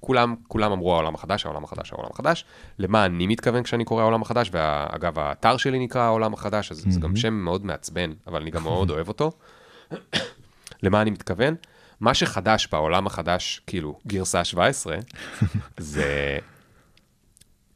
כולם, 0.00 0.34
כולם 0.48 0.72
אמרו 0.72 0.94
העולם 0.94 1.14
החדש, 1.14 1.46
העולם 1.46 1.64
החדש, 1.64 1.92
העולם 1.92 2.08
החדש. 2.12 2.44
למה 2.78 3.06
אני 3.06 3.26
מתכוון 3.26 3.62
כשאני 3.62 3.84
קורא 3.84 4.02
העולם 4.02 4.22
החדש, 4.22 4.50
ואגב, 4.52 5.18
האתר 5.18 5.56
שלי 5.56 5.78
נקרא 5.78 6.02
העולם 6.02 6.34
החדש, 6.34 6.72
אז 6.72 6.84
זה 6.88 7.00
גם 7.00 7.16
שם 7.16 7.34
מאוד 7.34 7.64
מעצבן, 7.64 8.12
אבל 8.26 8.40
אני 8.40 8.50
גם 8.50 8.62
מאוד 8.62 8.90
אוהב 8.90 9.08
אותו. 9.08 9.32
למה 10.82 11.02
אני 11.02 11.10
מתכוון? 11.10 11.54
מה 12.00 12.14
שחדש 12.14 12.68
בעולם 12.72 13.06
החדש, 13.06 13.60
כאילו, 13.66 13.98
גרסה 14.06 14.44
17, 14.44 14.96
זה 15.78 16.38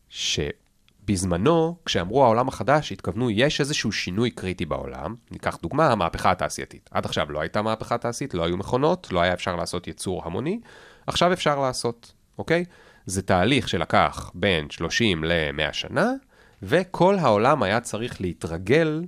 שבזמנו, 0.08 1.76
כשאמרו 1.84 2.24
העולם 2.24 2.48
החדש, 2.48 2.92
התכוונו, 2.92 3.30
יש 3.30 3.60
איזשהו 3.60 3.92
שינוי 3.92 4.30
קריטי 4.30 4.66
בעולם. 4.66 5.14
ניקח 5.30 5.58
דוגמה, 5.62 5.92
המהפכה 5.92 6.30
התעשייתית. 6.30 6.90
עד 6.92 7.04
עכשיו 7.04 7.32
לא 7.32 7.40
הייתה 7.40 7.62
מהפכה 7.62 7.98
תעשייתית, 7.98 8.34
לא 8.34 8.44
היו 8.44 8.56
מכונות, 8.56 9.08
לא 9.12 9.20
היה 9.20 9.32
אפשר 9.32 9.56
לעשות 9.56 9.86
ייצור 9.86 10.22
המוני, 10.24 10.60
עכשיו 11.06 11.32
אפשר 11.32 11.60
לעשות, 11.60 12.12
אוקיי? 12.38 12.64
זה 13.06 13.22
תהליך 13.22 13.68
שלקח 13.68 14.30
בין 14.34 14.70
30 14.70 15.24
ל-100 15.24 15.72
שנה, 15.72 16.12
וכל 16.62 17.18
העולם 17.18 17.62
היה 17.62 17.80
צריך 17.80 18.20
להתרגל 18.20 19.04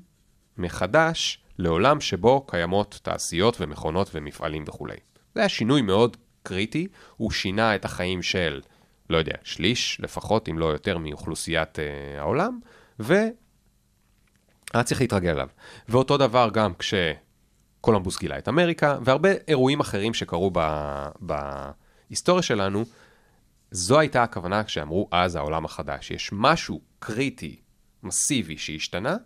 מחדש 0.58 1.41
לעולם 1.62 2.00
שבו 2.00 2.46
קיימות 2.46 3.00
תעשיות 3.02 3.56
ומכונות 3.60 4.10
ומפעלים 4.14 4.64
וכולי. 4.66 4.96
זה 5.34 5.40
היה 5.40 5.48
שינוי 5.48 5.82
מאוד 5.82 6.16
קריטי, 6.42 6.88
הוא 7.16 7.30
שינה 7.30 7.74
את 7.74 7.84
החיים 7.84 8.22
של, 8.22 8.60
לא 9.10 9.16
יודע, 9.16 9.34
שליש 9.42 10.00
לפחות, 10.00 10.48
אם 10.48 10.58
לא 10.58 10.66
יותר, 10.66 10.98
מאוכלוסיית 10.98 11.78
אה, 11.78 11.84
העולם, 12.20 12.60
והיה 12.98 13.30
צריך 14.84 15.00
להתרגל 15.00 15.30
אליו. 15.30 15.48
ואותו 15.88 16.16
דבר 16.16 16.48
גם 16.52 16.72
כשקולומבוס 16.74 18.18
גילה 18.18 18.38
את 18.38 18.48
אמריקה, 18.48 18.98
והרבה 19.04 19.28
אירועים 19.48 19.80
אחרים 19.80 20.14
שקרו 20.14 20.50
ב- 20.54 21.08
בהיסטוריה 21.20 22.42
שלנו, 22.42 22.84
זו 23.70 23.98
הייתה 23.98 24.22
הכוונה 24.22 24.64
כשאמרו 24.64 25.08
אז 25.10 25.36
העולם 25.36 25.64
החדש. 25.64 26.10
יש 26.10 26.30
משהו 26.32 26.80
קריטי, 26.98 27.60
מסיבי, 28.02 28.58
שהשתנה, 28.58 29.16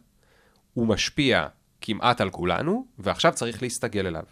הוא 0.74 0.86
משפיע 0.86 1.46
כמעט 1.86 2.20
על 2.20 2.30
כולנו, 2.30 2.86
ועכשיו 2.98 3.32
צריך 3.34 3.62
להסתגל 3.62 4.06
אליו. 4.06 4.22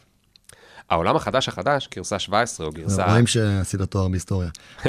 העולם 0.90 1.16
החדש 1.16 1.48
החדש, 1.48 1.88
גרסה 1.94 2.18
17 2.18 2.66
או 2.66 2.72
גרסה... 2.72 3.06
רואים 3.06 3.26
שעשית 3.26 3.80
תואר 3.80 4.08
בהיסטוריה. 4.08 4.50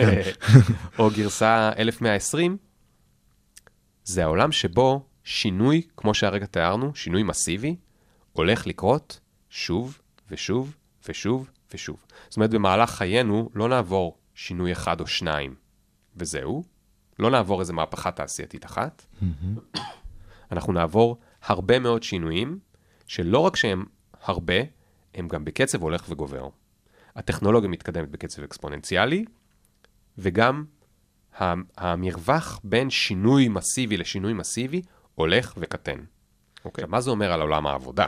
או 0.99 1.09
גרסה 1.15 1.71
1120, 1.77 2.57
זה 4.03 4.23
העולם 4.23 4.51
שבו 4.51 5.05
שינוי, 5.23 5.81
כמו 5.97 6.13
שהרגע 6.13 6.45
תיארנו, 6.45 6.95
שינוי 6.95 7.23
מסיבי, 7.23 7.75
הולך 8.33 8.67
לקרות 8.67 9.19
שוב 9.49 9.99
ושוב 10.29 10.75
ושוב 11.09 11.49
ושוב. 11.73 11.97
זאת 12.29 12.37
אומרת, 12.37 12.49
במהלך 12.49 12.89
חיינו 12.89 13.49
לא 13.55 13.69
נעבור 13.69 14.17
שינוי 14.35 14.71
אחד 14.71 15.01
או 15.01 15.07
שניים, 15.07 15.55
וזהו. 16.15 16.63
לא 17.19 17.31
נעבור 17.31 17.59
איזה 17.59 17.73
מהפכה 17.73 18.11
תעשייתית 18.11 18.65
אחת. 18.65 19.05
אנחנו 20.51 20.73
נעבור 20.73 21.17
הרבה 21.45 21.79
מאוד 21.79 22.03
שינויים, 22.03 22.59
שלא 23.07 23.39
רק 23.39 23.55
שהם 23.55 23.85
הרבה, 24.23 24.53
הם 25.13 25.27
גם 25.27 25.45
בקצב 25.45 25.81
הולך 25.81 26.05
וגובר. 26.09 26.49
הטכנולוגיה 27.15 27.69
מתקדמת 27.69 28.09
בקצב 28.09 28.43
אקספוננציאלי, 28.43 29.25
וגם 30.17 30.65
המרווח 31.77 32.59
בין 32.63 32.89
שינוי 32.89 33.47
מסיבי 33.47 33.97
לשינוי 33.97 34.33
מסיבי 34.33 34.81
הולך 35.15 35.53
וקטן. 35.57 35.99
אוקיי? 36.65 36.83
עכשיו, 36.83 36.91
מה 36.91 37.01
זה 37.01 37.09
אומר 37.09 37.31
על 37.31 37.41
עולם 37.41 37.67
העבודה? 37.67 38.05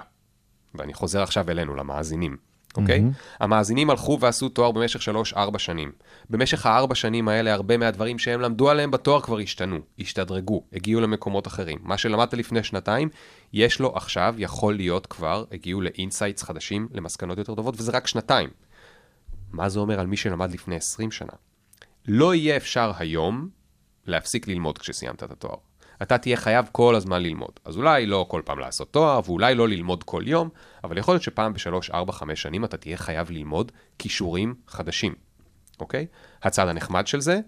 ואני 0.76 0.94
חוזר 0.94 1.24
עכשיו 1.24 1.50
אלינו, 1.50 1.76
למאזינים, 1.76 2.38
אוקיי? 2.78 3.00
Mm-hmm. 3.00 3.38
המאזינים 3.40 3.90
הלכו 3.90 4.18
ועשו 4.22 4.50
תואר 4.50 4.72
במשך 4.72 5.10
3-4 5.34 5.58
שנים. 5.58 5.92
במשך 6.30 6.66
הארבע 6.66 6.96
שנים 6.96 7.28
האלה, 7.28 7.54
הרבה 7.54 7.78
מהדברים 7.78 8.20
שהם 8.20 8.42
למדו 8.42 8.70
עליהם 8.70 8.92
בתואר 8.92 9.22
כבר 9.22 9.40
השתנו, 9.40 9.78
השתדרגו, 10.00 10.64
הגיעו 10.74 11.02
למקומות 11.02 11.48
אחרים. 11.48 11.80
מה 11.82 11.98
שלמדת 11.98 12.34
לפני 12.34 12.64
שנתיים, 12.64 13.10
יש 13.54 13.80
לו 13.80 13.96
עכשיו, 13.96 14.36
יכול 14.38 14.76
להיות 14.76 15.06
כבר, 15.06 15.44
הגיעו 15.52 15.82
ל 15.82 15.89
insights 15.89 16.44
חדשים, 16.44 16.88
למסקנות 16.94 17.38
יותר 17.38 17.56
טובות, 17.56 17.76
וזה 17.78 17.92
רק 17.92 18.08
שנתיים. 18.08 18.50
מה 19.52 19.70
זה 19.70 19.80
אומר 19.80 20.00
על 20.00 20.08
מי 20.08 20.18
שלמד 20.18 20.52
לפני 20.52 20.76
20 20.76 21.12
שנה? 21.12 21.34
לא 22.08 22.36
יהיה 22.36 22.58
אפשר 22.58 22.92
היום 22.98 23.50
להפסיק 24.06 24.48
ללמוד 24.48 24.78
כשסיימת 24.78 25.24
את 25.24 25.32
התואר. 25.32 25.58
אתה 26.02 26.18
תהיה 26.18 26.38
חייב 26.38 26.66
כל 26.72 26.96
הזמן 26.96 27.24
ללמוד. 27.24 27.52
אז 27.66 27.78
אולי 27.78 28.06
לא 28.06 28.26
כל 28.30 28.42
פעם 28.46 28.60
לעשות 28.60 28.94
תואר, 28.94 29.20
ואולי 29.26 29.56
לא 29.56 29.68
ללמוד 29.68 30.04
כל 30.04 30.24
יום, 30.26 30.50
אבל 30.84 30.98
יכול 30.98 31.14
להיות 31.14 31.24
שפעם 31.24 31.54
בשלוש, 31.54 31.90
ארבע, 31.90 32.12
חמש 32.14 32.42
שנים 32.42 32.66
אתה 32.66 32.78
תהיה 32.78 32.98
חייב 32.98 33.32
ללמוד 33.32 33.72
כישורים 34.00 34.56
חדשים, 34.68 35.16
אוקיי? 35.80 36.06
הצד 36.44 36.68
הנחמד 36.68 37.08
של 37.08 37.22
זה, 37.22 37.40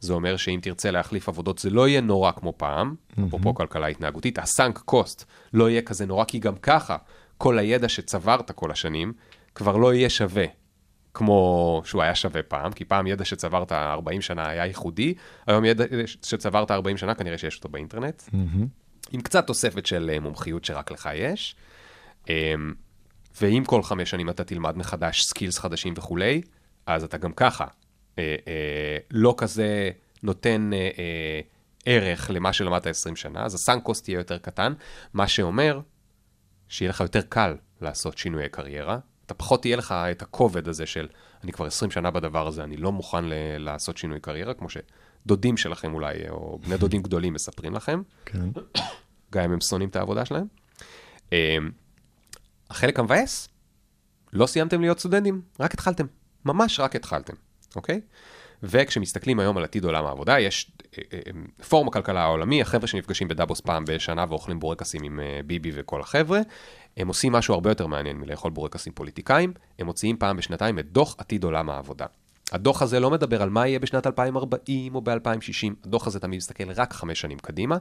זה 0.00 0.12
אומר 0.12 0.36
שאם 0.36 0.58
תרצה 0.62 0.90
להחליף 0.90 1.28
עבודות 1.28 1.58
זה 1.58 1.70
לא 1.70 1.88
יהיה 1.88 2.00
נורא 2.00 2.32
כמו 2.32 2.52
פעם, 2.56 2.94
אפרופו 3.26 3.54
כלכלה 3.54 3.86
התנהגותית, 3.86 4.38
הסאנק 4.38 4.78
קוסט 4.78 5.24
לא 5.52 5.70
יהיה 5.70 5.82
כזה 5.82 6.06
נורא, 6.06 6.24
כי 6.24 6.38
גם 6.38 6.56
ככה 6.56 6.96
כל 7.38 7.58
הידע 7.58 7.88
שצברת 7.88 8.50
כל 8.50 8.70
השנים 8.70 9.12
כבר 9.54 9.76
לא 9.76 9.94
יהיה 9.94 10.10
שווה. 10.10 10.44
כמו 11.14 11.82
שהוא 11.84 12.02
היה 12.02 12.14
שווה 12.14 12.42
פעם, 12.42 12.72
כי 12.72 12.84
פעם 12.84 13.06
ידע 13.06 13.24
שצברת 13.24 13.72
40 13.72 14.22
שנה 14.22 14.48
היה 14.48 14.66
ייחודי, 14.66 15.14
היום 15.46 15.64
ידע 15.64 15.84
שצברת 16.06 16.70
40 16.70 16.96
שנה 16.96 17.14
כנראה 17.14 17.38
שיש 17.38 17.56
אותו 17.56 17.68
באינטרנט, 17.68 18.22
עם 19.12 19.20
קצת 19.20 19.46
תוספת 19.46 19.86
של 19.86 20.10
אה, 20.14 20.20
מומחיות 20.20 20.64
שרק 20.64 20.90
לך 20.90 21.08
יש. 21.14 21.56
אמ, 22.28 22.74
ואם 23.40 23.62
כל 23.66 23.82
חמש 23.82 24.10
שנים 24.10 24.30
אתה 24.30 24.44
תלמד 24.44 24.78
מחדש 24.78 25.24
skills 25.24 25.58
חדשים 25.58 25.94
וכולי, 25.96 26.42
אז 26.86 27.04
אתה 27.04 27.18
גם 27.18 27.32
ככה 27.32 27.66
אה, 28.18 28.36
אה, 28.48 28.98
לא 29.10 29.34
כזה 29.38 29.90
נותן 30.22 30.70
אה, 30.72 30.90
אה, 30.98 31.40
ערך 31.86 32.30
למה 32.30 32.52
שלמדת 32.52 32.86
20 32.86 33.16
שנה, 33.16 33.44
אז 33.44 33.54
ה 33.54 33.60
sunk 33.60 33.84
cost 33.84 34.08
יהיה 34.08 34.18
יותר 34.18 34.38
קטן, 34.38 34.72
מה 35.12 35.28
שאומר 35.28 35.80
שיהיה 36.68 36.90
לך 36.90 37.00
יותר 37.00 37.20
קל 37.28 37.56
לעשות 37.80 38.18
שינויי 38.18 38.48
קריירה. 38.48 38.98
אתה 39.26 39.34
פחות 39.34 39.60
תהיה 39.60 39.76
לך 39.76 39.92
את 39.92 40.22
הכובד 40.22 40.68
הזה 40.68 40.86
של, 40.86 41.08
אני 41.44 41.52
כבר 41.52 41.66
20 41.66 41.90
שנה 41.90 42.10
בדבר 42.10 42.46
הזה, 42.46 42.64
אני 42.64 42.76
לא 42.76 42.92
מוכן 42.92 43.24
ל- 43.24 43.58
לעשות 43.58 43.96
שינוי 43.96 44.20
קריירה, 44.20 44.54
כמו 44.54 44.68
שדודים 44.70 45.56
שלכם 45.56 45.94
אולי, 45.94 46.28
או 46.28 46.58
בני 46.66 46.76
דודים 46.76 47.02
גדולים 47.02 47.32
מספרים 47.32 47.74
לכם, 47.74 48.02
כן. 48.24 48.48
גם 49.32 49.44
אם 49.44 49.52
הם 49.52 49.60
שונאים 49.60 49.88
את 49.88 49.96
העבודה 49.96 50.24
שלהם. 50.24 50.46
אמ, 51.32 51.70
החלק 52.70 52.98
המבאס, 52.98 53.48
לא 54.32 54.46
סיימתם 54.46 54.80
להיות 54.80 54.98
סטודנטים, 54.98 55.42
רק 55.60 55.74
התחלתם. 55.74 56.06
ממש 56.44 56.80
רק 56.80 56.96
התחלתם, 56.96 57.34
אוקיי? 57.76 58.00
וכשמסתכלים 58.62 59.40
היום 59.40 59.56
על 59.56 59.64
עתיד 59.64 59.84
עולם 59.84 60.06
העבודה, 60.06 60.40
יש 60.40 60.70
אה, 60.98 61.02
אה, 61.12 61.18
פורום 61.68 61.88
הכלכלה 61.88 62.22
העולמי, 62.22 62.62
החבר'ה 62.62 62.86
שנפגשים 62.86 63.28
בדאבוס 63.28 63.60
פעם 63.60 63.84
בשנה 63.84 64.24
ואוכלים 64.28 64.60
בורקסים 64.60 65.02
עם 65.02 65.20
אה, 65.20 65.40
ביבי 65.46 65.70
וכל 65.74 66.00
החבר'ה, 66.00 66.40
הם 66.96 67.08
עושים 67.08 67.32
משהו 67.32 67.54
הרבה 67.54 67.70
יותר 67.70 67.86
מעניין 67.86 68.16
מלאכול 68.16 68.50
בורקסים 68.50 68.92
פוליטיקאים, 68.92 69.52
הם 69.78 69.86
מוציאים 69.86 70.16
פעם 70.16 70.36
בשנתיים 70.36 70.78
את 70.78 70.92
דוח 70.92 71.14
עתיד 71.18 71.44
עולם 71.44 71.70
העבודה. 71.70 72.06
הדוח 72.52 72.82
הזה 72.82 73.00
לא 73.00 73.10
מדבר 73.10 73.42
על 73.42 73.50
מה 73.50 73.66
יהיה 73.66 73.78
בשנת 73.78 74.06
2040 74.06 74.94
או 74.94 75.00
ב-2060, 75.00 75.72
הדוח 75.84 76.06
הזה 76.06 76.20
תמיד 76.20 76.36
מסתכל 76.36 76.70
רק 76.70 76.92
חמש 76.92 77.20
שנים 77.20 77.38
קדימה, 77.38 77.76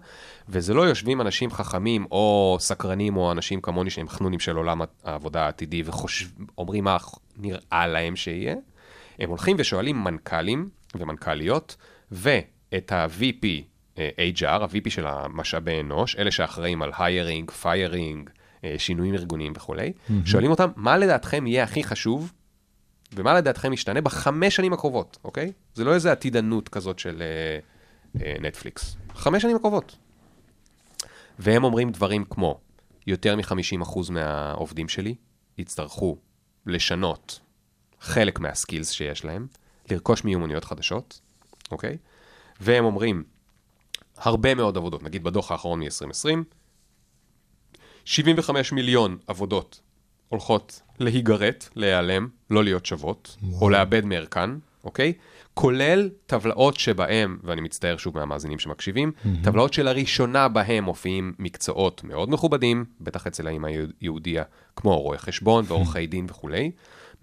וזה 0.50 0.74
לא 0.74 0.82
יושבים 0.82 1.22
אנשים 1.22 1.52
חכמים 1.52 2.06
או 2.12 2.58
סקרנים 2.60 3.18
או 3.18 3.32
אנשים 3.32 3.62
כמוני 3.62 3.90
שהם 3.90 4.10
חנונים 4.10 4.40
של 4.40 4.56
עולם 4.56 4.82
העבודה 5.04 5.46
העתידי 5.46 5.84
ואומרים 5.84 6.84
מה 6.84 6.98
נראה 7.38 7.88
להם 7.88 8.16
שיהיה, 8.16 8.56
הם 9.20 9.30
הולכים 9.30 9.56
ושואלים 9.60 10.04
מנכ"לים 10.04 10.70
ומנכ"ליות 10.96 11.76
ואת 12.12 12.92
ה-VP 12.92 13.46
אה, 13.98 14.10
HR, 14.36 14.64
ה-VP 14.64 14.90
של 14.90 15.08
המשאבי 15.08 15.80
אנוש, 15.80 16.16
אלה 16.16 16.32
שאחראים 16.32 16.82
על 16.82 16.92
hiring, 16.98 17.52
firing, 17.52 18.30
שינויים 18.78 19.14
ארגוניים 19.14 19.54
וכולי, 19.56 19.92
mm-hmm. 19.92 20.14
שואלים 20.26 20.52
אותם, 20.52 20.70
מה 20.76 20.98
לדעתכם 20.98 21.48
יהיה 21.48 21.64
הכי 21.64 21.84
חשוב 21.84 22.34
ומה 23.16 23.34
לדעתכם 23.34 23.74
ישתנה 23.74 24.02
בחמש 24.02 24.56
שנים 24.56 24.74
הקרובות, 24.74 25.18
אוקיי? 25.24 25.52
זה 25.74 25.84
לא 25.84 25.94
איזה 25.94 26.12
עתידנות 26.12 26.70
כזאת 26.70 27.00
של 27.00 27.22
אה, 27.22 27.60
אה, 28.26 28.36
נטפליקס. 28.42 28.96
חמש 29.16 29.42
שנים 29.42 29.56
הקרובות. 29.56 29.96
והם 31.40 31.64
אומרים 31.64 31.92
דברים 31.92 32.26
כמו, 32.30 32.60
יותר 33.08 33.36
מ-50% 33.36 34.12
מהעובדים 34.12 34.90
שלי 34.90 35.16
יצטרכו 35.58 36.18
לשנות 36.66 37.40
חלק 38.00 38.40
מהסקילס 38.40 38.92
שיש 38.92 39.26
להם, 39.26 39.48
לרכוש 39.92 40.24
מיומנויות 40.24 40.64
חדשות, 40.64 41.20
אוקיי? 41.72 41.98
והם 42.60 42.86
אומרים, 42.86 43.24
הרבה 44.18 44.56
מאוד 44.56 44.78
עבודות, 44.78 45.04
נגיד 45.04 45.24
בדוח 45.24 45.52
האחרון 45.52 45.80
מ-2020, 45.80 46.38
75 48.06 48.72
מיליון 48.72 49.18
עבודות 49.28 49.82
הולכות 50.30 50.82
להיגרט, 51.00 51.70
להיעלם, 51.76 52.28
לא 52.50 52.64
להיות 52.64 52.86
שוות, 52.86 53.38
או 53.62 53.70
לאבד 53.70 54.06
מערכן, 54.06 54.50
אוקיי? 54.84 55.14
כולל 55.54 56.10
טבלאות 56.26 56.80
שבהם, 56.80 57.38
ואני 57.44 57.62
מצטער 57.62 57.98
שוב 57.98 58.18
מהמאזינים 58.18 58.60
שמקשיבים, 58.60 59.12
טבלאות 59.44 59.74
שלראשונה 59.74 60.48
בהם 60.48 60.84
מופיעים 60.84 61.34
מקצועות 61.40 62.04
מאוד 62.04 62.30
מכובדים, 62.30 62.86
בטח 63.02 63.28
אצל 63.28 63.48
האמא 63.48 63.68
היהודיה, 64.02 64.44
כמו 64.76 65.02
רואי 65.02 65.18
חשבון 65.18 65.66
ועורכי 65.68 66.08
דין 66.08 66.26
וכולי, 66.30 66.72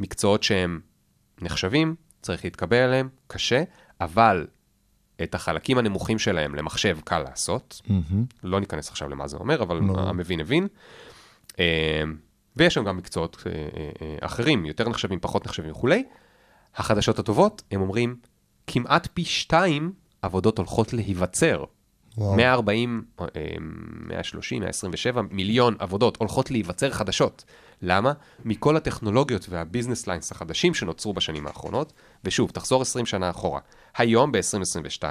מקצועות 0.01 0.43
שהם 0.43 0.81
נחשבים, 1.43 1.95
צריך 2.23 2.45
להתקבל 2.45 2.77
עליהם, 2.77 3.09
קשה, 3.27 3.63
אבל 4.01 4.47
את 5.23 5.35
החלקים 5.35 5.79
הנמוכים 5.79 6.19
שלהם 6.19 6.55
למחשב 6.55 6.99
קל 7.05 7.19
לעשות. 7.19 7.81
לא 8.45 8.61
ניכנס 8.61 8.89
עכשיו 8.89 9.09
למה 9.09 9.29
זה 9.29 9.37
אומר, 9.37 9.63
אבל 9.63 9.81
המבין 9.97 10.41
הבין. 10.41 10.69
אה, 11.59 12.03
ויש 12.57 12.75
שם 12.75 12.85
גם 12.85 12.97
מקצועות 12.97 13.43
אה, 13.47 13.53
אה, 13.53 14.17
אחרים, 14.21 14.67
יותר 14.67 14.89
נחשבים, 14.89 15.21
פחות 15.21 15.47
נחשבים 15.47 15.71
וכולי. 15.71 16.05
החדשות 16.77 17.19
הטובות, 17.19 17.63
הם 17.71 17.81
אומרים, 17.81 18.17
כמעט 18.67 19.09
פי 19.15 19.25
שתיים 19.25 19.93
עבודות 20.23 20.59
הולכות 20.59 20.93
להיווצר. 20.93 21.65
וואו. 22.19 22.37
140, 22.37 23.05
אה, 23.21 23.27
130, 23.61 24.61
127 24.63 25.23
מיליון 25.31 25.75
עבודות 25.79 26.17
הולכות 26.17 26.51
להיווצר 26.51 26.91
חדשות. 26.91 27.45
למה? 27.83 28.13
מכל 28.45 28.77
הטכנולוגיות 28.77 29.47
והביזנס 29.49 30.07
ליינס 30.07 30.33
החדשים 30.33 30.75
שנוצרו 30.75 31.13
בשנים 31.13 31.47
האחרונות, 31.47 31.93
ושוב, 32.25 32.51
תחזור 32.51 32.83
20 32.83 33.07
שנה 33.07 33.31
אחורה. 33.31 33.61
היום, 33.97 34.33
ב-2022, 34.33 35.03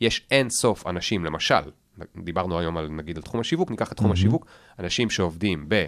יש 0.00 0.26
אין 0.30 0.50
סוף 0.50 0.86
אנשים, 0.86 1.24
למשל, 1.24 1.70
דיברנו 2.16 2.58
היום 2.58 2.76
על, 2.76 2.88
נגיד, 2.88 3.16
על 3.16 3.22
תחום 3.22 3.40
השיווק, 3.40 3.70
ניקח 3.70 3.92
את 3.92 3.96
תחום 3.96 4.12
השיווק, 4.12 4.46
אנשים 4.78 5.10
שעובדים 5.10 5.64
ב... 5.68 5.86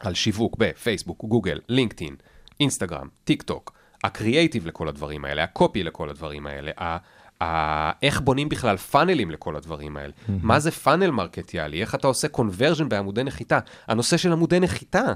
על 0.00 0.14
שיווק 0.14 0.56
בפייסבוק, 0.58 1.24
גוגל, 1.24 1.60
לינקדאין, 1.68 2.16
אינסטגרם, 2.60 3.08
טיק 3.24 3.42
טוק, 3.42 3.72
הקריאייטיב 4.04 4.66
לכל 4.66 4.88
הדברים 4.88 5.24
האלה, 5.24 5.44
ה 5.44 5.52
copy 5.52 5.82
לכל 5.82 6.08
הדברים 6.08 6.46
האלה, 6.46 6.70
ה- 6.78 6.96
ה- 7.44 7.92
איך 8.02 8.20
בונים 8.20 8.48
בכלל 8.48 8.76
funnelים 8.76 9.30
לכל 9.30 9.56
הדברים 9.56 9.96
האלה, 9.96 10.12
mm-hmm. 10.12 10.32
מה 10.42 10.60
זה 10.60 10.70
funnel 10.70 11.10
מרקטיאלי, 11.10 11.80
איך 11.80 11.94
אתה 11.94 12.06
עושה 12.06 12.28
conversion 12.28 12.88
בעמודי 12.88 13.24
נחיתה, 13.24 13.58
הנושא 13.86 14.16
של 14.16 14.32
עמודי 14.32 14.60
נחיתה, 14.60 15.12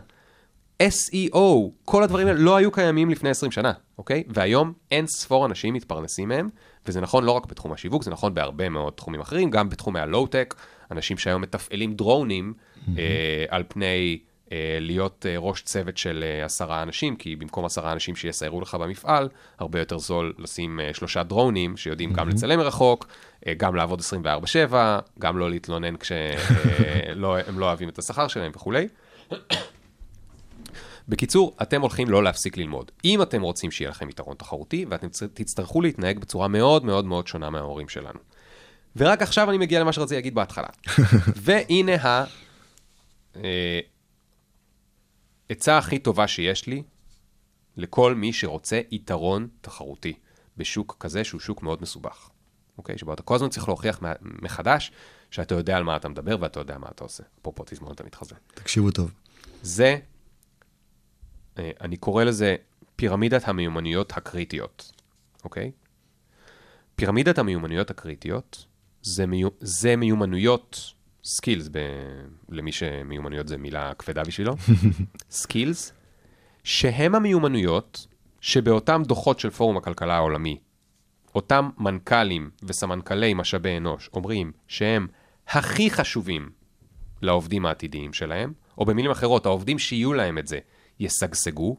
SEO, 0.88 1.38
כל 1.84 2.02
הדברים 2.02 2.26
האלה 2.26 2.38
לא 2.38 2.56
היו 2.56 2.72
קיימים 2.72 3.10
לפני 3.10 3.30
20 3.30 3.52
שנה, 3.52 3.72
אוקיי? 3.98 4.22
והיום 4.28 4.72
אין 4.90 5.06
ספור 5.06 5.46
אנשים 5.46 5.74
מתפרנסים 5.74 6.28
מהם, 6.28 6.48
וזה 6.86 7.00
נכון 7.00 7.24
לא 7.24 7.32
רק 7.32 7.46
בתחום 7.46 7.72
השיווק, 7.72 8.02
זה 8.02 8.10
נכון 8.10 8.34
בהרבה 8.34 8.68
מאוד 8.68 8.92
תחומים 8.92 9.20
אחרים, 9.20 9.50
גם 9.50 9.68
בתחומי 9.68 10.00
הלואו-טק, 10.00 10.54
אנשים 10.90 11.18
שהיום 11.18 11.42
מתפעלים 11.42 11.94
דרונים 11.94 12.54
mm-hmm. 12.54 12.90
אה, 12.98 13.44
על 13.48 13.62
פני 13.68 14.18
אה, 14.52 14.78
להיות 14.80 15.26
אה, 15.28 15.34
ראש 15.38 15.62
צוות 15.62 15.96
של 15.96 16.24
אה, 16.26 16.44
עשרה 16.44 16.82
אנשים, 16.82 17.16
כי 17.16 17.36
במקום 17.36 17.64
עשרה 17.64 17.92
אנשים 17.92 18.16
שיסיירו 18.16 18.60
לך 18.60 18.74
במפעל, 18.74 19.28
הרבה 19.58 19.78
יותר 19.78 19.98
זול 19.98 20.32
לשים 20.38 20.80
אה, 20.80 20.90
שלושה 20.94 21.22
דרונים 21.22 21.76
שיודעים 21.76 22.12
mm-hmm. 22.12 22.16
גם 22.16 22.28
לצלם 22.28 22.58
מרחוק, 22.58 23.06
אה, 23.46 23.54
גם 23.54 23.74
לעבוד 23.74 24.00
24/7, 24.70 24.74
גם 25.18 25.38
לא 25.38 25.50
להתלונן 25.50 25.96
כשהם 25.96 26.38
לא, 27.14 27.36
הם 27.46 27.58
לא 27.58 27.66
אוהבים 27.66 27.88
את 27.88 27.98
השכר 27.98 28.28
שלהם 28.28 28.52
וכולי. 28.54 28.88
בקיצור, 31.08 31.56
אתם 31.62 31.80
הולכים 31.80 32.10
לא 32.10 32.24
להפסיק 32.24 32.56
ללמוד. 32.56 32.90
אם 33.04 33.22
אתם 33.22 33.42
רוצים 33.42 33.70
שיהיה 33.70 33.90
לכם 33.90 34.08
יתרון 34.08 34.36
תחרותי, 34.36 34.86
ואתם 34.88 35.08
תצטרכו 35.34 35.80
להתנהג 35.80 36.18
בצורה 36.18 36.48
מאוד 36.48 36.84
מאוד 36.84 37.04
מאוד 37.04 37.26
שונה 37.26 37.50
מההורים 37.50 37.88
שלנו. 37.88 38.18
ורק 38.96 39.22
עכשיו 39.22 39.50
אני 39.50 39.58
מגיע 39.58 39.80
למה 39.80 39.92
שרציתי 39.92 40.14
להגיד 40.14 40.34
בהתחלה. 40.34 40.68
והנה 41.44 41.94
ה... 41.94 42.24
אה, 43.36 43.80
עצה 45.48 45.78
הכי 45.78 45.98
טובה 45.98 46.28
שיש 46.28 46.66
לי 46.66 46.82
לכל 47.76 48.14
מי 48.14 48.32
שרוצה 48.32 48.80
יתרון 48.90 49.48
תחרותי 49.60 50.12
בשוק 50.56 50.96
כזה 51.00 51.24
שהוא 51.24 51.40
שוק 51.40 51.62
מאוד 51.62 51.82
מסובך. 51.82 52.28
אוקיי? 52.78 52.98
שבו 52.98 53.12
אתה 53.12 53.22
כל 53.22 53.34
הזמן 53.34 53.48
צריך 53.48 53.68
להוכיח 53.68 54.00
מחדש 54.22 54.92
שאתה 55.30 55.54
יודע 55.54 55.76
על 55.76 55.84
מה 55.84 55.96
אתה 55.96 56.08
מדבר 56.08 56.36
ואתה 56.40 56.60
יודע 56.60 56.78
מה 56.78 56.86
אתה 56.94 57.04
עושה. 57.04 57.22
אפרופו 57.40 57.64
תזמורת 57.66 58.00
המתחזה. 58.00 58.34
תקשיבו 58.54 58.90
טוב. 58.90 59.10
זה, 59.62 59.98
אני 61.58 61.96
קורא 61.96 62.24
לזה 62.24 62.56
פירמידת 62.96 63.48
המיומנויות 63.48 64.12
הקריטיות, 64.16 64.92
אוקיי? 65.44 65.70
פירמידת 66.96 67.38
המיומנויות 67.38 67.90
הקריטיות 67.90 68.66
זה, 69.02 69.26
מיו, 69.26 69.48
זה 69.60 69.96
מיומנויות, 69.96 70.92
skills, 71.24 71.68
ב, 71.72 71.78
למי 72.48 72.72
שמיומנויות 72.72 73.48
זה 73.48 73.56
מילה 73.56 73.94
כבדה 73.94 74.22
בשבילו, 74.22 74.56
skills, 75.30 75.92
שהם 76.64 77.14
המיומנויות 77.14 78.06
שבאותם 78.40 79.02
דוחות 79.06 79.40
של 79.40 79.50
פורום 79.50 79.76
הכלכלה 79.76 80.14
העולמי, 80.14 80.58
אותם 81.34 81.70
מנכ"לים 81.78 82.50
וסמנכ"לי 82.62 83.34
משאבי 83.34 83.76
אנוש 83.76 84.10
אומרים 84.12 84.52
שהם 84.68 85.06
הכי 85.48 85.90
חשובים 85.90 86.50
לעובדים 87.22 87.66
העתידיים 87.66 88.12
שלהם, 88.12 88.52
או 88.78 88.84
במילים 88.84 89.10
אחרות, 89.10 89.46
העובדים 89.46 89.78
שיהיו 89.78 90.12
להם 90.12 90.38
את 90.38 90.46
זה 90.46 90.58
ישגשגו, 91.04 91.76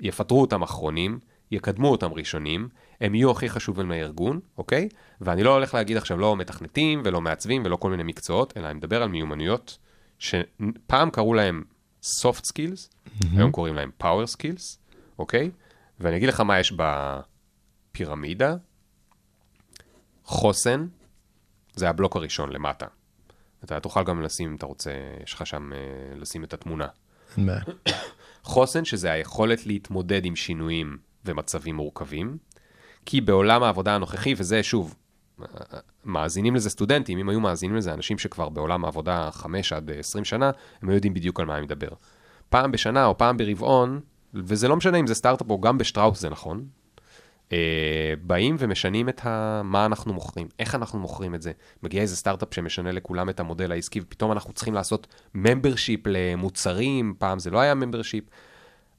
יפטרו 0.00 0.40
אותם 0.40 0.62
אחרונים, 0.62 1.18
יקדמו 1.50 1.88
אותם 1.88 2.12
ראשונים, 2.12 2.68
הם 3.00 3.14
יהיו 3.14 3.30
הכי 3.30 3.48
חשובים 3.48 3.90
לארגון, 3.90 4.40
אוקיי? 4.58 4.88
ואני 5.20 5.42
לא 5.42 5.54
הולך 5.54 5.74
להגיד 5.74 5.96
עכשיו 5.96 6.18
לא 6.18 6.36
מתכנתים 6.36 7.02
ולא 7.04 7.20
מעצבים 7.20 7.62
ולא 7.64 7.76
כל 7.76 7.90
מיני 7.90 8.02
מקצועות, 8.02 8.56
אלא 8.56 8.66
אני 8.66 8.74
מדבר 8.74 9.02
על 9.02 9.08
מיומנויות 9.08 9.78
שפעם 10.18 11.10
קראו 11.10 11.34
להם 11.34 11.64
soft 12.04 12.40
skills, 12.40 12.88
mm-hmm. 12.88 13.26
היום 13.36 13.50
קוראים 13.50 13.74
להם 13.74 13.90
power 14.02 14.36
skills, 14.36 14.78
אוקיי? 15.18 15.50
ואני 16.00 16.16
אגיד 16.16 16.28
לך 16.28 16.40
מה 16.40 16.60
יש 16.60 16.74
בפירמידה. 17.92 18.56
חוסן, 20.24 20.86
זה 21.74 21.88
הבלוק 21.88 22.16
הראשון 22.16 22.52
למטה. 22.52 22.86
אתה 23.64 23.80
תוכל 23.80 24.04
גם 24.04 24.22
לשים, 24.22 24.50
אם 24.50 24.56
אתה 24.56 24.66
רוצה, 24.66 24.90
יש 25.22 25.34
לך 25.34 25.46
שם 25.46 25.72
אה, 25.72 25.78
לשים 26.16 26.44
את 26.44 26.52
התמונה. 26.54 26.86
חוסן, 28.46 28.84
שזה 28.84 29.12
היכולת 29.12 29.66
להתמודד 29.66 30.24
עם 30.24 30.36
שינויים 30.36 30.96
ומצבים 31.24 31.76
מורכבים, 31.76 32.36
כי 33.06 33.20
בעולם 33.20 33.62
העבודה 33.62 33.94
הנוכחי, 33.94 34.34
וזה 34.36 34.62
שוב, 34.62 34.94
מאזינים 36.04 36.54
לזה 36.54 36.70
סטודנטים, 36.70 37.18
אם 37.18 37.28
היו 37.28 37.40
מאזינים 37.40 37.76
לזה 37.76 37.94
אנשים 37.94 38.18
שכבר 38.18 38.48
בעולם 38.48 38.84
העבודה 38.84 39.30
5 39.32 39.72
עד 39.72 39.90
20 39.90 40.24
שנה, 40.24 40.50
הם 40.82 40.88
היו 40.88 40.94
יודעים 40.94 41.14
בדיוק 41.14 41.40
על 41.40 41.46
מה 41.46 41.56
אני 41.56 41.62
מדבר. 41.62 41.88
פעם 42.48 42.72
בשנה 42.72 43.06
או 43.06 43.18
פעם 43.18 43.36
ברבעון, 43.36 44.00
וזה 44.34 44.68
לא 44.68 44.76
משנה 44.76 44.98
אם 44.98 45.06
זה 45.06 45.14
סטארט-אפ 45.14 45.50
או 45.50 45.60
גם 45.60 45.78
בשטראוס 45.78 46.20
זה 46.20 46.28
נכון, 46.28 46.66
אה, 47.52 48.14
באים 48.22 48.56
ומשנים 48.58 49.08
את 49.08 49.26
ה... 49.26 49.62
מה 49.64 49.86
אנחנו 49.86 50.14
מוכרים, 50.14 50.48
איך 50.58 50.74
אנחנו 50.74 50.98
מוכרים 50.98 51.34
את 51.34 51.42
זה. 51.42 51.52
מגיע 51.82 52.02
איזה 52.02 52.16
סטארט-אפ 52.16 52.54
שמשנה 52.54 52.92
לכולם 52.92 53.28
את 53.28 53.40
המודל 53.40 53.72
העסקי, 53.72 54.00
ופתאום 54.00 54.32
אנחנו 54.32 54.52
צריכים 54.52 54.74
לעשות 54.74 55.06
membership 55.34 56.00
למוצרים, 56.06 57.14
פעם 57.18 57.38
זה 57.38 57.50
לא 57.50 57.58
היה 57.58 57.74
membership. 57.74 58.24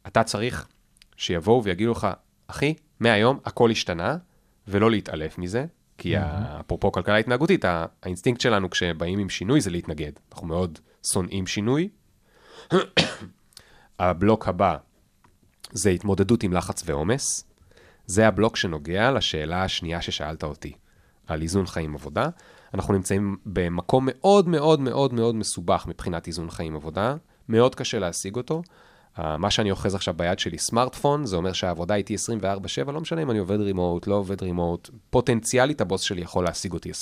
אתה 0.07 0.23
צריך 0.23 0.67
שיבואו 1.15 1.63
ויגידו 1.63 1.91
לך, 1.91 2.07
אחי, 2.47 2.73
מהיום 2.99 3.39
הכל 3.45 3.71
השתנה, 3.71 4.17
ולא 4.67 4.91
להתעלף 4.91 5.37
מזה, 5.37 5.65
כי 5.97 6.13
אפרופו 6.59 6.91
כלכלה 6.91 7.17
התנהגותית, 7.17 7.65
האינסטינקט 8.03 8.41
שלנו 8.41 8.69
כשבאים 8.69 9.19
עם 9.19 9.29
שינוי 9.29 9.61
זה 9.61 9.69
להתנגד. 9.69 10.11
אנחנו 10.31 10.47
מאוד 10.47 10.79
שונאים 11.11 11.47
שינוי. 11.47 11.89
הבלוק 13.99 14.47
הבא 14.47 14.77
זה 15.71 15.89
התמודדות 15.89 16.43
עם 16.43 16.53
לחץ 16.53 16.83
ועומס. 16.85 17.46
זה 18.07 18.27
הבלוק 18.27 18.55
שנוגע 18.55 19.11
לשאלה 19.11 19.63
השנייה 19.63 20.01
ששאלת 20.01 20.43
אותי, 20.43 20.73
על 21.27 21.41
איזון 21.41 21.65
חיים 21.65 21.95
עבודה. 21.95 22.29
אנחנו 22.73 22.93
נמצאים 22.93 23.37
במקום 23.45 24.09
מאוד 24.11 24.47
מאוד 24.47 24.79
מאוד 24.79 25.13
מאוד 25.13 25.35
מסובך 25.35 25.85
מבחינת 25.87 26.27
איזון 26.27 26.49
חיים 26.49 26.75
עבודה, 26.75 27.15
מאוד 27.49 27.75
קשה 27.75 27.99
להשיג 27.99 28.35
אותו. 28.35 28.61
Uh, 29.17 29.21
מה 29.37 29.51
שאני 29.51 29.71
אוחז 29.71 29.95
עכשיו 29.95 30.13
ביד 30.17 30.39
שלי 30.39 30.57
סמארטפון, 30.57 31.25
זה 31.25 31.35
אומר 31.35 31.53
שהעבודה 31.53 31.95
איתי 31.95 32.15
24/7, 32.85 32.91
לא 32.91 33.01
משנה 33.01 33.21
אם 33.21 33.31
אני 33.31 33.39
עובד 33.39 33.59
רימוט, 33.59 34.07
לא 34.07 34.15
עובד 34.15 34.41
רימוט, 34.41 34.89
פוטנציאלית 35.09 35.81
הבוס 35.81 36.01
שלי 36.01 36.21
יכול 36.21 36.43
להשיג 36.43 36.73
אותי 36.73 36.91
24/7, 36.91 36.93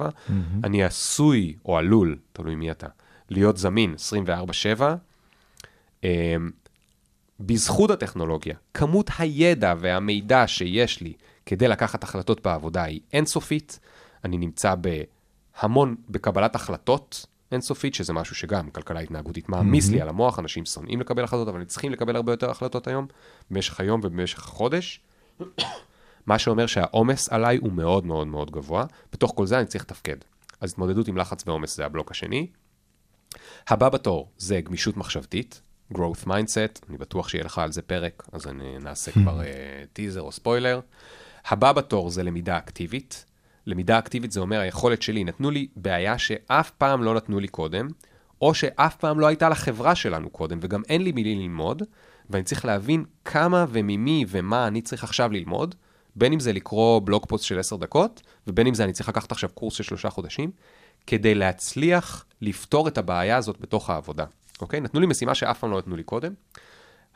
mm-hmm. 0.00 0.32
אני 0.64 0.84
עשוי, 0.84 1.54
או 1.64 1.78
עלול, 1.78 2.18
תלוי 2.32 2.54
מי 2.54 2.70
אתה, 2.70 2.86
להיות 3.30 3.56
זמין 3.56 3.94
24/7. 6.02 6.04
בזכות 7.46 7.90
הטכנולוגיה, 7.90 8.56
כמות 8.74 9.10
הידע 9.18 9.74
והמידע 9.78 10.46
שיש 10.46 11.00
לי 11.00 11.12
כדי 11.46 11.68
לקחת 11.68 12.02
החלטות 12.02 12.42
בעבודה 12.42 12.82
היא 12.82 13.00
אינסופית. 13.12 13.78
אני 14.24 14.38
נמצא 14.38 14.74
בהמון, 14.74 15.96
בקבלת 16.08 16.54
החלטות 16.54 17.26
אינסופית, 17.52 17.94
שזה 17.94 18.12
משהו 18.12 18.36
שגם 18.36 18.70
כלכלה 18.70 19.00
התנהגותית 19.00 19.48
מעמיס 19.48 19.90
לי 19.90 20.00
על 20.00 20.08
המוח, 20.08 20.38
אנשים 20.38 20.64
שונאים 20.64 21.00
לקבל 21.00 21.24
החלטות, 21.24 21.48
אבל 21.48 21.60
הם 21.60 21.66
צריכים 21.66 21.92
לקבל 21.92 22.16
הרבה 22.16 22.32
יותר 22.32 22.50
החלטות 22.50 22.86
היום, 22.86 23.06
במשך 23.50 23.80
היום 23.80 24.00
ובמשך 24.04 24.38
החודש. 24.38 25.00
מה 26.26 26.38
שאומר 26.38 26.66
שהעומס 26.66 27.28
עליי 27.28 27.56
הוא 27.56 27.72
מאוד 27.72 28.06
מאוד 28.06 28.26
מאוד 28.26 28.50
גבוה, 28.50 28.84
בתוך 29.12 29.32
כל 29.36 29.46
זה 29.46 29.58
אני 29.58 29.66
צריך 29.66 29.84
לתפקד. 29.84 30.16
אז 30.60 30.70
התמודדות 30.70 31.08
עם 31.08 31.16
לחץ 31.16 31.42
ועומס 31.46 31.76
זה 31.76 31.86
הבלוק 31.86 32.10
השני. 32.10 32.46
הבא 33.68 33.88
בתור 33.88 34.28
זה 34.38 34.60
גמישות 34.60 34.96
מחשבתית, 34.96 35.60
growth 35.96 36.26
mindset, 36.26 36.88
אני 36.88 36.98
בטוח 36.98 37.28
שיהיה 37.28 37.44
לך 37.44 37.58
על 37.58 37.72
זה 37.72 37.82
פרק, 37.82 38.28
אז 38.32 38.46
אני 38.46 38.78
נעשה 38.78 39.12
כבר 39.12 39.40
טיזר 39.92 40.20
או 40.20 40.32
ספוילר. 40.32 40.80
הבא 41.46 41.72
בתור 41.72 42.10
זה 42.10 42.22
למידה 42.22 42.58
אקטיבית. 42.58 43.24
למידה 43.66 43.98
אקטיבית 43.98 44.32
זה 44.32 44.40
אומר 44.40 44.60
היכולת 44.60 45.02
שלי, 45.02 45.24
נתנו 45.24 45.50
לי 45.50 45.68
בעיה 45.76 46.18
שאף 46.18 46.70
פעם 46.70 47.02
לא 47.02 47.14
נתנו 47.14 47.40
לי 47.40 47.48
קודם, 47.48 47.88
או 48.40 48.54
שאף 48.54 48.96
פעם 48.96 49.20
לא 49.20 49.26
הייתה 49.26 49.48
לחברה 49.48 49.94
שלנו 49.94 50.30
קודם, 50.30 50.58
וגם 50.62 50.82
אין 50.88 51.02
לי 51.02 51.12
מילי 51.12 51.34
ללמוד, 51.34 51.82
ואני 52.30 52.44
צריך 52.44 52.64
להבין 52.64 53.04
כמה 53.24 53.66
וממי 53.68 54.24
ומה 54.28 54.66
אני 54.66 54.82
צריך 54.82 55.04
עכשיו 55.04 55.32
ללמוד, 55.32 55.74
בין 56.16 56.32
אם 56.32 56.40
זה 56.40 56.52
לקרוא 56.52 57.00
בלוג 57.04 57.26
פוסט 57.28 57.44
של 57.44 57.58
10 57.58 57.76
דקות, 57.76 58.22
ובין 58.46 58.66
אם 58.66 58.74
זה 58.74 58.84
אני 58.84 58.92
צריך 58.92 59.08
לקחת 59.08 59.32
עכשיו 59.32 59.50
קורס 59.54 59.74
של 59.74 59.82
שלושה 59.82 60.10
חודשים, 60.10 60.50
כדי 61.06 61.34
להצליח 61.34 62.24
לפתור 62.40 62.88
את 62.88 62.98
הבעיה 62.98 63.36
הזאת 63.36 63.60
בתוך 63.60 63.90
העבודה. 63.90 64.24
אוקיי? 64.60 64.80
נתנו 64.80 65.00
לי 65.00 65.06
משימה 65.06 65.34
שאף 65.34 65.58
פעם 65.58 65.70
לא 65.70 65.78
נתנו 65.78 65.96
לי 65.96 66.02
קודם. 66.02 66.34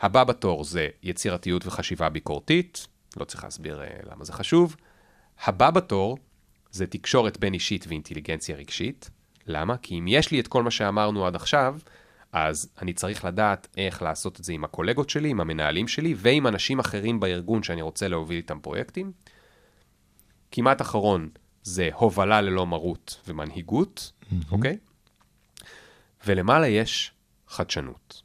הבא 0.01 0.25
בתור 0.25 0.65
זה 0.65 0.89
יצירתיות 1.03 1.67
וחשיבה 1.67 2.09
ביקורתית, 2.09 2.87
לא 3.17 3.25
צריך 3.25 3.45
להסביר 3.45 3.83
uh, 3.83 4.11
למה 4.11 4.25
זה 4.25 4.33
חשוב. 4.33 4.77
הבא 5.45 5.71
בתור 5.71 6.19
זה 6.71 6.87
תקשורת 6.87 7.39
בין 7.39 7.55
אישית 7.55 7.85
ואינטליגנציה 7.89 8.57
רגשית. 8.57 9.11
למה? 9.47 9.77
כי 9.77 9.99
אם 9.99 10.09
יש 10.09 10.31
לי 10.31 10.41
את 10.41 10.49
כל 10.49 10.63
מה 10.63 10.71
שאמרנו 10.71 11.27
עד 11.27 11.35
עכשיו, 11.35 11.79
אז 12.33 12.69
אני 12.83 12.93
צריך 12.93 13.25
לדעת 13.25 13.69
איך 13.77 14.03
לעשות 14.03 14.41
את 14.41 14.45
זה 14.45 14.53
עם 14.53 14.65
הקולגות 14.65 15.11
שלי, 15.11 15.29
עם 15.29 15.41
המנהלים 15.41 15.89
שלי 15.89 16.15
ועם 16.17 16.47
אנשים 16.47 16.79
אחרים 16.79 17.21
בארגון 17.21 17.63
שאני 17.63 17.83
רוצה 17.83 18.09
להוביל 18.09 18.37
איתם 18.37 18.59
פרויקטים. 18.61 19.13
כמעט 20.51 20.81
אחרון 20.81 21.29
זה 21.63 21.89
הובלה 21.95 22.41
ללא 22.41 22.67
מרות 22.67 23.21
ומנהיגות, 23.29 24.13
mm-hmm. 24.23 24.35
אוקיי? 24.53 24.79
ולמעלה 26.27 26.67
יש 26.67 27.13
חדשנות. 27.57 28.23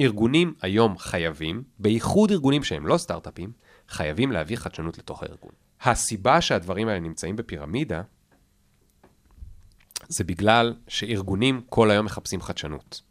ארגונים 0.00 0.54
היום 0.62 0.98
חייבים, 0.98 1.62
בייחוד 1.78 2.30
ארגונים 2.30 2.64
שהם 2.64 2.86
לא 2.86 2.96
סטארט-אפים, 2.98 3.52
חייבים 3.88 4.32
להביא 4.32 4.56
חדשנות 4.56 4.98
לתוך 4.98 5.22
הארגון. 5.22 5.52
הסיבה 5.82 6.40
שהדברים 6.40 6.88
האלה 6.88 7.00
נמצאים 7.00 7.36
בפירמידה, 7.36 8.02
זה 10.08 10.24
בגלל 10.24 10.74
שארגונים 10.88 11.60
כל 11.68 11.90
היום 11.90 12.06
מחפשים 12.06 12.40
חדשנות. 12.40 13.02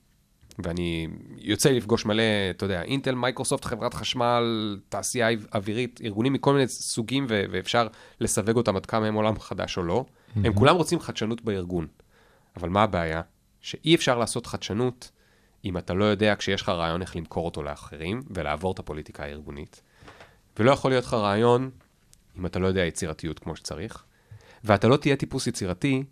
ואני 0.60 1.08
יוצא 1.38 1.72
לפגוש 1.72 2.06
מלא, 2.06 2.24
אתה 2.50 2.66
יודע, 2.66 2.82
אינטל, 2.82 3.16
מייקרוסופט, 3.16 3.66
חברת 3.66 3.94
חשמל, 3.94 4.80
תעשייה 4.90 5.28
אווירית, 5.54 6.00
ארגונים 6.04 6.34
מכל 6.34 6.54
מיני 6.54 6.68
סוגים, 6.68 7.26
ו- 7.30 7.44
ואפשר 7.52 7.88
לסווג 8.20 8.58
אותם 8.58 8.76
עד 8.76 8.86
כמה 8.86 9.08
הם 9.08 9.14
עולם 9.14 9.40
חדש 9.40 9.78
או 9.78 9.84
לא. 9.84 10.06
Mm-hmm. 10.06 10.40
הם 10.44 10.54
כולם 10.54 10.76
רוצים 10.76 11.00
חדשנות 11.00 11.42
בארגון. 11.42 11.88
אבל 12.58 12.70
מה 12.70 12.84
הבעיה? 12.84 13.22
שאי 13.62 13.96
אפשר 13.96 14.18
לעשות 14.18 14.46
חדשנות 14.46 15.12
אם 15.66 15.78
אתה 15.78 15.94
לא 15.94 16.06
יודע 16.06 16.36
כשיש 16.36 16.62
לך 16.62 16.70
רעיון 16.70 17.02
איך 17.02 17.16
למכור 17.16 17.46
אותו 17.46 17.64
לאחרים 17.64 18.22
ולעבור 18.30 18.72
את 18.72 18.80
הפוליטיקה 18.80 19.24
הארגונית. 19.24 19.82
ולא 20.60 20.72
יכול 20.72 20.92
להיות 20.92 21.06
לך 21.06 21.14
רעיון 21.14 21.70
אם 22.38 22.46
אתה 22.46 22.60
לא 22.60 22.68
יודע 22.68 22.86
יצירתיות 22.86 23.40
כמו 23.40 23.56
שצריך. 23.56 24.04
ואתה 24.64 24.88
לא 24.88 24.98
תהיה 24.98 25.16
טיפוס 25.16 25.48
יצירתי 25.48 26.04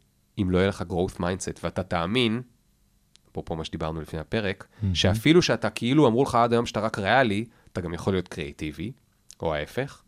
אם 0.42 0.52
לא 0.52 0.58
יהיה 0.58 0.68
לך 0.68 0.84
growth 0.90 1.20
mindset, 1.20 1.60
ואתה 1.64 1.84
תאמין, 1.84 2.42
אפרופו 3.32 3.56
מה 3.56 3.66
שדיברנו 3.66 4.02
לפני 4.02 4.20
הפרק, 4.20 4.64
mm-hmm. 4.64 4.86
שאפילו 4.94 5.42
שאתה 5.42 5.70
כאילו 5.70 6.08
אמרו 6.08 6.24
לך 6.24 6.36
עד 6.36 6.54
היום 6.54 6.66
שאתה 6.66 6.80
רק 6.80 7.00
ריאלי, 7.00 7.46
אתה 7.74 7.82
גם 7.82 7.94
יכול 7.94 8.14
להיות 8.14 8.28
קריאיטיבי, 8.28 8.92
או 9.40 9.54
ההפך, 9.54 10.04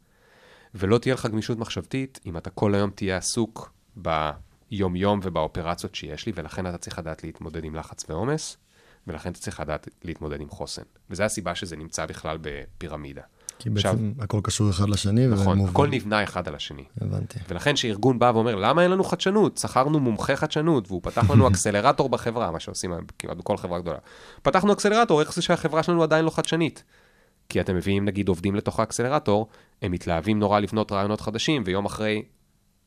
ולא 0.76 0.98
תהיה 0.98 1.14
לך 1.14 1.26
גמישות 1.26 1.58
מחשבתית 1.58 2.20
אם 2.26 2.38
אתה 2.38 2.50
כל 2.50 2.76
היום 2.76 2.90
תהיה 2.90 3.18
עסוק 3.18 3.74
ביום-יום 3.96 5.20
ובאופרציות 5.24 5.96
שיש 5.96 6.26
לי, 6.26 6.32
ולכן 6.36 6.68
אתה 6.68 6.78
צריך 6.78 7.00
לדעת 7.00 7.24
להתמודד 7.24 7.64
עם 7.64 7.76
לחץ 7.76 8.10
ועומס, 8.10 8.58
ולכן 9.08 9.32
אתה 9.32 9.40
צריך 9.40 9.60
לדעת 9.60 9.88
להתמודד 10.04 10.42
עם 10.42 10.50
חוסן. 10.50 10.82
וזו 11.10 11.24
הסיבה 11.24 11.56
שזה 11.56 11.76
נמצא 11.76 12.06
בכלל 12.06 12.38
בפירמידה. 12.42 13.22
כי 13.60 13.70
בעצם 13.70 13.88
עכשיו, 13.88 14.00
הכל 14.20 14.40
קשור 14.44 14.70
אחד 14.70 14.90
לשני. 14.90 15.28
נכון, 15.28 15.48
ומובן. 15.48 15.72
הכל 15.72 15.88
נבנה 15.88 16.24
אחד 16.24 16.48
על 16.48 16.56
השני. 16.56 16.84
הבנתי. 17.02 17.40
ולכן 17.50 17.76
שארגון 17.76 18.20
בא 18.20 18.32
ואומר, 18.36 18.56
למה 18.56 18.84
אין 18.84 18.92
לנו 18.92 19.04
חדשנות? 19.04 19.58
שכרנו 19.58 20.00
מומחה 20.00 20.36
חדשנות, 20.36 20.88
והוא 20.88 21.02
פתח 21.04 21.30
לנו 21.30 21.48
אקסלרטור 21.50 22.10
בחברה, 22.10 22.52
מה 22.52 22.60
שעושים 22.60 22.92
כמעט 23.20 23.38
בכל 23.38 23.58
חברה 23.58 23.80
גדולה. 23.80 23.98
פתחנו 24.42 24.74
אקסלרטור, 24.74 25.22
איך 25.22 25.34
זה 25.34 25.42
שהחברה 25.42 25.84
שלנו 25.84 26.04
עדיין 26.04 26.26
לא 26.26 26.30
חדשנית? 26.30 26.84
כי 27.50 27.62
אתם 27.62 27.76
מביאים 27.76 28.06
נגיד 28.06 28.28
עובדים 28.28 28.56
לתוך 28.56 28.80
האקסלרטור, 28.80 29.48
הם 29.82 29.92
מתלהבים 29.92 30.40
נורא 30.40 30.60
לבנות 30.60 30.92
רעיונות 30.92 31.22
חדשים, 31.22 31.64
ויום 31.66 31.86
אחרי 31.86 32.24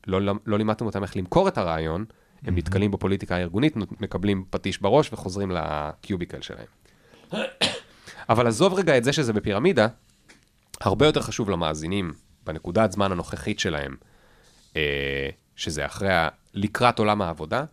לא, 0.07 0.21
לא, 0.21 0.33
לא 0.45 0.57
לימדתם 0.57 0.85
אותם 0.85 1.03
איך 1.03 1.17
למכור 1.17 1.47
את 1.47 1.57
הרעיון, 1.57 2.05
הם 2.43 2.55
נתקלים 2.57 2.91
בפוליטיקה 2.91 3.35
הארגונית, 3.35 3.75
מקבלים 3.75 4.45
פטיש 4.49 4.81
בראש 4.81 5.13
וחוזרים 5.13 5.51
לקיוביקל 5.51 6.41
שלהם. 6.41 6.65
אבל 8.29 8.47
עזוב 8.47 8.73
רגע 8.73 8.97
את 8.97 9.03
זה 9.03 9.13
שזה 9.13 9.33
בפירמידה, 9.33 9.87
הרבה 10.81 11.05
יותר 11.05 11.21
חשוב 11.21 11.49
למאזינים, 11.49 12.13
בנקודת 12.43 12.91
זמן 12.91 13.11
הנוכחית 13.11 13.59
שלהם, 13.59 13.95
אה, 14.75 15.29
שזה 15.55 15.85
אחרי, 15.85 16.13
ה... 16.13 16.29
לקראת 16.53 16.99
עולם 16.99 17.21
העבודה, 17.21 17.65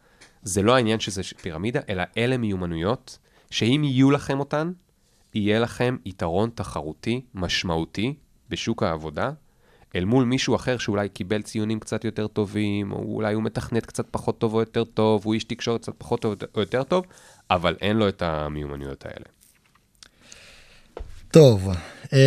זה 0.42 0.62
לא 0.62 0.76
העניין 0.76 1.00
שזה 1.00 1.22
פירמידה, 1.42 1.80
אלא 1.88 2.02
אלה 2.16 2.36
מיומנויות, 2.36 3.18
שאם 3.50 3.82
יהיו 3.84 4.10
לכם 4.10 4.40
אותן, 4.40 4.72
יהיה 5.34 5.58
לכם 5.58 5.96
יתרון 6.04 6.50
תחרותי 6.54 7.20
משמעותי 7.34 8.14
בשוק 8.48 8.82
העבודה, 8.82 9.30
אל 9.94 10.04
מול 10.04 10.24
מישהו 10.24 10.56
אחר 10.56 10.78
שאולי 10.78 11.08
קיבל 11.08 11.42
ציונים 11.42 11.80
קצת 11.80 12.04
יותר 12.04 12.26
טובים, 12.26 12.92
או 12.92 12.98
אולי 12.98 13.34
הוא 13.34 13.42
מתכנת 13.42 13.86
קצת 13.86 14.06
פחות 14.10 14.38
טוב 14.38 14.54
או 14.54 14.60
יותר 14.60 14.84
טוב, 14.84 15.22
הוא 15.24 15.34
איש 15.34 15.44
תקשורת 15.44 15.82
קצת 15.82 15.92
פחות 15.98 16.20
טוב 16.20 16.34
או 16.54 16.60
יותר 16.60 16.82
טוב, 16.82 17.04
אבל 17.50 17.76
אין 17.80 17.96
לו 17.96 18.08
את 18.08 18.22
המיומנויות 18.22 19.04
האלה. 19.06 19.26
טוב, 21.30 21.68
אמ, 22.12 22.18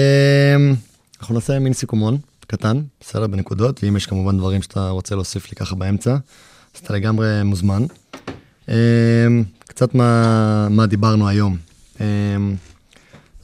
אנחנו 1.20 1.36
נעשה 1.36 1.60
מין 1.60 1.74
סיכומון 1.74 2.18
קטן, 2.48 2.82
בסדר, 3.00 3.28
בנקודות, 3.28 3.84
ואם 3.84 3.98
יש 3.98 4.06
כמובן 4.06 4.38
דברים 4.38 4.62
שאתה 4.62 4.90
רוצה 4.90 5.16
להוסיף 5.16 5.50
לי 5.50 5.56
ככה 5.56 5.76
באמצע, 5.76 6.12
אז 6.76 6.82
אתה 6.84 6.94
לגמרי 6.94 7.44
מוזמן. 7.44 7.84
אמ, 8.70 8.74
קצת 9.60 9.96
מה, 9.96 10.68
מה 10.70 10.86
דיברנו 10.86 11.28
היום. 11.28 11.58
אמ, 12.02 12.56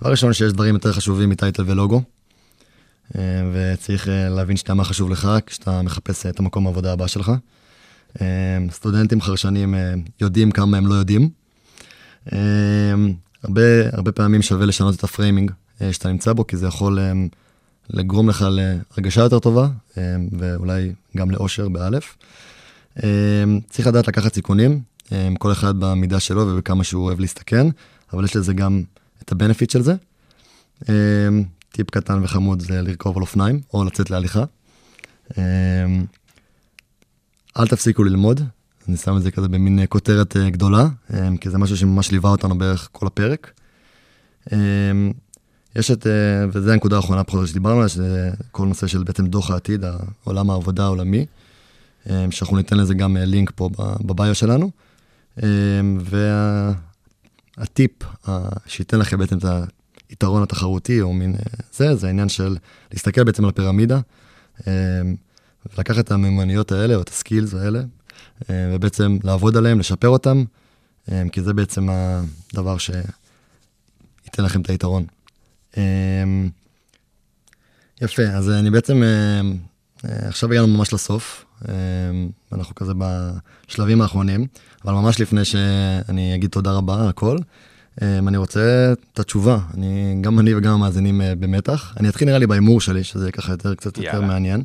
דבר 0.02 0.12
ראשון, 0.12 0.34
שיש 0.34 0.54
דברים 0.54 0.74
יותר 0.74 0.94
חשובים 0.94 1.30
מטייטל 1.30 1.64
ולוגו, 1.66 2.02
וצריך 3.54 4.08
אה, 4.08 4.30
להבין 4.30 4.58
שאתה 4.58 4.74
מה 4.74 4.84
חשוב 4.84 5.10
לך 5.10 5.30
כשאתה 5.46 5.82
מחפש 5.82 6.26
אה, 6.26 6.32
את 6.32 6.40
המקום 6.40 6.68
העבודה 6.68 6.94
הבא 6.94 7.08
שלך. 7.08 7.32
סטודנטים 8.72 9.22
חרשנים 9.22 9.76
אה, 9.76 9.94
יודעים 10.22 10.52
כמה 10.52 10.78
הם 10.78 10.88
לא 10.88 10.94
יודעים. 10.94 11.30
הרבה, 13.44 13.62
הרבה 13.94 14.12
פעמים 14.12 14.42
שווה 14.42 14.66
לשנות 14.66 14.96
את 14.96 15.04
ה 15.04 15.10
framing 15.10 15.52
אה, 15.82 15.94
שאתה 15.94 16.10
נמצא 16.12 16.34
בו, 16.34 16.48
כי 16.48 16.58
זה 16.58 16.68
יכול 16.68 17.00
לגרום 17.90 18.30
לך 18.30 18.46
להרגשה 18.50 19.22
יותר 19.22 19.40
טובה, 19.40 19.68
ואולי 20.40 20.94
גם 21.18 21.32
לאושר 21.32 21.70
באלף. 21.70 22.18
צריך 23.70 23.88
לדעת 23.88 24.08
לקחת 24.08 24.34
סיכונים, 24.34 24.82
כל 25.40 25.52
אחד 25.52 25.74
במידה 25.80 26.20
שלו 26.20 26.42
ובכמה 26.42 26.84
שהוא 26.84 27.06
אוהב 27.06 27.20
להסתכן, 27.20 27.68
אבל 28.14 28.24
יש 28.24 28.36
לזה 28.36 28.54
גם 28.54 28.84
את 29.22 29.32
ה 29.32 29.37
benefit 29.37 29.70
של 29.70 29.82
זה. 29.82 29.96
טיפ 31.76 31.90
קטן 31.90 32.24
וחמוד 32.24 32.60
זה 32.60 32.82
לרכוב 32.82 33.18
על 33.18 33.22
אופניים, 33.22 33.62
או 33.74 33.84
לצאת 33.84 34.10
להליכה. 34.10 34.44
אמ, 35.38 36.06
אל 37.60 37.68
תפסיקו 37.68 38.04
ללמוד, 38.04 38.42
אני 38.88 38.98
שם 38.98 39.18
את 39.18 39.22
זה 39.22 39.32
כזה 39.32 39.48
במין 39.48 39.80
כותרת 39.90 40.38
אה, 40.38 40.50
גדולה, 40.50 40.88
אמ, 41.14 41.38
כי 41.38 41.50
זה 41.50 41.58
משהו 41.58 41.78
שממש 41.78 42.12
ליווה 42.12 42.30
אותנו 42.32 42.58
בערך 42.58 42.90
כל 42.92 43.08
הפרק. 43.08 43.52
אמ, 44.52 45.12
יש 45.76 45.92
את, 45.92 46.08
אה, 46.08 46.46
וזו 46.54 46.72
הנקודה 46.72 46.96
האחרונה 46.96 47.24
פחות 47.24 47.42
או 47.42 47.48
שדיברנו 47.48 47.76
עליה, 47.76 47.90
שזה 47.90 48.32
כל 48.52 48.68
נושא 48.68 48.88
של 48.88 49.04
בעצם 49.04 49.28
דוח 49.28 49.52
העתיד, 49.52 49.86
עולם 50.24 50.50
העבודה 50.50 50.84
העולמי, 50.84 51.26
שאנחנו 52.30 52.58
ניתן 52.58 52.78
לזה 52.78 52.94
גם 52.94 53.18
אה, 53.18 53.26
לינק 53.26 53.52
פה 53.56 53.70
בביו 54.02 54.36
שלנו. 54.36 54.72
והטיפ 57.58 57.92
שייתן 58.66 59.00
לכם 59.00 59.18
בעצם 59.18 59.38
את 59.38 59.46
היתרון 60.14 60.44
התחרותי, 60.44 61.02
או 61.02 61.14
מין 61.14 61.36
אה, 61.36 61.40
זה, 61.74 61.96
זה 61.96 62.08
העניין 62.08 62.30
של 62.30 62.58
להסתכל 62.92 63.24
בעצם 63.24 63.44
על 63.44 63.50
הפירמידה, 63.50 64.00
אמ, 64.68 65.16
ולקחת 65.76 66.00
את 66.00 66.12
המיומנויות 66.12 66.72
האלה, 66.72 66.96
או 66.96 67.02
את 67.02 67.10
הסקילס 67.10 67.54
האלה, 67.54 67.80
אה, 68.50 68.72
ובעצם 68.74 69.18
לעבוד 69.24 69.58
עליהם, 69.58 69.80
לשפר 69.80 70.08
אותם, 70.08 70.44
אמ, 71.12 71.30
כי 71.30 71.42
זה 71.42 71.54
בעצם 71.54 71.88
הדבר 71.90 72.78
שייתן 72.78 74.44
לכם 74.44 74.62
את 74.62 74.70
היתרון. 74.70 75.06
אמ, 75.78 76.50
יפה, 78.02 78.24
אז 78.24 78.50
אני 78.50 78.70
בעצם, 78.70 79.04
אה, 79.04 79.42
עכשיו 80.28 80.52
הגענו 80.52 80.68
ממש 80.68 80.94
לסוף, 80.94 81.46
אנחנו 82.54 82.76
כזה 82.76 82.94
בשלבים 82.98 84.02
האחרונים, 84.02 84.48
אבל 84.86 84.94
ממש 84.94 85.22
לפני 85.22 85.46
שאני 85.46 86.36
אגיד 86.36 86.50
תודה 86.50 86.72
רבה 86.72 87.02
על 87.02 87.10
הכל, 87.10 87.38
אני 88.02 88.38
רוצה 88.38 88.94
את 89.14 89.20
התשובה, 89.20 89.60
אני, 89.74 90.16
גם 90.22 90.40
אני 90.40 90.56
וגם 90.56 90.74
המאזינים 90.74 91.22
אה, 91.22 91.36
במתח. 91.36 91.94
אני 92.00 92.10
אתחיל 92.10 92.28
נראה 92.28 92.40
לי 92.40 92.48
בהימור 92.48 92.82
שלי, 92.82 93.04
שזה 93.04 93.32
ככה 93.32 93.52
יותר, 93.52 93.76
קצת 93.76 93.98
יותר 93.98 94.10
יאללה. 94.10 94.28
מעניין. 94.28 94.64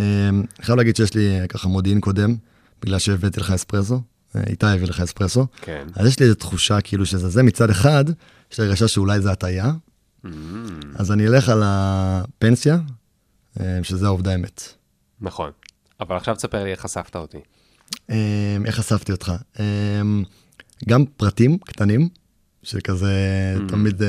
אמ, 0.00 0.04
אני 0.04 0.42
חייב 0.62 0.78
להגיד 0.78 0.96
שיש 0.96 1.14
לי 1.14 1.40
אה, 1.40 1.46
ככה 1.46 1.68
מודיעין 1.68 2.00
קודם, 2.00 2.36
בגלל 2.82 2.98
שהבאתי 2.98 3.40
לך 3.40 3.50
אספרסו, 3.50 4.00
אה, 4.36 4.42
איתי 4.46 4.66
הביא 4.66 4.86
לך 4.86 5.00
אספרסו. 5.00 5.46
כן. 5.60 5.86
אז 5.94 6.06
יש 6.06 6.20
לי 6.20 6.24
איזו 6.26 6.34
תחושה 6.34 6.80
כאילו 6.80 7.06
שזה 7.06 7.28
זה 7.28 7.42
מצד 7.42 7.70
אחד, 7.70 8.04
יש 8.52 8.60
לי 8.60 8.66
הרגשה 8.66 8.88
שאולי 8.88 9.20
זה 9.20 9.30
הטעיה, 9.32 9.72
Mm, 10.24 10.28
אז 10.96 11.12
אני 11.12 11.26
אלך 11.26 11.48
על 11.48 11.62
הפנסיה, 11.64 12.78
אה, 13.60 13.78
שזה 13.82 14.06
העובדה 14.06 14.30
האמת. 14.30 14.62
נכון. 15.20 15.50
אבל 16.00 16.16
עכשיו 16.16 16.34
תספר 16.34 16.64
לי 16.64 16.70
איך 16.70 16.80
חשפת 16.80 17.16
אותי. 17.16 17.38
אה, 18.10 18.56
איך 18.64 18.76
חשפתי 18.76 19.12
אותך? 19.12 19.32
אה, 19.60 19.64
גם 20.88 21.04
פרטים 21.16 21.58
קטנים, 21.58 22.08
שכזה 22.68 23.12
תמיד, 23.68 24.02
אה, 24.02 24.08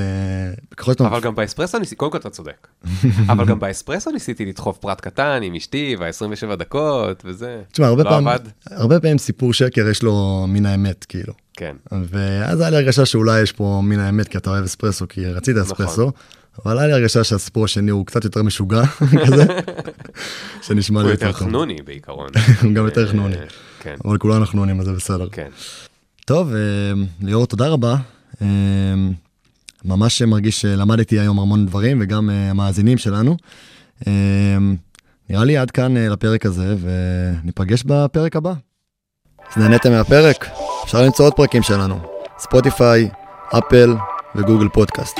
ככל 0.77 0.91
שאתה... 0.91 1.07
אבל 1.07 1.19
גם 1.19 1.35
באספרסו 1.35 1.79
ניסיתי, 1.79 1.95
קודם 1.95 2.11
כל 2.11 2.17
אתה 2.17 2.29
צודק. 2.29 2.67
אבל 3.31 3.45
גם 3.45 3.59
באספרסו 3.59 4.11
ניסיתי 4.11 4.45
לדחוף 4.45 4.77
פרט 4.77 5.01
קטן 5.01 5.39
עם 5.43 5.55
אשתי 5.55 5.95
וה-27 5.99 6.55
דקות 6.55 7.21
וזה. 7.25 7.61
תשמע, 7.71 7.87
הרבה 7.87 8.03
לא 8.03 8.09
פעמים, 8.09 8.27
עבד? 8.27 8.39
הרבה 8.71 8.99
פעמים 8.99 9.17
סיפור 9.17 9.53
שקר 9.53 9.87
יש 9.87 10.03
לו 10.03 10.45
מן 10.49 10.65
האמת, 10.65 11.05
כאילו. 11.09 11.33
כן. 11.53 11.75
ואז 11.91 12.61
היה 12.61 12.69
לי 12.69 12.75
הרגשה 12.75 13.05
שאולי 13.05 13.41
יש 13.41 13.51
פה 13.51 13.81
מן 13.83 13.99
האמת, 13.99 14.27
כי 14.27 14.37
אתה 14.37 14.49
אוהב 14.49 14.63
אספרסו, 14.63 15.07
כי 15.07 15.25
רצית 15.25 15.57
אספרסו, 15.57 16.11
אבל 16.65 16.77
היה 16.77 16.87
לי 16.87 16.93
הרגשה 16.93 17.23
שהסיפור 17.23 17.65
השני 17.65 17.91
הוא 17.91 18.05
קצת 18.05 18.23
יותר 18.23 18.43
משוגע, 18.43 18.83
כזה, 19.25 19.45
שנשמע 20.65 20.99
לי 20.99 21.05
הוא 21.05 21.11
יותר 21.11 21.25
יותר 21.25 21.39
טוב. 21.39 21.47
חנוני 21.47 21.81
בעיקרון. 21.85 22.29
הוא 22.63 22.73
גם 22.73 22.85
יותר 22.85 23.07
חנוני. 23.07 23.35
אה, 23.35 23.45
כן, 23.79 23.95
אבל 24.05 24.17
כולנו 24.17 24.45
חנונים, 24.45 24.79
אז 24.79 24.85
זה 24.85 24.93
בסדר. 24.93 25.27
כן. 25.31 25.49
טוב, 26.25 26.53
אה, 26.53 26.59
ליאור, 27.21 27.47
תודה 27.47 27.67
רבה. 27.67 27.95
אה, 28.41 28.47
ממש 29.85 30.21
מרגיש 30.21 30.61
שלמדתי 30.61 31.19
היום 31.19 31.39
המון 31.39 31.65
דברים, 31.65 31.97
וגם 32.01 32.29
אה, 32.29 32.49
המאזינים 32.49 32.97
שלנו. 32.97 33.37
אה, 34.07 34.57
נראה 35.29 35.43
לי 35.43 35.57
עד 35.57 35.71
כאן 35.71 35.97
אה, 35.97 36.09
לפרק 36.09 36.45
הזה, 36.45 36.75
וניפגש 36.81 37.83
בפרק 37.83 38.35
הבא. 38.35 38.53
אז 39.51 39.57
נהניתם 39.57 39.91
מהפרק? 39.91 40.49
אפשר 40.83 41.01
למצוא 41.01 41.25
עוד 41.25 41.33
פרקים 41.33 41.63
שלנו, 41.63 41.99
ספוטיפיי, 42.39 43.09
אפל 43.57 43.95
וגוגל 44.35 44.67
פודקאסט. 44.73 45.19